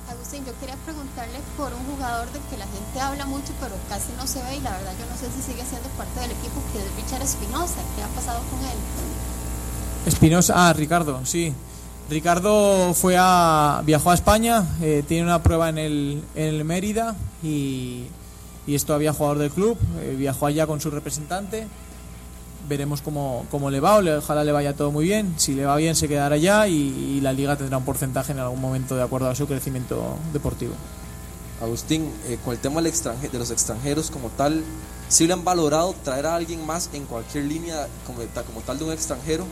[0.08, 2.66] Agustín, yo quería preguntarle por un jugador del que la
[3.00, 5.64] habla mucho, pero casi no se ve y la verdad yo no sé si sigue
[5.68, 7.80] siendo parte del equipo, que es Richard Espinosa.
[7.96, 8.76] ¿Qué ha pasado con él?
[10.06, 11.52] Espinosa, ah, Ricardo, sí.
[12.10, 17.14] Ricardo fue a, viajó a España, eh, tiene una prueba en el, en el Mérida
[17.42, 18.04] y,
[18.66, 19.78] y es todavía jugador del club.
[20.00, 21.66] eh, viajó allá con su representante.
[22.68, 25.34] Veremos cómo, cómo le va, ojalá le vaya todo muy bien.
[25.36, 28.60] Si le va bien, se quedará allá y la liga tendrá un porcentaje en algún
[28.60, 30.74] momento de acuerdo a su crecimiento deportivo.
[31.62, 32.90] Agustín, eh, con el tema de
[33.38, 34.62] los extranjeros como tal,
[35.08, 38.78] ¿sí le han valorado traer a alguien más en cualquier línea como, ta- como tal
[38.78, 39.46] de un extranjero?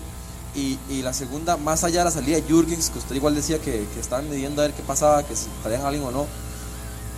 [0.54, 3.86] Y, la segunda, más allá de la salida de Jürgens, que usted igual decía que,
[4.00, 6.26] estaban midiendo a ver qué pasaba, que si traían a alguien o no,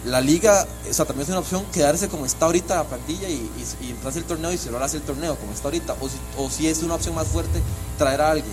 [0.04, 3.34] la liga, o sea, también es una opción quedarse como está ahorita la plantilla y,
[3.80, 6.50] y, y entrarse el torneo y cerrarse el torneo como está ahorita, o si, o
[6.50, 7.62] si es una opción más fuerte
[7.96, 8.52] traer a alguien.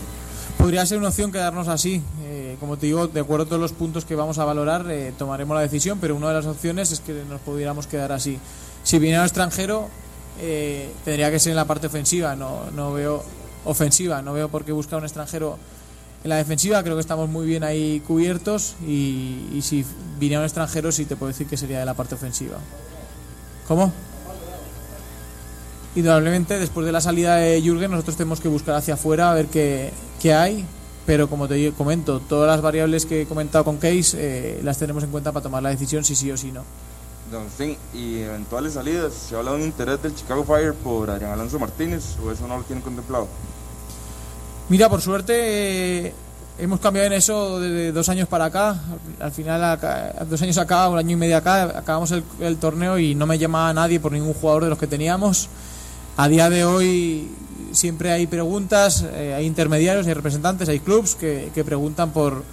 [0.60, 2.02] Podría ser una opción quedarnos así.
[2.24, 5.14] Eh, como te digo, de acuerdo a todos los puntos que vamos a valorar, eh,
[5.18, 8.38] tomaremos la decisión, pero una de las opciones es que nos pudiéramos quedar así.
[8.84, 9.88] Si viniera un extranjero,
[10.42, 12.36] eh, tendría que ser en la parte ofensiva.
[12.36, 13.24] No, no veo
[13.64, 15.58] ofensiva, no veo por qué buscar un extranjero
[16.26, 16.84] en la defensiva.
[16.84, 19.86] Creo que estamos muy bien ahí cubiertos y, si
[20.20, 22.58] viniera un extranjero, sí te puedo decir que sería de la parte ofensiva.
[23.66, 23.94] ¿Cómo?
[25.96, 29.48] Indudablemente, después de la salida de Jürgen, nosotros tenemos que buscar hacia afuera a ver
[29.48, 30.66] qué, qué hay.
[31.06, 35.04] Pero como te comento, todas las variables que he comentado con Case eh, las tenemos
[35.04, 36.62] en cuenta para tomar la decisión si sí o si no.
[37.32, 41.10] Don Agustín, y eventuales salidas, ¿se ha hablado de un interés del Chicago Fire por
[41.10, 43.28] Adrián Alonso Martínez o eso no lo tienen contemplado?
[44.68, 45.34] Mira, por suerte
[46.08, 46.14] eh,
[46.60, 48.80] hemos cambiado en eso de dos años para acá.
[49.20, 53.00] Al final, acá- dos años acá, un año y medio acá, acabamos el, el torneo
[53.00, 55.50] y no me llamaba nadie por ningún jugador de los que teníamos.
[56.18, 57.30] A día de hoy
[57.74, 62.44] siempre hay preguntas, eh, hay intermediarios, hay representantes, hay clubs que, que preguntan por,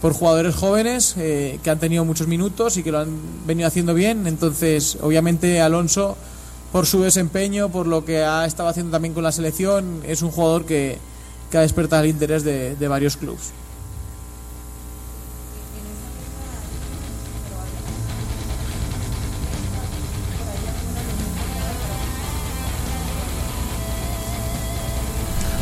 [0.00, 3.94] por jugadores jóvenes eh, que han tenido muchos minutos y que lo han venido haciendo
[3.94, 4.26] bien.
[4.26, 6.16] Entonces, obviamente Alonso,
[6.72, 10.30] por su desempeño, por lo que ha estado haciendo también con la selección, es un
[10.30, 10.98] jugador que,
[11.50, 13.52] que ha despertado el interés de, de varios clubes.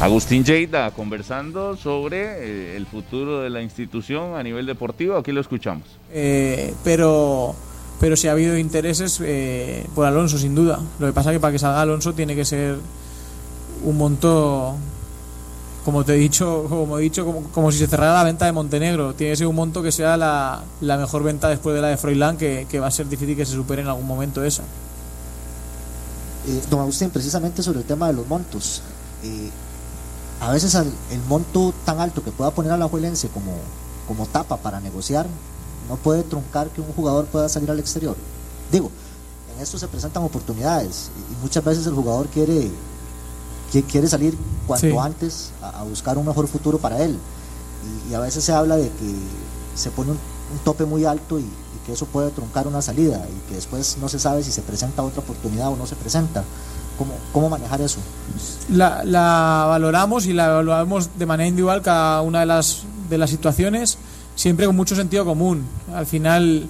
[0.01, 5.17] Agustín Lleida conversando sobre eh, el futuro de la institución a nivel deportivo.
[5.17, 5.85] Aquí lo escuchamos.
[6.13, 7.55] Eh, pero
[8.01, 11.41] pero si ha habido intereses eh, por Alonso sin duda lo que pasa es que
[11.41, 12.77] para que salga Alonso tiene que ser
[13.83, 14.77] un monto
[15.85, 18.53] como te he dicho como he dicho como, como si se cerrara la venta de
[18.53, 21.89] Montenegro tiene que ser un monto que sea la, la mejor venta después de la
[21.89, 24.63] de Froilán que, que va a ser difícil que se supere en algún momento esa
[26.47, 28.81] Eh, don Agustín, precisamente sobre el tema de los montos.
[29.25, 29.51] eh,
[30.41, 33.53] a veces al- el monto tan alto que pueda poner a la Juelense como,
[34.07, 35.27] como tapa para negociar
[35.89, 38.15] no puede truncar que un jugador pueda salir al exterior.
[38.71, 38.91] Digo,
[39.55, 42.71] en esto se presentan oportunidades y, muchas veces el jugador quiere,
[43.73, 44.37] qui- quiere salir
[44.67, 44.97] cuanto Sí.
[44.99, 47.19] antes a, a buscar un mejor futuro para él.
[48.07, 49.15] Y, y a veces se habla de que
[49.75, 50.19] se pone un,
[50.53, 53.97] un tope muy alto y, y que eso puede truncar una salida y que después
[53.99, 56.45] no se sabe si se presenta otra oportunidad o no se presenta.
[56.99, 58.01] ¿Cómo, cómo manejar eso?
[58.71, 63.31] la, la valoramos y la evaluamos de manera individual cada una de las, de las
[63.31, 63.99] situaciones,
[64.35, 65.65] siempre con mucho sentido común.
[65.95, 66.67] Al final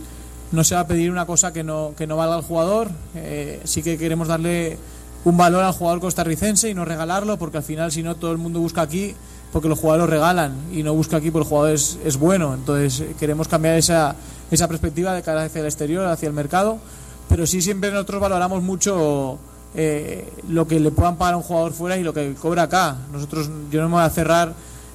[0.52, 3.60] no se va a pedir una cosa que no, que no valga al jugador, eh,
[3.64, 4.78] sí que queremos darle
[5.24, 8.38] un valor al jugador costarricense y no regalarlo, porque al final si no todo el
[8.38, 9.14] mundo busca aquí
[9.52, 12.54] porque los jugadores regalan y no busca aquí porque el jugador es, es bueno.
[12.54, 14.14] Entonces eh, queremos cambiar esa,
[14.50, 16.78] esa perspectiva de cara hacia el exterior, hacia el mercado,
[17.28, 19.38] pero sí siempre nosotros valoramos mucho
[19.74, 22.96] eh, lo que le puedan pagar a un jugador fuera y lo que cobra acá.
[23.12, 24.54] Nosotros, yo no me voy a cerrar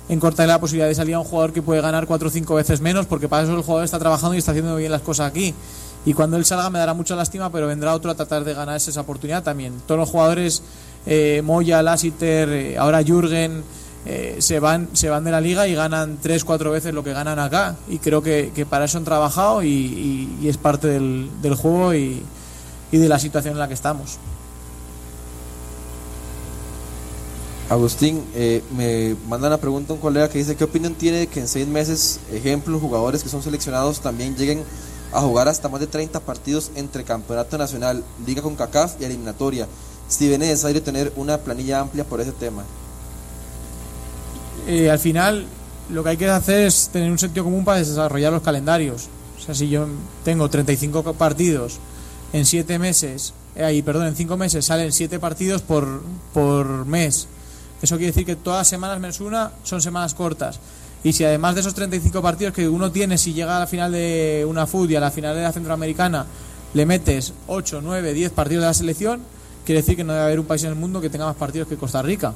[0.10, 2.56] en cortar la posibilidad de salir a un jugador que puede ganar cuatro o cinco
[2.56, 5.30] veces menos, porque para eso el jugador está trabajando y está haciendo bien las cosas
[5.30, 5.54] aquí.
[6.06, 8.92] Y cuando él salga me dará mucha lástima, pero vendrá otro a tratar de ganarse
[8.92, 9.74] esa oportunidad también.
[9.88, 10.62] Todos los jugadores,
[11.06, 13.64] eh, Moya, Lassiter, eh, ahora Jürgen,
[14.06, 17.14] eh, se van se van de la liga y ganan tres, cuatro veces lo que
[17.14, 17.78] ganan acá.
[17.88, 22.22] Y creo que, para eso han trabajado y, es parte del, juego y
[22.92, 24.20] de la situación en la que estamos.
[27.74, 31.40] Agustín, eh, me manda una pregunta un colega que dice, ¿qué opinión tiene de que
[31.40, 34.64] en seis meses, ejemplo, jugadores que son seleccionados también lleguen
[35.12, 39.68] a jugar hasta más de 30 partidos entre Campeonato Nacional, Liga con CACAF y eliminatoria?
[40.08, 42.64] Si ve necesario tener una planilla amplia por ese tema.
[44.68, 45.46] eh, al final
[45.90, 49.08] lo que hay que hacer es tener un sentido común para desarrollar los calendarios.
[49.38, 49.88] O sea, si yo
[50.24, 51.80] tengo 35 partidos
[52.32, 56.02] en 7 meses, eh, ahí, perdón, en 5 meses salen 7 partidos por,
[56.34, 57.28] por mes.
[57.84, 60.58] Eso quiere decir que todas las semanas menos una son semanas cortas.
[61.04, 63.92] Y si además de esos 35 partidos que uno tiene, si llega a la final
[63.92, 66.26] de una FUT y a la final de la Centroamericana,
[66.74, 69.20] le metes 8, 9, 10 partidos de la selección,
[69.66, 71.68] quiere decir que no debe haber un país en el mundo que tenga más partidos
[71.68, 72.34] que Costa Rica.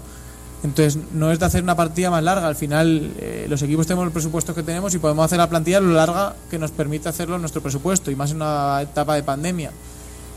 [0.64, 2.45] Entonces, no es de hacer una partida más larga.
[2.45, 5.80] Al final, eh, los equipos tenemos el presupuesto que tenemos y podemos hacer la plantilla
[5.80, 9.24] lo larga que nos permite hacerlo en nuestro presupuesto, y más en una etapa de
[9.24, 9.72] pandemia.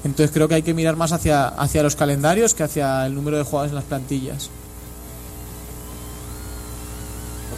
[0.04, 3.38] Entonces, creo que hay que mirar más hacia, hacia los calendarios que hacia el número
[3.38, 4.50] de jugadores en las plantillas.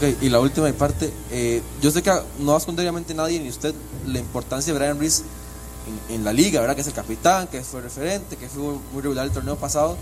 [0.03, 2.11] Ok, y la última parte, eh, yo sé que
[2.41, 3.73] no va a esconder obviamente nadie ni usted
[4.07, 5.23] la importancia de Brian Reese
[6.09, 6.75] en, en la liga, ¿verdad?
[6.75, 8.63] Que es el capitán, que fue referente, que fue
[8.93, 9.97] muy regular el torneo pasado,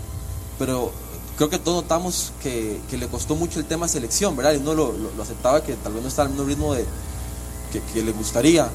[0.57, 0.91] pero
[1.37, 4.53] creo que todos notamos que, que le costó mucho el tema selección, ¿verdad?
[4.53, 6.83] Y uno lo, lo- lo aceptaba que tal vez no está al mismo ritmo de,
[7.71, 8.69] que, que le gustaría.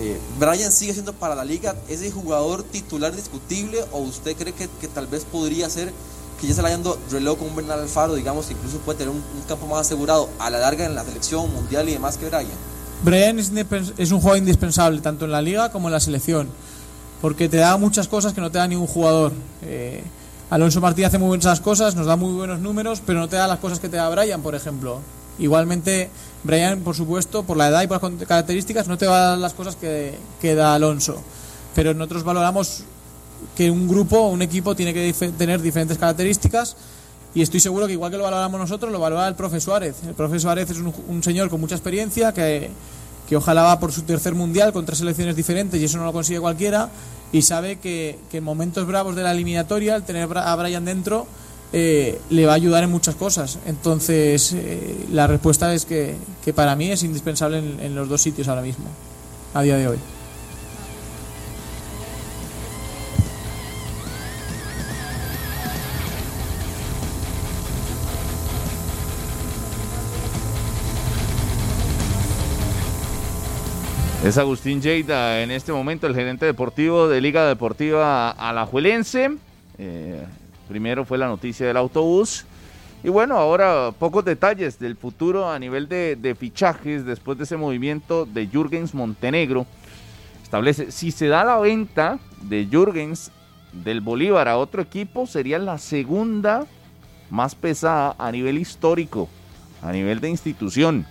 [0.00, 4.68] Eh, ¿Brian sigue siendo para la liga ese jugador titular discutible o usted cree que,
[4.80, 5.92] que tal vez podría ser
[6.40, 9.22] que ya se le hayan reloj con Bernal Alfaro, digamos, que incluso puede tener un,
[9.48, 12.46] campo más asegurado a la larga en la selección mundial y demás que Brian?
[13.02, 16.48] Brian es, un jugador indispensable tanto en la liga como en la selección,
[17.20, 19.32] porque te da muchas cosas que no te da ningún jugador.
[19.62, 20.02] Eh,
[20.50, 23.46] Alonso Martí hace muy buenas cosas, nos da muy buenos números, pero no te da
[23.46, 25.00] las cosas que te da Brian, por ejemplo.
[25.38, 26.10] Igualmente,
[26.44, 29.76] Brian, por supuesto, por la edad y por las características, no te va las cosas
[29.76, 31.20] que, que da Alonso.
[31.74, 32.84] Pero nosotros valoramos
[33.56, 36.76] que un grupo, un equipo, tiene que tener diferentes características
[37.34, 39.96] y estoy seguro que igual que lo valoramos nosotros, lo valora el profe Suárez.
[40.06, 42.70] El profe Suárez es un, un señor con mucha experiencia que,
[43.28, 46.12] que ojalá va por su tercer mundial con tres selecciones diferentes y eso no lo
[46.12, 46.90] consigue cualquiera
[47.32, 51.26] y sabe que, que en momentos bravos de la eliminatoria, el tener a Brian dentro
[51.72, 53.58] eh, le va a ayudar en muchas cosas.
[53.66, 56.14] Entonces, eh, la respuesta es que,
[56.44, 58.84] que para mí es indispensable en, en los dos sitios ahora mismo,
[59.54, 59.98] a día de hoy.
[74.24, 79.36] Es Agustín Lleida en este momento el gerente deportivo de Liga Deportiva Alajuelense.
[79.76, 80.24] Eh,
[80.66, 82.46] primero fue la noticia del autobús.
[83.02, 87.58] Y bueno, ahora pocos detalles del futuro a nivel de, de fichajes después de ese
[87.58, 89.66] movimiento de Jürgens Montenegro.
[90.42, 93.30] Establece, si se da la venta de Jürgens
[93.74, 96.64] del Bolívar a otro equipo, sería la segunda
[97.28, 99.28] más pesada a nivel histórico,
[99.82, 101.04] a nivel de institución.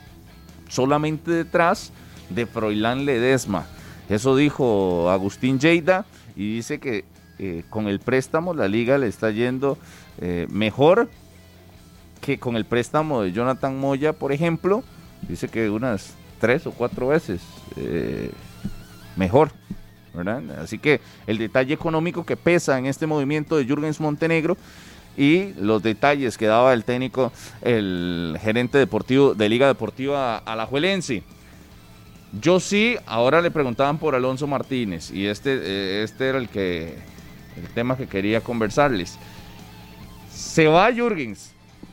[0.68, 1.91] Solamente detrás
[2.29, 3.65] de Froilán Ledesma.
[4.09, 6.05] Eso dijo Agustín Lleida
[6.35, 7.05] y dice que
[7.39, 9.77] eh, con el préstamo la liga le está yendo
[10.21, 11.09] eh, mejor
[12.21, 14.83] que con el préstamo de Jonathan Moya, por ejemplo.
[15.27, 17.41] Dice que unas tres o cuatro veces
[17.75, 18.31] eh,
[19.15, 19.51] mejor.
[20.61, 24.57] Así que el detalle económico que pesa en este movimiento de Jürgens Montenegro
[25.17, 27.31] y los detalles que daba el técnico,
[27.61, 31.23] el gerente deportivo de Liga Deportiva Alajuelense.
[32.41, 36.97] Yo sí, ahora le preguntaban por Alonso Martínez y este, eh, este era el que
[37.55, 39.19] el tema que quería conversarles.
[40.34, 41.51] Se va Jürgens,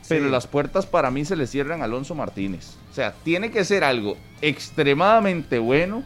[0.09, 2.75] pero las puertas para mí se le cierran a Alonso Martínez.
[2.89, 6.03] O sea, tiene que ser algo extremadamente bueno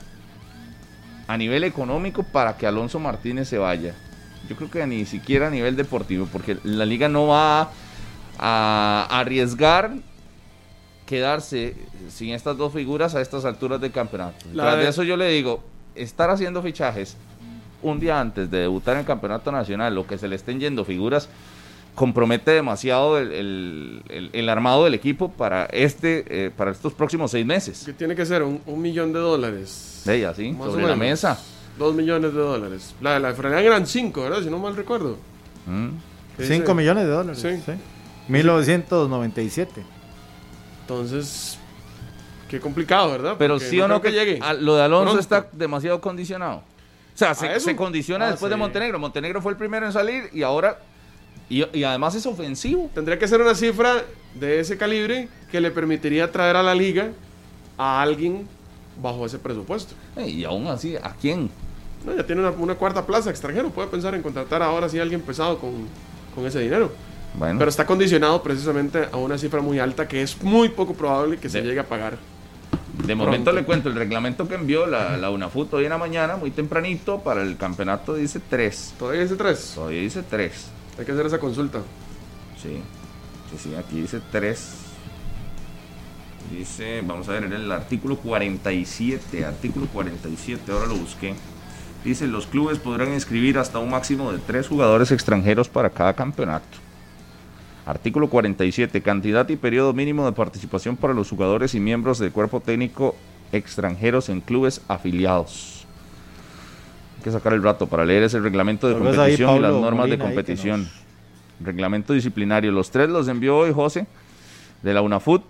[1.27, 3.95] a nivel económico para que Alonso Martínez se vaya.
[4.49, 7.71] Yo creo que ni siquiera a nivel deportivo, porque la liga no va
[8.37, 9.93] a arriesgar
[11.05, 11.75] quedarse
[12.09, 14.45] sin estas dos figuras a estas alturas del campeonato.
[14.53, 15.63] La Tras de de- eso yo le digo,
[15.95, 17.15] estar haciendo fichajes
[17.81, 20.83] un día antes de debutar en el campeonato nacional, lo que se le estén yendo
[20.85, 21.29] figuras,
[21.93, 27.31] compromete demasiado el, el- el- el armado del equipo para este eh, para estos próximos
[27.31, 27.83] seis meses.
[27.85, 30.01] Que tiene que ser un, un millón de dólares.
[30.05, 31.39] De ella, sí, Más o sobre la mesa.
[31.77, 32.95] Dos millones de dólares.
[33.01, 34.41] La de la de eran cinco, ¿verdad?
[34.41, 35.17] Si no mal recuerdo.
[35.67, 35.89] Mm.
[36.37, 36.55] ¿Qué dice?
[36.57, 37.39] 5 millones de dólares.
[37.41, 37.49] Sí.
[37.65, 37.71] sí.
[38.27, 39.83] 1997.
[40.89, 41.57] Entonces,
[42.49, 43.35] qué complicado, ¿verdad?
[43.39, 44.39] Pero Porque sí o no que llegue.
[44.41, 45.19] a- lo de Alonso Pronto.
[45.21, 46.57] está demasiado condicionado.
[46.57, 48.55] O sea, ¿A se, condiciona Ah, después de.
[48.57, 48.99] Montenegro.
[48.99, 50.79] Montenegro fue el primero en salir y ahora.
[51.49, 52.89] Y, y además es ofensivo.
[52.93, 54.03] Tendría que ser una cifra
[54.35, 57.09] de ese calibre que le permitiría traer a la liga
[57.77, 58.47] a alguien
[59.01, 59.93] bajo ese presupuesto.
[60.25, 61.49] Y aún así, ¿a quién?
[62.05, 63.69] No, ya tiene una, una cuarta plaza extranjero.
[63.69, 65.87] Puede pensar en contratar ahora sí a alguien pesado con,
[66.35, 66.91] con ese dinero.
[67.37, 67.59] Bueno.
[67.59, 71.49] Pero está condicionado precisamente a una cifra muy alta que es muy poco probable que
[71.49, 72.17] se De- llegue a pagar.
[73.05, 76.37] De momento le cuento el reglamento que envió la, la UNAFUT hoy en la mañana,
[76.37, 78.93] muy tempranito, para el campeonato dice 3.
[78.97, 79.71] ¿Todavía dice 3?
[79.75, 80.67] Todavía dice 3.
[80.97, 81.79] Hay que hacer esa consulta.
[82.61, 82.77] Sí,
[83.51, 84.69] sí, sí, aquí dice 3.
[86.51, 91.33] Dice, vamos a ver, el artículo 47, artículo 47, ahora lo busqué.
[92.03, 96.65] Dice, los clubes podrán inscribir hasta un máximo de tres jugadores extranjeros para cada campeonato.
[97.85, 102.59] Artículo 47, cantidad y periodo mínimo de participación para los jugadores y miembros del cuerpo
[102.59, 103.15] técnico
[103.51, 105.85] extranjeros en clubes afiliados.
[107.17, 110.09] Hay que sacar el rato para leer ese reglamento de ahí competición y las normas
[110.09, 110.89] de Molina competición.
[111.59, 112.71] Reglamento disciplinario.
[112.71, 114.07] Los tres los envió hoy José
[114.81, 115.43] de la UNAFUT.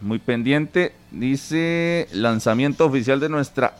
[0.00, 0.92] Muy pendiente.
[1.10, 3.74] Dice lanzamiento oficial de nuestra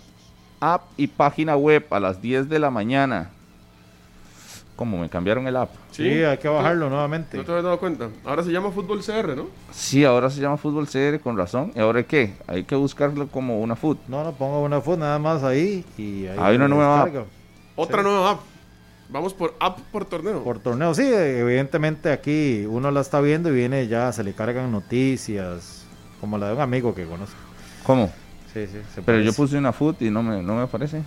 [0.58, 3.30] app y página web a las 10 de la mañana.
[4.78, 4.96] ¿Cómo?
[4.96, 5.70] ¿Me cambiaron el app?
[5.90, 7.36] Sí, hay que bajarlo nuevamente.
[7.36, 8.10] ¿No te habías dado cuenta?
[8.24, 9.48] Ahora se llama Fútbol CR, ¿no?
[9.72, 11.72] Sí, ahora se llama Fútbol CR con razón.
[11.74, 12.34] ¿Y ahora qué?
[12.46, 13.98] Hay que buscarlo como una foot.
[14.06, 17.26] No, no, pongo una foto nada más ahí y ahí Hay una nueva descarga.
[17.74, 18.40] Otra nueva app.
[19.08, 20.44] Vamos por app por torneo.
[20.44, 24.70] Por torneo, sí, evidentemente aquí uno la está viendo y viene ya, se le cargan
[24.70, 25.86] noticias,
[26.20, 27.36] como la de un amigo que conozco.
[27.82, 28.12] ¿Cómo?
[28.54, 28.78] Sí, sí.
[28.94, 31.02] se Pero yo puse una foot y no me, no me aparece.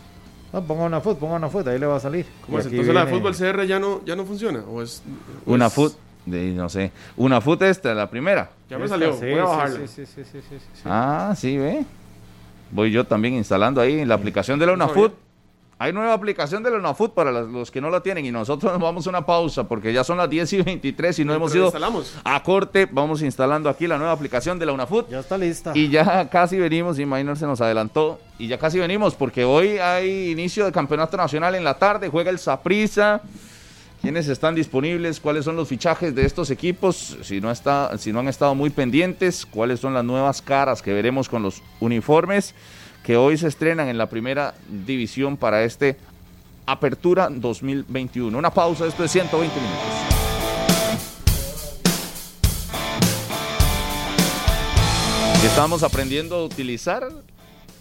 [0.53, 2.25] No, ponga una foto, ponga una foto, ahí le va a salir.
[2.45, 2.65] ¿Cómo es?
[2.65, 4.59] Entonces la de viene- Fútbol CR ya no, ya no funciona.
[4.69, 5.01] ¿O es,
[5.45, 5.93] o Una es- foot,
[6.25, 6.91] de, no sé.
[7.17, 8.49] Una foot esta, la primera.
[8.69, 9.13] Ya me Esta, salió.
[9.13, 9.79] sí, Voy a sí, bajarla.
[9.79, 10.81] sí, sí, sí, sí, sí, sí.
[10.85, 11.85] Ah, sí, ve.
[12.71, 15.13] Voy yo también instalando ahí la aplicación de la No UNAFUT.
[15.81, 18.71] Hay nueva aplicación de la UNAFUT para los, los que no la tienen y nosotros
[18.71, 21.55] nos vamos a una pausa porque ya son las 10 y 23 y no hemos
[21.55, 22.19] ido instalamos.
[22.23, 22.87] a corte.
[22.91, 25.09] Vamos instalando aquí la nueva aplicación de la UNAFUT.
[25.09, 25.71] Ya está lista.
[25.73, 29.79] Y ya casi venimos, y Minor se nos adelantó, y ya casi venimos, porque hoy
[29.79, 33.23] hay inicio de campeonato nacional en la tarde, juega el Saprissa.
[34.03, 35.19] ¿Quiénes están disponibles?
[35.19, 37.17] ¿Cuáles son los fichajes de estos equipos?
[37.23, 40.93] Si no, está, si no han estado muy pendientes, ¿cuáles son las nuevas caras que
[40.93, 42.53] veremos con los uniformes
[43.03, 45.97] que hoy se estrenan en la primera división para este
[46.65, 48.37] Apertura 2021?
[48.37, 50.11] Una pausa, esto es 120 minutos.
[55.43, 57.09] Estamos aprendiendo a utilizar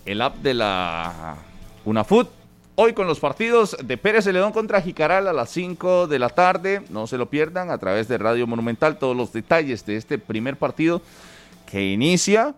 [0.06, 1.36] el app de la
[1.84, 2.28] UNAFUT.
[2.74, 6.82] Hoy con los partidos de Pérez Celedón contra Jicaral a las 5 de la tarde.
[6.88, 8.98] No se lo pierdan a través de Radio Monumental.
[8.98, 11.02] Todos los detalles de este primer partido
[11.70, 12.54] que inicia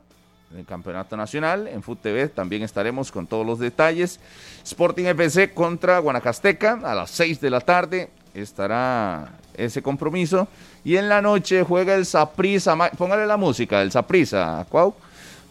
[0.57, 1.69] el Campeonato Nacional.
[1.69, 4.21] En FUT TV también estaremos con todos los detalles.
[4.65, 8.11] Sporting FC contra Guanacasteca a las 6 de la tarde.
[8.35, 10.49] Estará ese compromiso.
[10.85, 12.77] Y en la noche juega el Saprissa.
[12.91, 14.95] Póngale la música del Saprissa, Cuau.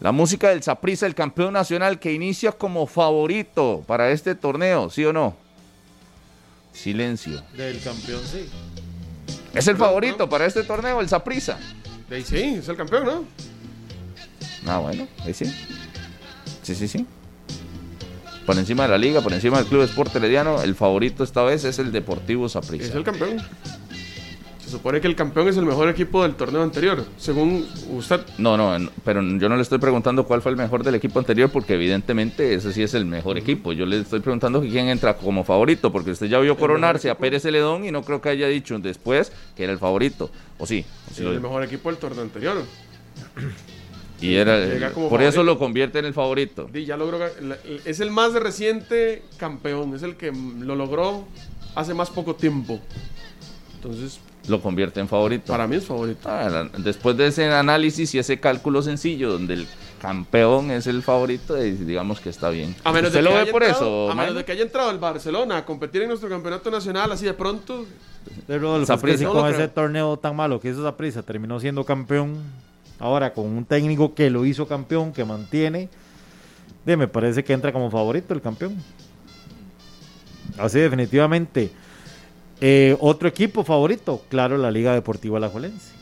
[0.00, 5.04] La música del Saprissa, el campeón nacional que inicia como favorito para este torneo, ¿sí
[5.04, 5.36] o no?
[6.72, 7.40] Silencio.
[7.56, 8.50] Del campeón, sí.
[9.54, 11.08] Es el favorito para este torneo, el
[12.10, 13.24] ahí sí, es el campeón, ¿no?
[14.66, 15.46] Ah, bueno, ahí sí.
[16.62, 17.06] Sí, sí, sí.
[18.46, 21.64] Por encima de la liga, por encima del Club Sport Herediano, el favorito esta vez
[21.64, 22.86] es el Deportivo Saprissa.
[22.86, 23.40] Es el campeón.
[24.64, 28.22] Se supone que el campeón es el mejor equipo del torneo anterior, según usted.
[28.38, 31.50] No, no, pero yo no le estoy preguntando cuál fue el mejor del equipo anterior,
[31.50, 33.72] porque evidentemente ese sí es el mejor equipo.
[33.72, 37.42] Yo le estoy preguntando quién entra como favorito, porque usted ya vio coronarse a Pérez
[37.42, 40.30] Celedón y no creo que haya dicho después que era el favorito.
[40.58, 40.84] ¿O sí?
[41.10, 42.62] ¿O sí el mejor equipo del torneo anterior.
[44.22, 44.54] Y era,
[44.94, 45.42] por eso favorito.
[45.42, 46.68] lo convierte en el favorito.
[46.72, 47.18] Di, ya logró,
[47.84, 51.26] es el más reciente campeón, es el que lo logró
[51.74, 52.80] hace más poco tiempo.
[53.74, 55.46] Entonces, Lo convierte en favorito.
[55.52, 56.28] para mí es favorito.
[56.28, 59.66] Ah, después de ese análisis y ese cálculo sencillo donde el
[60.00, 62.74] campeón es el favorito, digamos que está bien.
[62.84, 64.62] A menos ¿Usted de lo que ve por entrado- eso, A menos de que haya
[64.62, 67.86] entrado el Barcelona a competir en nuestro campeonato nacional así de pronto.
[68.46, 71.22] De Rodolfo, es que si No con ese torneo tan malo que hizo esa prisa
[71.22, 72.36] terminó siendo campeón,
[73.02, 75.88] ahora con un técnico que lo hizo campeón, que mantiene,
[76.86, 78.76] me parece que entra como favorito el campeón.
[80.56, 81.70] Así definitivamente.
[82.60, 85.92] Eh, otro equipo favorito, claro, la Liga Deportiva Alajuelense,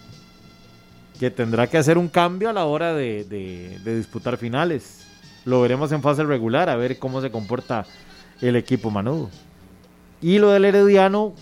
[1.18, 5.06] que tendrá que hacer un cambio a la hora de, de- de disputar finales.
[5.46, 7.86] Lo veremos en fase regular, a ver cómo se comporta
[8.42, 9.30] el equipo manudo.
[10.20, 11.32] Y lo del Herediano,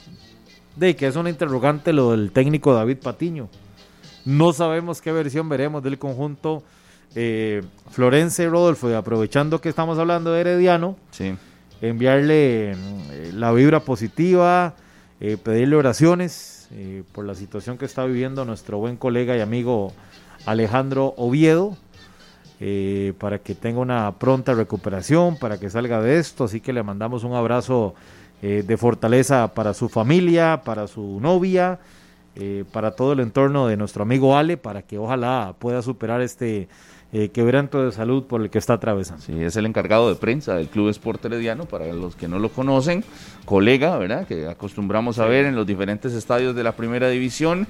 [0.77, 3.49] de que es una interrogante lo del técnico David Patiño.
[4.29, 6.63] No sabemos qué versión veremos del conjunto
[7.15, 8.91] eh, Florense Rodolfo.
[8.91, 11.35] Y aprovechando que estamos hablando de Herediano, Sí.
[11.81, 14.75] enviarle eh, la vibra positiva,
[15.19, 19.95] eh, pedirle oraciones eh, por la situación que está viviendo nuestro buen colega y amigo
[20.45, 21.79] Alejandro Oviedo,
[22.61, 26.45] eh, para que tenga una pronta recuperación, para que salga de esto.
[26.45, 27.95] Así que le mandamos un abrazo
[28.43, 31.79] eh, de fortaleza para su familia, para su novia,
[32.39, 36.69] eh, para todo el entorno de nuestro amigo Ale, para que ojalá pueda superar este
[37.13, 39.23] eh, quebranto de salud por el que está atravesando.
[39.23, 42.51] Sí, es el encargado de prensa del Club Sport Herediano, para los que no lo
[42.51, 43.03] conocen,
[43.45, 44.27] colega, ¿verdad?
[44.27, 47.67] Que acostumbramos a ver en los diferentes estadios de la primera división.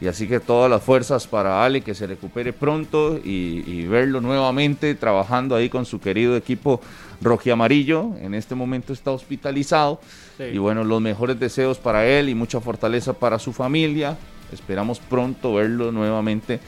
[0.00, 4.20] Y así que todas las fuerzas para Ale que se recupere pronto y, y verlo
[4.20, 6.80] nuevamente trabajando ahí con su querido equipo
[7.20, 8.16] rojiamarillo.
[8.20, 10.00] En este momento está hospitalizado.
[10.36, 10.44] Sí.
[10.44, 14.16] Y bueno, los mejores deseos para él y mucha fortaleza para su familia.
[14.52, 16.60] Esperamos pronto verlo nuevamente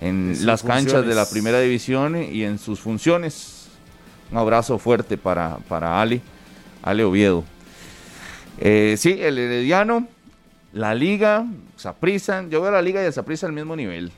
[0.00, 3.68] en las canchas de la primera división y en sus funciones.
[4.30, 6.20] Un abrazo fuerte para, para Ale,
[6.82, 7.44] Ale Oviedo.
[8.58, 10.08] Eh, sí, el Herediano,
[10.72, 11.46] la Liga,
[11.76, 14.12] Saprissa, yo veo a la Liga y a Saprissa al mismo nivel.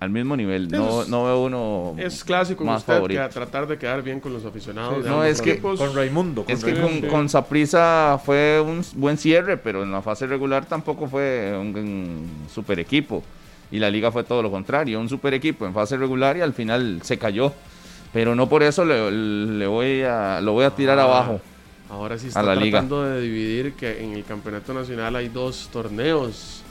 [0.00, 3.20] Al mismo nivel, no, no veo uno Es clásico más usted favorito.
[3.20, 5.04] que a tratar de quedar bien con los aficionados.
[5.04, 5.78] de No, es que equipos.
[5.78, 6.44] es que Raimundo.
[6.46, 11.76] con, con Saprissa fue un buen cierre, pero en la fase regular tampoco fue un,
[11.76, 13.22] un super equipo.
[13.70, 16.54] Y la liga fue todo lo contrario, un super equipo en fase regular y al
[16.54, 17.52] final se cayó.
[18.12, 21.40] Pero no por eso le, le voy a, lo voy a tirar Ah, abajo.
[21.90, 22.78] Ahora sí está a la liga.
[22.80, 26.62] tratando de dividir que en el campeonato nacional hay dos torneos.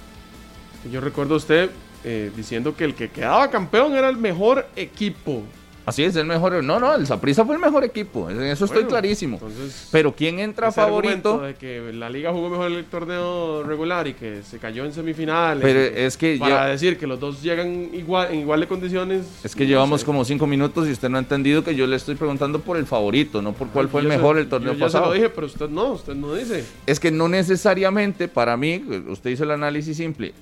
[0.92, 1.70] Yo recuerdo a usted
[2.04, 5.44] eh, diciendo que el que quedaba campeón era el mejor equipo.
[5.86, 6.64] Así es, el mejor.
[6.64, 8.30] No, no, el Saprissa fue el mejor equipo.
[8.30, 9.38] En eso estoy Bueno, clarísimo.
[9.38, 11.40] entonces, Pero ¿quién entra favorito?
[11.40, 15.64] de que la liga jugó mejor el torneo regular y que se cayó en semifinales.
[15.64, 19.26] Pero es que para ya- decir que los dos llegan igual en igual de condiciones.
[19.44, 20.06] Es que no llevamos sé.
[20.06, 22.86] como cinco minutos y usted no ha entendido que yo le estoy preguntando por el
[22.86, 25.06] favorito, no por cuál fue el Yo se- mejor el torneo yo ya pasado.
[25.06, 26.66] se lo dije, pero usted no, usted no dice.
[26.86, 30.34] Es que no necesariamente, para mí, usted hizo el análisis simple,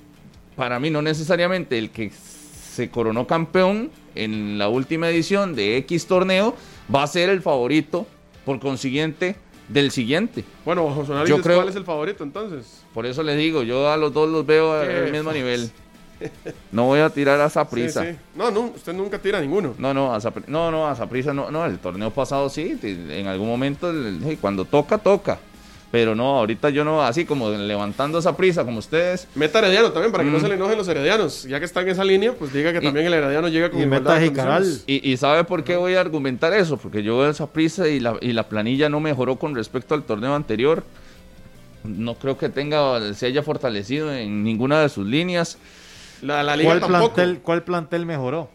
[0.58, 6.06] para mí no necesariamente el que se coronó campeón en la última edición de X
[6.06, 6.56] torneo
[6.92, 8.08] va a ser el favorito,
[8.44, 9.36] por consiguiente,
[9.68, 10.44] del siguiente.
[10.64, 12.82] Bueno, bajo su análisis, Yo creo, ¿cuál es el favorito entonces?
[12.92, 15.70] por eso les digo, yo a los dos los veo al mismo nivel.
[16.72, 18.02] No voy a tirar a Sí, Saprissa.
[18.04, 18.16] sí.
[18.34, 19.76] No, no, usted nunca tira ninguno.
[19.78, 23.28] No, no, a Sapri- no, no, a Saprissa no, no, el torneo pasado sí, en
[23.28, 25.38] algún momento, el- cuando toca, toca.
[25.90, 29.26] Pero no, ahorita yo no, así como levantando esa prisa como ustedes.
[29.34, 30.40] Meta Herediano también, para que no Mm.
[30.42, 31.44] se le enojen los heredianos.
[31.44, 33.84] Ya que está en esa línea, pues diga que también el herediano llega con Y
[33.84, 34.84] igualdad de meta condiciones.
[34.86, 38.00] Y, y sabe por qué voy a argumentar eso, porque yo veo esa prisa y
[38.00, 40.84] la, y la planilla no mejoró con respecto al torneo anterior.
[41.84, 45.56] No creo que tenga, se haya fortalecido en ninguna de sus líneas.
[46.20, 48.50] La, la ¿Cuál plantel, ¿Cuál plantel mejoró?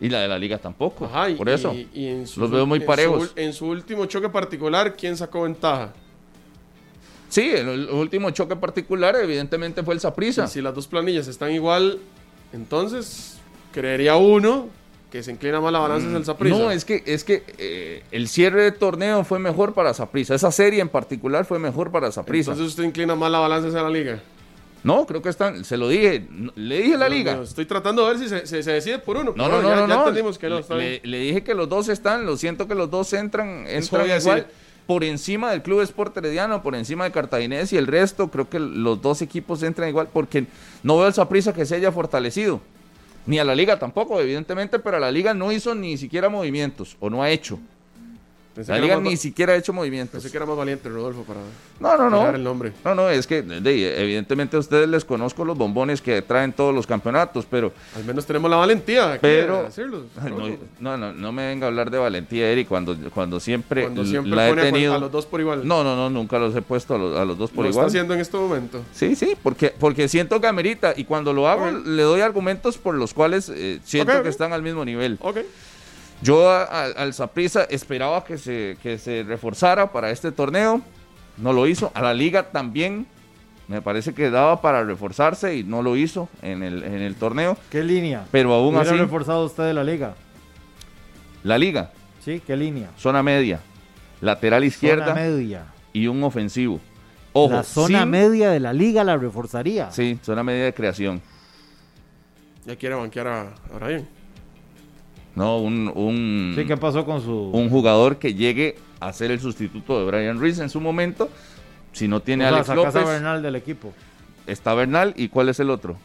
[0.00, 1.06] Y la de la liga tampoco.
[1.06, 1.72] Ajá, y- por eso.
[1.72, 3.32] y- y en su- los veo muy en su parejos.
[3.36, 5.92] En su, último choque particular, ¿quién sacó ventaja?
[7.34, 10.44] Sí, el, el último choque particular evidentemente fue el Saprissa.
[10.44, 11.98] Y si las dos planillas están igual,
[12.52, 13.38] entonces
[13.72, 14.68] creería uno
[15.10, 16.56] que se inclina más la balanza es el Saprissa.
[16.56, 20.34] Mm, No, es que, es que eh, el cierre de torneo fue mejor para Saprissa.
[20.36, 22.52] Esa serie en particular fue mejor para Saprissa.
[22.52, 24.20] Entonces usted inclina más la balanza hacia la liga.
[24.84, 27.34] No, creo que están, se lo dije, le dije la No, liga.
[27.36, 29.32] no, estoy tratando de ver si se, se- se decide por uno.
[29.34, 32.26] No, no, no, ya, no, ya entendimos que le, le dije que los dos están,
[32.26, 34.36] lo siento que los dos entran, entran a igual.
[34.40, 34.46] decir.
[34.86, 38.58] Por encima del Club Sport Herediano, por encima de Cartaginés y el resto, creo que
[38.58, 40.46] los dos equipos entran igual porque
[40.82, 42.60] no veo el Saprissa que se haya fortalecido.
[43.26, 46.98] Ni a la liga tampoco, evidentemente, pero a la liga no hizo ni siquiera movimientos,
[47.00, 47.58] o no ha hecho.
[48.54, 50.12] Pensé la que liga era más ni siquiera ha hecho movimientos.
[50.12, 51.40] Pensé que era más valiente Rodolfo para
[51.80, 52.30] No, no, no.
[52.30, 52.72] el nombre.
[52.84, 56.72] No, no, es que de- evidentemente a ustedes les conozco los bombones que traen todos
[56.74, 57.72] los campeonatos, pero...
[57.96, 59.58] Al menos tenemos la valentía Pero...
[59.58, 60.04] de decirlo.
[60.80, 64.30] No, no, no, me venga a hablar de valentía, Eric, cuando, cuando siempre, Cuando siempre
[64.32, 64.94] la he tenido...
[64.94, 65.66] a los dos por igual.
[65.66, 67.86] No, no, no, nunca los he puesto a los, a los dos por Lo igual.
[67.86, 68.82] está haciendo en este momento.
[68.92, 72.94] Sí, sí, porque, porque siento que amerita y cuando lo hago le doy argumentos por
[72.94, 75.18] los cuales eh, siento que están al mismo nivel.
[75.20, 75.38] Ok.
[76.24, 80.80] Yo a- a- al Saprissa esperaba que se, que se reforzara para este torneo,
[81.36, 81.92] no lo hizo.
[81.94, 83.06] A la liga también
[83.68, 87.56] me parece que daba para reforzarse y no lo hizo en el, en el torneo.
[87.70, 88.24] ¿Qué línea?
[88.32, 90.14] Pero aún ¿Hubiera así, reforzado usted de la liga?
[91.42, 91.92] la liga,
[92.24, 92.88] Sí, ¿qué línea?
[92.96, 93.60] zona media,
[94.22, 95.66] lateral izquierda Zona media.
[95.92, 96.80] y un ofensivo.
[97.34, 99.90] Ojo, la zona sin- media de la liga la reforzaría.
[99.90, 101.20] Sí, zona media de creación.
[102.64, 104.08] Ya quiere banquear a, a Brian.
[105.34, 107.50] No, un, un, Sí, ¿qué pasó con su...?
[107.52, 111.28] un jugador que llegue a ser el sustituto de Brian Reese en su momento.
[111.92, 113.92] Si no tiene O sea, Alex Bernal del equipo.
[114.46, 115.12] está Bernal.
[115.16, 115.96] ¿Y cuál es el otro?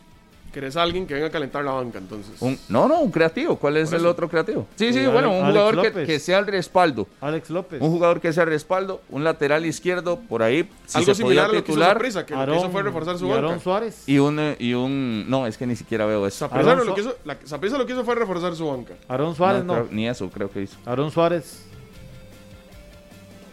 [0.52, 2.34] ¿Querés a alguien que venga a calentar la banca entonces?
[2.42, 3.56] Un- no, no, un creativo.
[3.58, 4.66] ¿Cuál es el otro creativo?
[4.76, 7.08] Sí, sí, bueno, Alex- un jugador que, sea el respaldo.
[7.22, 7.80] Alex López.
[7.82, 10.68] Un jugador que sea el respaldo, un lateral izquierdo por ahí.
[10.88, 11.72] Si Algo se podía similar a lo que
[12.08, 13.44] hizo que lo que hizo fue reforzar su y banca.
[13.46, 14.04] Aarón Suárez.
[14.08, 15.30] Y un, y un.
[15.30, 16.40] No, es que ni siquiera veo eso.
[16.40, 18.96] Saprissa Aarón lo, que hizo, la, Saprissa lo que hizo fue reforzar su banca.
[19.08, 19.74] Aarón Suárez no.
[19.74, 20.78] creo- ni eso creo que hizo.
[20.86, 21.64] Aarón Suárez.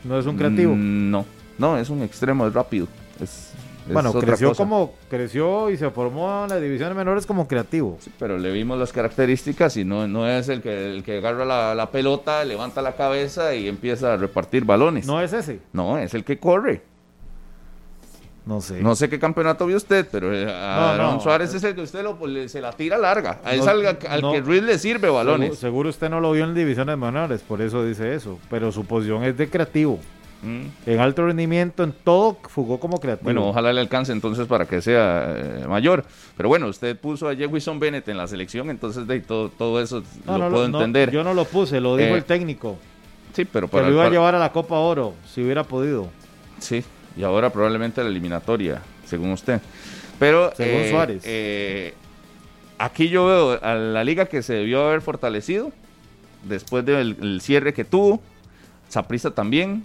[0.04, 0.72] No es un creativo.
[0.74, 1.26] Mm, no,
[1.58, 2.86] no, es un extremo, es rápido.
[3.20, 3.50] Es,
[3.86, 4.62] es bueno, creció cosa.
[4.64, 7.98] como creció y se formó en las divisiones menores como creativo.
[8.18, 11.74] Pero le vimos las características y no, no es el que, el que agarra la,
[11.74, 15.06] la pelota, levanta la cabeza y empieza a repartir balones.
[15.06, 15.60] No es ese.
[15.72, 16.82] No, es el que corre.
[18.44, 18.80] No sé.
[18.80, 22.04] No sé qué campeonato vio usted, pero eh, a No, Suárez es el que usted
[22.04, 23.40] lo- le- se la tira larga.
[23.44, 23.98] A No, es al,
[24.32, 25.48] que Ruiz le sirve balones.
[25.58, 28.38] Seguro, seguro usted no lo vio en divisiones menores, por eso dice eso.
[28.48, 29.98] Pero su posición es de creativo.
[30.42, 30.66] Mm.
[30.90, 33.24] En alto rendimiento, en todo, jugó como creativo.
[33.24, 36.04] Bueno, ojalá le alcance entonces para que sea eh, mayor.
[36.36, 40.02] Pero bueno, usted puso a Jefferson Bennett en la selección, entonces de todo, todo eso
[40.26, 41.10] No, lo no, puedo no, entender.
[41.10, 42.76] yo no lo puse, lo dijo Eh, el técnico.
[43.32, 46.08] Sí, pero para lo iba a llevar a la Copa Oro, si hubiera podido.
[46.58, 46.84] Sí,
[47.16, 49.60] y ahora probablemente la eliminatoria, según usted.
[50.18, 51.94] Pero Según eh, Suárez.
[52.78, 55.72] aquí yo veo a la liga que se debió haber fortalecido
[56.44, 58.20] después del el cierre que tuvo.
[58.88, 59.82] Saprissa también.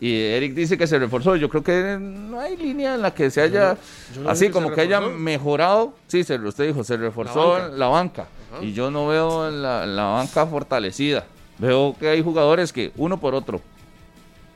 [0.00, 1.34] Y Eric dice que se reforzó.
[1.36, 3.76] Yo creo que no hay línea en la que se haya,
[4.14, 5.94] yo no así como que haya mejorado.
[6.06, 7.76] Sí, se, usted dijo, se reforzó La banca.
[7.76, 8.26] la banca.
[8.52, 8.64] Ajá.
[8.64, 11.26] Y yo no veo la, la banca fortalecida.
[11.58, 13.60] Veo que hay jugadores que uno por otro.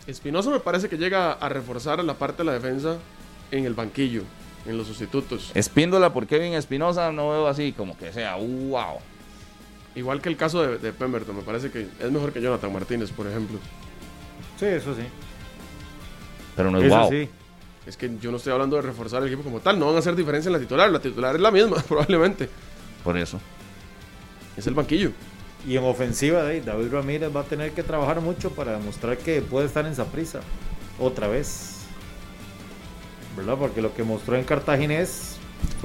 [0.06, 2.96] Espinosa me parece que llega a reforzar la parte de la defensa
[3.50, 4.22] en el banquillo,
[4.66, 5.50] en los sustitutos.
[5.54, 8.98] Espíndola por Kevin Espinosa no veo así como que sea wow.
[9.94, 13.10] Igual que el caso de, de Pemberton, me parece que es mejor que Jonathan Martínez,
[13.10, 13.58] por ejemplo.
[14.58, 15.02] Sí, eso sí.
[16.56, 17.10] Pero no es Eso wow.
[17.10, 17.28] sí.
[17.86, 19.98] Es que yo no estoy hablando de reforzar el equipo como tal, no van a
[19.98, 22.48] hacer diferencia en la titular, la titular es la misma, probablemente.
[23.02, 23.40] Por eso.
[24.56, 25.10] Es el banquillo.
[25.66, 29.66] Y en ofensiva, David Ramírez va a tener que trabajar mucho para demostrar que puede
[29.66, 30.40] estar en prisa
[30.98, 31.78] otra vez.
[33.36, 33.56] ¿Verdad?
[33.58, 35.36] Porque lo que mostró en Cartaginés.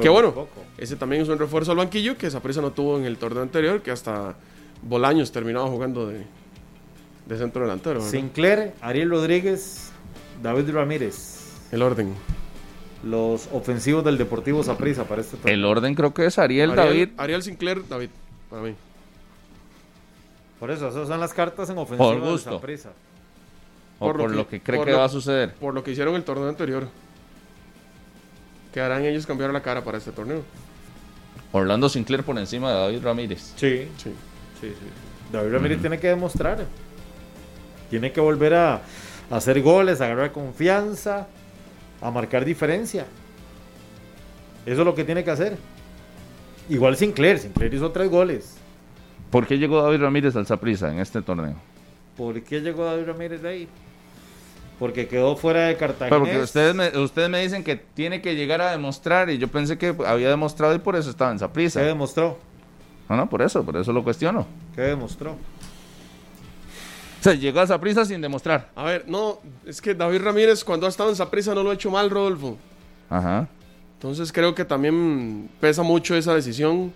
[0.02, 0.34] Qué bueno.
[0.34, 0.64] poco.
[0.78, 3.82] Ese también es un refuerzo al banquillo que prisa no tuvo en el torneo anterior,
[3.82, 4.36] que hasta
[4.82, 6.26] Bolaños terminaba jugando de,
[7.26, 7.96] de centro delantero.
[7.96, 8.10] ¿verdad?
[8.10, 9.92] Sinclair, Ariel Rodríguez,
[10.42, 11.68] David Ramírez.
[11.72, 12.14] El orden.
[13.04, 15.54] Los ofensivos del Deportivo Saprissa para este torneo.
[15.54, 17.10] El orden creo que es Ariel, David.
[17.18, 18.10] Ariel Sinclair, David,
[18.50, 18.76] para mí.
[20.60, 22.52] Por eso, esas son las cartas en ofensiva Por gusto.
[22.52, 22.90] Saprissa.
[24.00, 25.54] O por, lo que cree que lo- va a suceder.
[25.56, 26.88] Por lo que hicieron el torneo anterior.
[28.74, 30.44] Que harán ellos cambiar la cara para este torneo.
[31.52, 33.54] Orlando Sinclair por encima de David Ramírez.
[33.56, 33.88] Sí.
[33.98, 34.12] Sí.
[34.62, 34.76] Sí, sí.
[35.32, 36.66] David Ramírez tiene que demostrar.
[37.90, 38.82] Tiene que volver a,
[39.30, 41.28] a hacer goles, a agarrar confianza,
[42.02, 43.06] a marcar diferencia.
[44.66, 45.58] Eso es lo que tiene que hacer.
[46.70, 47.40] Igual Sinclair.
[47.40, 48.58] Sinclair hizo tres goles.
[49.32, 51.56] ¿Por qué llegó David Ramírez al Saprissa en este torneo?
[52.16, 53.68] ¿Por qué llegó David Ramírez de ahí?
[54.80, 56.18] Porque quedó fuera de Cartagena.
[56.18, 59.78] Porque ustedes me, ustedes me dicen que tiene que llegar a demostrar y yo pensé
[59.78, 61.80] que había demostrado y por eso estaba en Saprissa.
[61.80, 62.38] ¿Qué demostró?
[63.10, 64.46] No, no, por eso, por eso lo cuestiono.
[64.76, 65.36] ¿Qué demostró?
[67.32, 68.70] Sea, llegó a Saprissa sin demostrar.
[68.76, 71.74] A ver, no, es que David Ramírez cuando ha estado en Saprissa no lo ha
[71.74, 72.58] hecho mal, Rodolfo.
[73.10, 73.48] Ajá.
[73.96, 76.94] Entonces creo que también pesa mucho esa decisión.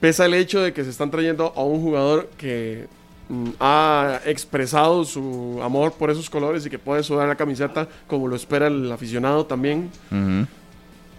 [0.00, 2.86] Pesa el hecho de que se están trayendo a un jugador que
[3.28, 8.28] mm, ha expresado su amor por esos colores y que puede sudar la camiseta como
[8.28, 9.90] lo espera el aficionado también.
[10.10, 10.46] Ujú.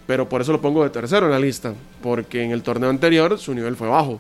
[0.08, 1.74] Pero por eso lo pongo de tercero en la lista.
[2.02, 4.20] Porque en el torneo anterior su nivel fue bajo.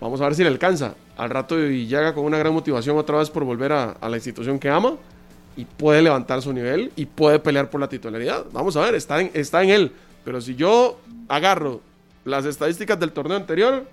[0.00, 0.94] Vamos a ver si le alcanza.
[1.16, 4.16] Al rato y llega con una gran motivación otra vez por volver a, a la
[4.16, 4.94] institución que ama.
[5.56, 8.44] Y puede levantar su nivel y puede pelear por la titularidad.
[8.52, 9.92] Vamos a ver, está en, está en él.
[10.24, 11.80] Pero si yo agarro
[12.26, 13.86] las estadísticas del torneo anterior,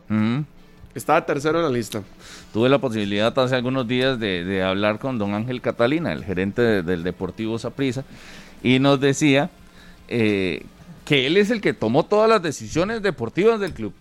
[0.93, 2.03] está de tercero en la lista.
[2.51, 6.61] Tuve la posibilidad hace algunos días de, de hablar con don Ángel Catalina, el gerente
[6.61, 8.03] de- del Deportivo Saprissa,
[8.61, 9.49] y nos decía
[10.09, 10.65] eh,
[11.05, 13.93] que él es el que tomó todas las decisiones deportivas del club.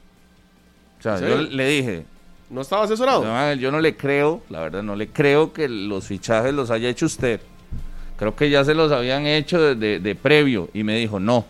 [0.98, 2.04] O sea, ¿En yo le dije,
[2.52, 3.54] ¿No estaba asesorado?
[3.54, 7.06] yo no le creo, la verdad, no le creo que los fichajes los haya hecho
[7.06, 7.40] usted.
[8.18, 10.68] Creo que ya se los habían hecho de, de- de previo.
[10.74, 11.44] Y me dijo, no,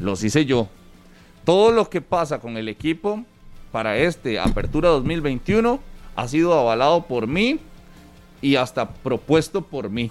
[0.00, 0.68] los hice yo.
[1.44, 3.24] Todo lo que pasa con el equipo
[3.72, 5.80] para este Apertura 2021
[6.16, 7.58] ha sido avalado por mí
[8.40, 10.10] y hasta propuesto por mí.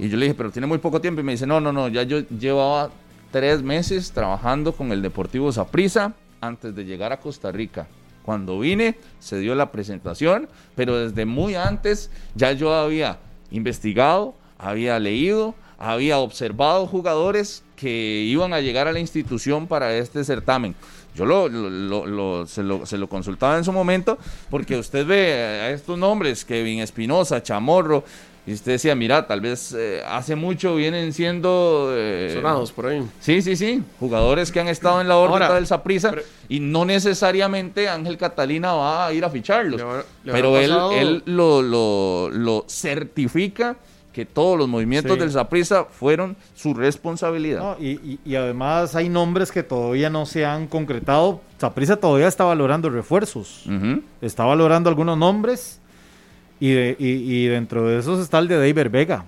[0.00, 1.20] Y yo le dije, pero tiene muy poco tiempo.
[1.20, 2.90] Y me dice, no, no, no, ya yo llevaba
[3.30, 7.86] tres meses trabajando con el Deportivo Saprissa antes de llegar a Costa Rica.
[8.24, 13.18] Cuando vine, se dio la presentación, pero desde muy antes ya yo había
[13.50, 20.24] investigado, había leído, había observado jugadores que iban a llegar a la institución para este
[20.24, 20.74] certamen.
[21.14, 24.18] Yo lo, lo- lo- se, se lo consultaba en su momento
[24.50, 28.04] porque usted ve a estos nombres, Kevin Espinosa, Chamorro,
[28.46, 31.88] y usted decía, mira, tal vez eh, hace mucho vienen siendo...
[31.92, 33.02] eh, Sonados por ahí.
[33.20, 33.82] Sí, sí, sí.
[33.98, 36.12] Jugadores que han estado en la órbita Ahora, del Saprissa
[36.48, 39.76] y no necesariamente Ángel Catalina va a ir a ficharlos.
[39.80, 43.76] Le habrá- le pero él, él lo, lo, lo certifica
[44.12, 45.18] que todos los movimientos Sí.
[45.18, 47.58] del Saprissa fueron su responsabilidad.
[47.60, 51.40] No, y, y- y además hay nombres que todavía no se han concretado.
[51.58, 53.64] Saprissa todavía está valorando refuerzos.
[53.66, 54.02] Ujú.
[54.20, 55.80] Está valorando algunos nombres.
[56.60, 57.06] Y, de- y-
[57.44, 59.26] y dentro de esos está el de David Vega.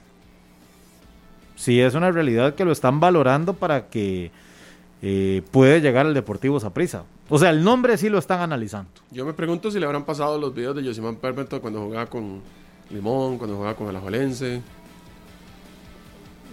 [1.57, 4.31] sí es una realidad que lo están valorando para que
[5.03, 7.05] eh, puede llegar al Deportivo Saprissa.
[7.29, 8.91] O sea, el nombre sí lo están analizando.
[9.11, 12.41] Yo me pregunto si le habrán pasado los videos de Josimán Perpeto cuando jugaba con
[12.91, 14.63] Limón, cuando jugaba con el Ajuelense.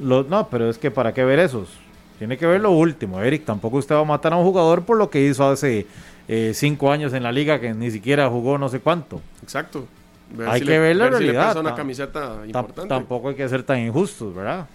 [0.01, 1.69] Lo- no, pero es que para qué ver esos.
[2.17, 3.45] Tiene que ver lo último, Eric.
[3.45, 5.85] Tampoco usted va a matar a un jugador por lo que hizo hace
[6.27, 9.21] eh, cinco años en la liga que ni siquiera jugó no sé cuánto.
[9.41, 9.85] Exacto.
[10.33, 11.47] Ver hay si que le- ver la ver si le realidad.
[11.49, 12.89] pesa una camiseta importante.
[12.89, 14.67] Tampoco hay que ser tan injustos, ¿verdad?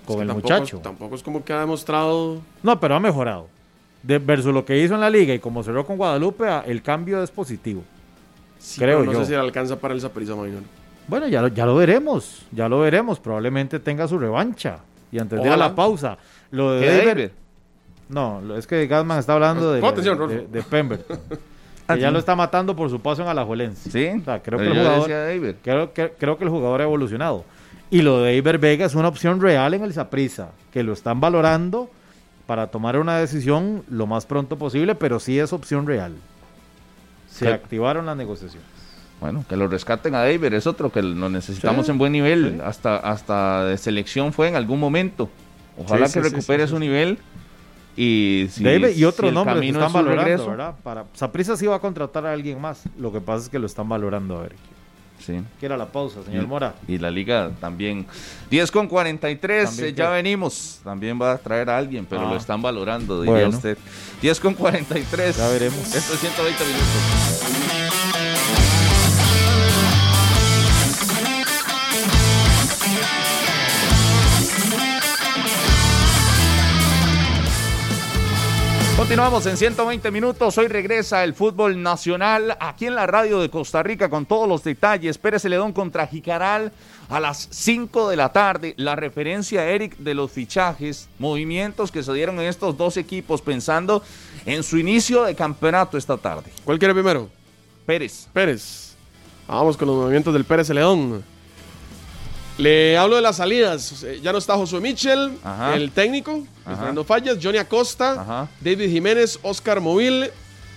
[0.00, 0.78] Es Con que el tampoco- muchacho.
[0.78, 2.40] Tampoco es como que ha demostrado.
[2.62, 3.48] No, pero ha mejorado.
[4.02, 6.80] De, versus lo que hizo en la liga y como cerró con Guadalupe, a- el
[6.82, 7.82] cambio es positivo.
[8.58, 9.20] Sí, creo pero no yo.
[9.20, 10.62] sé si le alcanza para el Saprissa Minor.
[11.08, 12.42] Bueno, ya lo, ya lo veremos.
[12.52, 13.20] Ya lo veremos.
[13.20, 14.78] Probablemente tenga su revancha.
[15.12, 15.68] Y antes de ir a Ojalá.
[15.68, 16.18] la pausa,
[16.50, 17.28] lo de ¿Qué David- David?
[18.08, 20.44] No, lo- es que Gasman está hablando de, de, Rolfo.
[20.50, 21.18] de Pemberton.
[21.88, 22.12] Ah, que ya sí.
[22.12, 23.90] lo está matando por su paso en Alajuelense.
[23.90, 25.10] Sí, O sea, creo, que el jugador,
[25.62, 27.44] creo, que, creo que el jugador ha evolucionado.
[27.90, 31.20] Y lo de Iber Vega es una opción real en el Saprissa, que lo están
[31.20, 31.88] valorando
[32.46, 36.14] para tomar una decisión lo más pronto posible, pero sí es opción real.
[37.30, 37.52] Se ¿Qué?
[37.52, 38.68] activaron las negociaciones.
[39.20, 42.54] Bueno, que lo rescaten a David es otro que lo necesitamos Sí, en buen nivel.
[42.56, 42.60] sí.
[42.64, 45.30] Hasta, hasta de selección fue en algún momento.
[45.78, 46.80] Ojalá Sí, que sí, sí, recupere sí, su sí.
[46.80, 47.18] nivel.
[47.96, 50.74] Y si, David y si otros el nombres que están es valorando, regreso, ¿verdad?
[50.82, 52.82] Para Saprissa sí va a contratar a alguien más.
[52.98, 54.54] Lo que pasa es que lo están valorando a ver.
[55.18, 55.40] Sí.
[55.58, 56.74] Quiera la pausa, señor Y- Mora.
[56.86, 58.06] Y la liga también.
[58.50, 60.80] 10 con 43, También eh, ya que- venimos.
[60.84, 62.30] También va a traer a alguien, pero Ah.
[62.32, 63.48] lo están valorando, diría Bueno.
[63.56, 63.78] usted.
[64.20, 65.38] 10 con 43.
[65.38, 65.94] Ya veremos.
[65.94, 67.85] Esto es 120 minutos.
[78.96, 80.56] Continuamos en 120 minutos.
[80.56, 84.64] Hoy regresa el fútbol nacional aquí en la radio de Costa Rica con todos los
[84.64, 85.18] detalles.
[85.18, 86.72] Pérez Celedón contra Jicaral
[87.10, 88.72] a las 5 de la tarde.
[88.78, 94.02] La referencia, Eric, de los fichajes, movimientos que se dieron en estos dos equipos pensando
[94.46, 96.50] en su inicio de campeonato esta tarde.
[96.64, 97.28] ¿Cuál quiere primero?
[97.84, 98.28] Pérez.
[98.32, 98.94] Pérez.
[99.46, 101.22] Vamos con los movimientos del Pérez León.
[102.58, 104.02] Le hablo de las salidas.
[104.02, 105.74] Eh, Ya no está Josué Mitchell, Ajá.
[105.74, 106.76] el técnico, Ajá.
[106.76, 110.30] Fernando Fallas, Johnny Acosta, David Jiménez, Oscar Movil,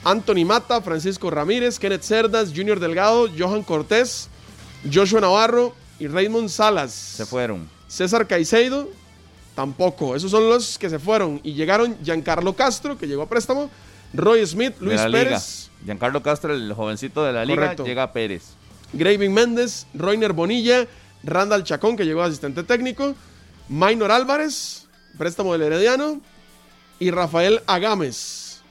[0.03, 4.27] Anthony Mata, Francisco Ramírez, Kenneth Cerdas, Junior Delgado, Johan Cortés,
[4.91, 6.91] Joshua Navarro y Raymond Salas.
[6.91, 7.69] Se fueron.
[7.87, 8.89] César Caicedo,
[9.55, 10.15] tampoco.
[10.15, 11.39] Esos son los que se fueron.
[11.43, 13.69] Y llegaron Giancarlo Castro, que llegó a préstamo,
[14.13, 14.99] Roy Smith, Luis.
[15.01, 17.85] Pérez, Giancarlo Castro, el jovencito de la liga, Correcto.
[17.85, 18.43] llega a Pérez.
[18.91, 20.87] Graving Méndez, Roiner Bonilla,
[21.23, 23.15] Randall Chacón, que llegó asistente técnico,
[23.67, 24.87] Maynor Álvarez,
[25.17, 26.21] préstamo del Herediano,
[26.99, 28.61] y Rafael Agames.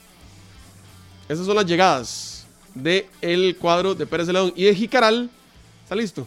[1.29, 4.53] Esas son las llegadas del cuadro de Pérez de León.
[4.57, 5.29] Y de Jicaral,
[5.83, 6.27] ¿está listo?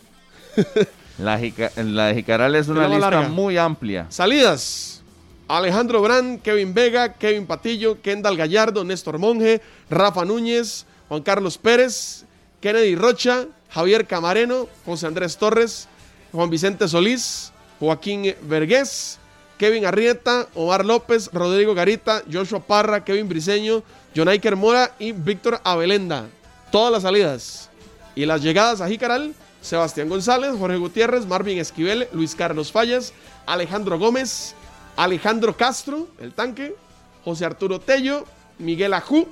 [1.17, 3.29] La, Jica- la de Jicaral es una lista larga.
[3.29, 4.07] muy amplia.
[4.09, 5.03] Salidas.
[5.47, 12.23] Alejandro Brand, Kevin Vega, Kevin Patillo, Kendall Gallardo, Néstor Monge, Rafa Núñez, Juan Carlos Pérez,
[12.61, 15.87] Kennedy Rocha, Javier Camareno, José Andrés Torres,
[16.31, 19.19] Juan Vicente Solís, Joaquín Vergés,
[19.57, 23.83] Kevin Arrieta, Omar López, Rodrigo Garita, Joshua Parra, Kevin Briseño,
[24.15, 26.27] Jonaiker Mora y Víctor Abelenda.
[26.71, 27.69] Todas las salidas.
[28.15, 33.13] Y las llegadas a Jicaral, Sebastián González, Jorge Gutiérrez, Marvin Esquivel, Luis Carlos Fallas,
[33.45, 34.55] Alejandro Gómez,
[34.95, 36.75] Alejandro Castro, el tanque,
[37.23, 38.25] José Arturo Tello,
[38.57, 39.27] Miguel Ajú,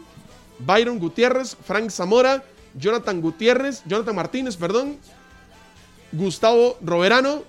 [0.60, 2.44] Byron Gutiérrez, Frank Zamora,
[2.76, 4.98] Jonathan Gutiérrez, Jonathan Martínez, perdón,
[6.12, 7.44] Gustavo Roverano,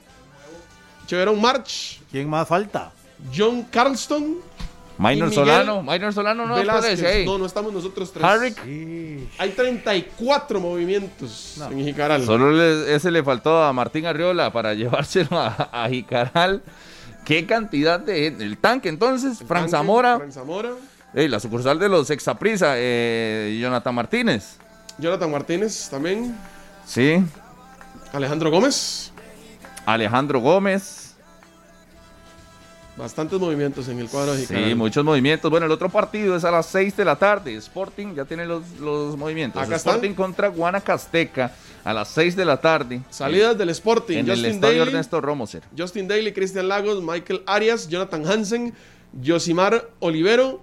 [1.07, 2.93] Cheverón March, ¿Quién más falta?
[3.37, 4.37] John Carlston,
[4.99, 5.83] Minor Solano.
[5.83, 6.85] Minor Solano no Velázquez.
[7.01, 7.25] aparece ahí.
[7.27, 8.23] No, no estamos nosotros tres.
[8.25, 8.59] Harrick.
[9.39, 12.25] Hay 34 movimientos en Jicaral.
[12.25, 16.63] Solo le- ese le faltó a Martín Arriola para llevárselo a, a Jicaral.
[17.25, 20.71] Qué cantidad de el tanque entonces, Frank Tanque, Zamora, Frank Zamora,
[21.15, 24.57] Ey, la sucursal de los Exaprisa, eh, Jonathan Martínez.
[24.99, 26.37] Jonathan Martínez también,
[26.87, 27.23] Sí,
[28.13, 29.13] Alejandro Gómez.
[29.87, 31.15] Alejandro Gómez.
[32.97, 34.35] Bastantes movimientos en el cuadro.
[34.35, 35.51] Sí, muchos movimientos.
[35.51, 37.55] Bueno, el otro partido es a las 6 de la tarde.
[37.55, 39.63] Sporting ya tiene los, los movimientos.
[39.63, 39.95] Acá están.
[39.95, 43.01] Sporting contra Guanacasteca a las 6 de la tarde.
[43.09, 44.19] Salidas del Sporting.
[44.19, 45.63] En el Justin estadio Daly, Ernesto Romoser.
[45.77, 48.75] Justin Daly, Cristian Lagos, Michael Arias, Jonathan Hansen,
[49.23, 50.61] Yosimar Olivero,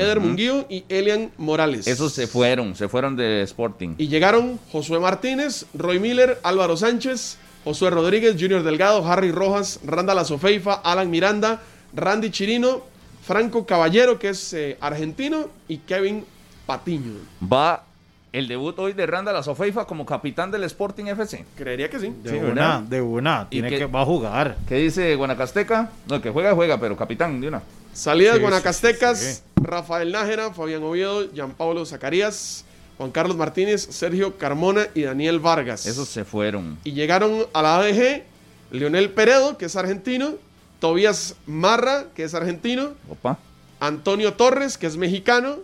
[0.00, 1.86] Eder Munguío y Elian Morales.
[1.86, 3.94] Esos se fueron, se fueron de Sporting.
[3.98, 10.18] Y llegaron Josué Martínez, Roy Miller, Álvaro Sánchez, Josué Rodríguez, Junior Delgado, Harry Rojas, Randall
[10.18, 11.60] Azofeifa, Alan Miranda,
[11.94, 12.82] Randy Chirino,
[13.22, 16.24] Franco Caballero, que es eh, argentino, y Kevin
[16.66, 17.14] Patiño.
[17.52, 17.84] Va
[18.32, 21.44] el debut hoy de Randall Azofeifa como capitán del Sporting FC.
[21.56, 22.14] Creería que sí.
[22.22, 23.46] De Sí, una, de una.
[23.50, 24.56] ¿Y Tiene que, va a jugar.
[24.68, 25.90] ¿Qué dice Guanacasteca?
[26.08, 27.62] No, que juega, juega, pero capitán de una.
[28.00, 29.40] Salidas Sí, Guanacastecas, sí, sí.
[29.56, 32.64] Rafael Nájera, Fabián Oviedo, Jean Pablo Zacarías,
[32.96, 35.84] Juan Carlos Martínez, Sergio Carmona y Daniel Vargas.
[35.84, 36.78] Esos se fueron.
[36.82, 38.22] Y llegaron a la ADG
[38.70, 40.36] Leonel Peredo, que es argentino,
[40.78, 43.38] Tobías Marra, que es argentino, Opa.
[43.80, 45.58] Antonio Torres, que es mexicano,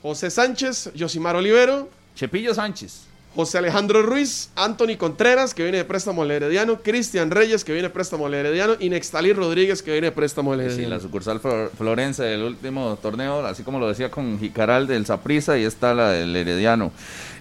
[0.00, 3.02] José Sánchez, Yosimar Olivero, Chepillo Sánchez.
[3.36, 7.88] José Alejandro Ruiz, Anthony Contreras, que viene de préstamo al Herediano, Cristian Reyes, que viene
[7.88, 10.94] de préstamo al Herediano, y Nextalí Rodríguez, que viene de préstamo al Sí, Herediano.
[10.96, 15.58] la sucursal Flor- Florense del último torneo, así como lo decía con Jicaral del Saprisa,
[15.58, 16.92] y está la del Herediano.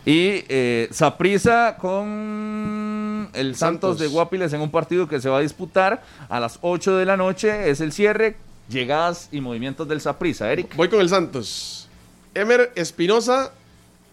[0.05, 3.97] Y eh, Saprisa con el Santos.
[3.97, 3.99] Santos.
[3.99, 7.17] de Guapiles en un partido que se va a disputar a las 8 de la
[7.17, 7.69] noche.
[7.69, 8.35] Es el cierre,
[8.69, 10.51] llegadas y movimientos del Saprisa.
[10.51, 10.75] Eric.
[10.75, 11.87] Voy con el Santos.
[12.35, 13.51] Emer Espinosa,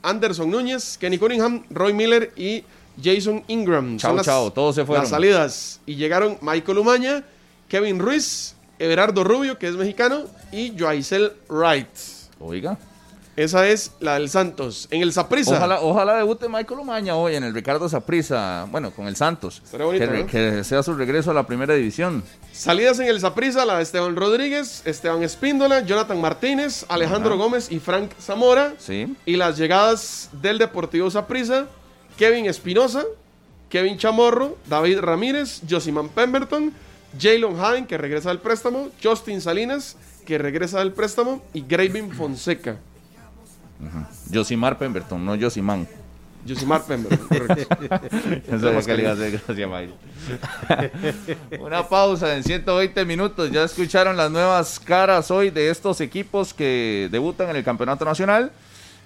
[0.03, 2.65] Anderson Núñez, Kenny Cunningham, Roy Miller y
[3.03, 3.97] Jason Ingram.
[3.99, 5.05] Chao, las- chao, todos se fueron.
[5.05, 5.81] Las salidas.
[5.87, 7.24] Y llegaron Michael Umaña,
[7.69, 11.87] Kevin Ruiz, Everardo Rubio, que es mexicano, y Joaisel Wright.
[12.41, 12.77] Oiga.
[13.35, 14.89] Esa es la del Santos.
[14.91, 15.57] En el Saprissa.
[15.57, 19.63] Ojalá, ojalá debute Michael Umaña hoy en el Ricardo Saprisa, bueno, con el Santos.
[19.73, 20.27] Bonito, que, ¿no?
[20.27, 22.23] que sea su regreso a la primera división.
[22.53, 27.43] Salidas en el Saprissa, la de Esteban Rodríguez, Esteban Espíndola, Jonathan Martínez, Alejandro Ajá.
[27.43, 28.75] Gómez y Frank Zamora.
[28.77, 29.17] Sí.
[29.25, 31.67] Y las llegadas del Deportivo Saprissa,
[32.19, 33.05] Kevin Espinosa,
[33.71, 36.71] Kevin Chamorro, David Ramírez, Josiman Pemberton,
[37.19, 39.97] Jalen Haden, que regresa del préstamo, Justin Salinas,
[40.27, 42.77] que regresa del préstamo, y Gravin Fonseca.
[44.33, 45.87] Josimar Pemberton, no Josimán.
[46.47, 47.77] Josimar Pemberton, correcto.
[48.57, 49.93] Esa es que le iba a hacer gracia, Mayra.
[51.61, 53.51] Una pausa en 120 minutos.
[53.51, 58.51] Ya escucharon las nuevas caras hoy de estos equipos que debutan en el Campeonato Nacional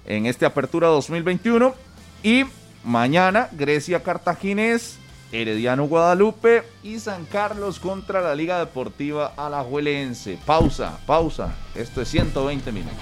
[0.07, 1.75] en esta apertura 2021.
[2.23, 2.45] Y
[2.85, 4.99] mañana Grecia Cartaginés,
[5.33, 10.39] Herediano Guadalupe y San Carlos contra la Liga Deportiva Alajuelense.
[10.47, 11.55] Pausa, pausa.
[11.75, 12.97] Esto es 120 minutos.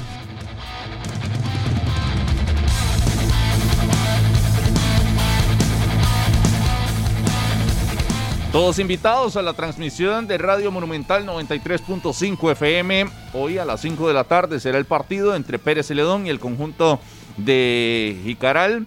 [8.55, 13.07] Todos invitados a la transmisión de Radio Monumental 93.5 FM.
[13.33, 16.39] Hoy a las 5 de la tarde será el partido entre Pérez Celedón y el
[16.39, 17.01] conjunto
[17.37, 18.87] de Jicaral.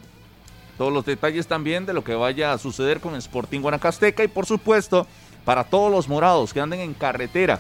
[0.77, 4.45] Todos los detalles también de lo que vaya a suceder con Sporting Guanacasteca y por
[4.45, 5.05] supuesto
[5.43, 7.59] para todos los morados que anden en carretera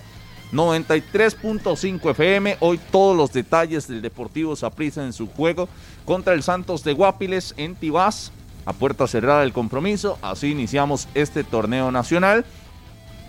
[0.53, 2.55] 93.5 FM.
[2.61, 5.67] Hoy todos los detalles del Deportivo Saprissa en su juego
[6.05, 8.31] contra el Santos de Guapiles en Tibás.
[8.67, 10.19] A puerta cerrada el compromiso.
[10.21, 12.43] Así iniciamos este torneo nacional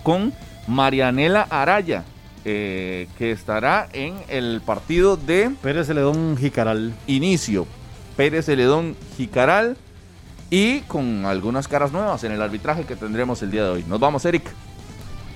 [0.03, 0.33] con
[0.67, 2.05] Marianela Araya,
[2.45, 6.93] eh, que estará en el partido de Pérez Celedón Jicaral.
[7.07, 7.67] inicio.
[8.17, 9.77] Pérez Celedón Jicaral
[10.51, 13.85] y con algunas caras nuevas en el arbitraje que tendremos el día de hoy.
[13.87, 14.53] Nos vamos, Eric.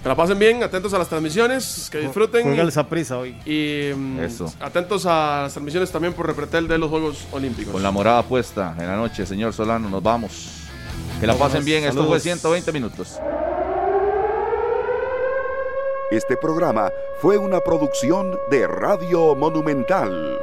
[0.02, 2.42] Que la pasen bien, atentos a las transmisiones, que disfruten.
[2.42, 3.36] Juega el Saprissa hoy.
[3.46, 4.52] Y mm, Eso.
[4.58, 7.72] atentos a las transmisiones también por Repretel de los Juegos Olímpicos.
[7.72, 10.62] Con la morada puesta en la noche, señor Solano, nos vamos.
[11.20, 12.22] Que la pasen bien, esto fue Saludos.
[12.22, 13.20] 120 minutos.
[16.10, 20.38] Este programa fue una producción de Radio Monumental.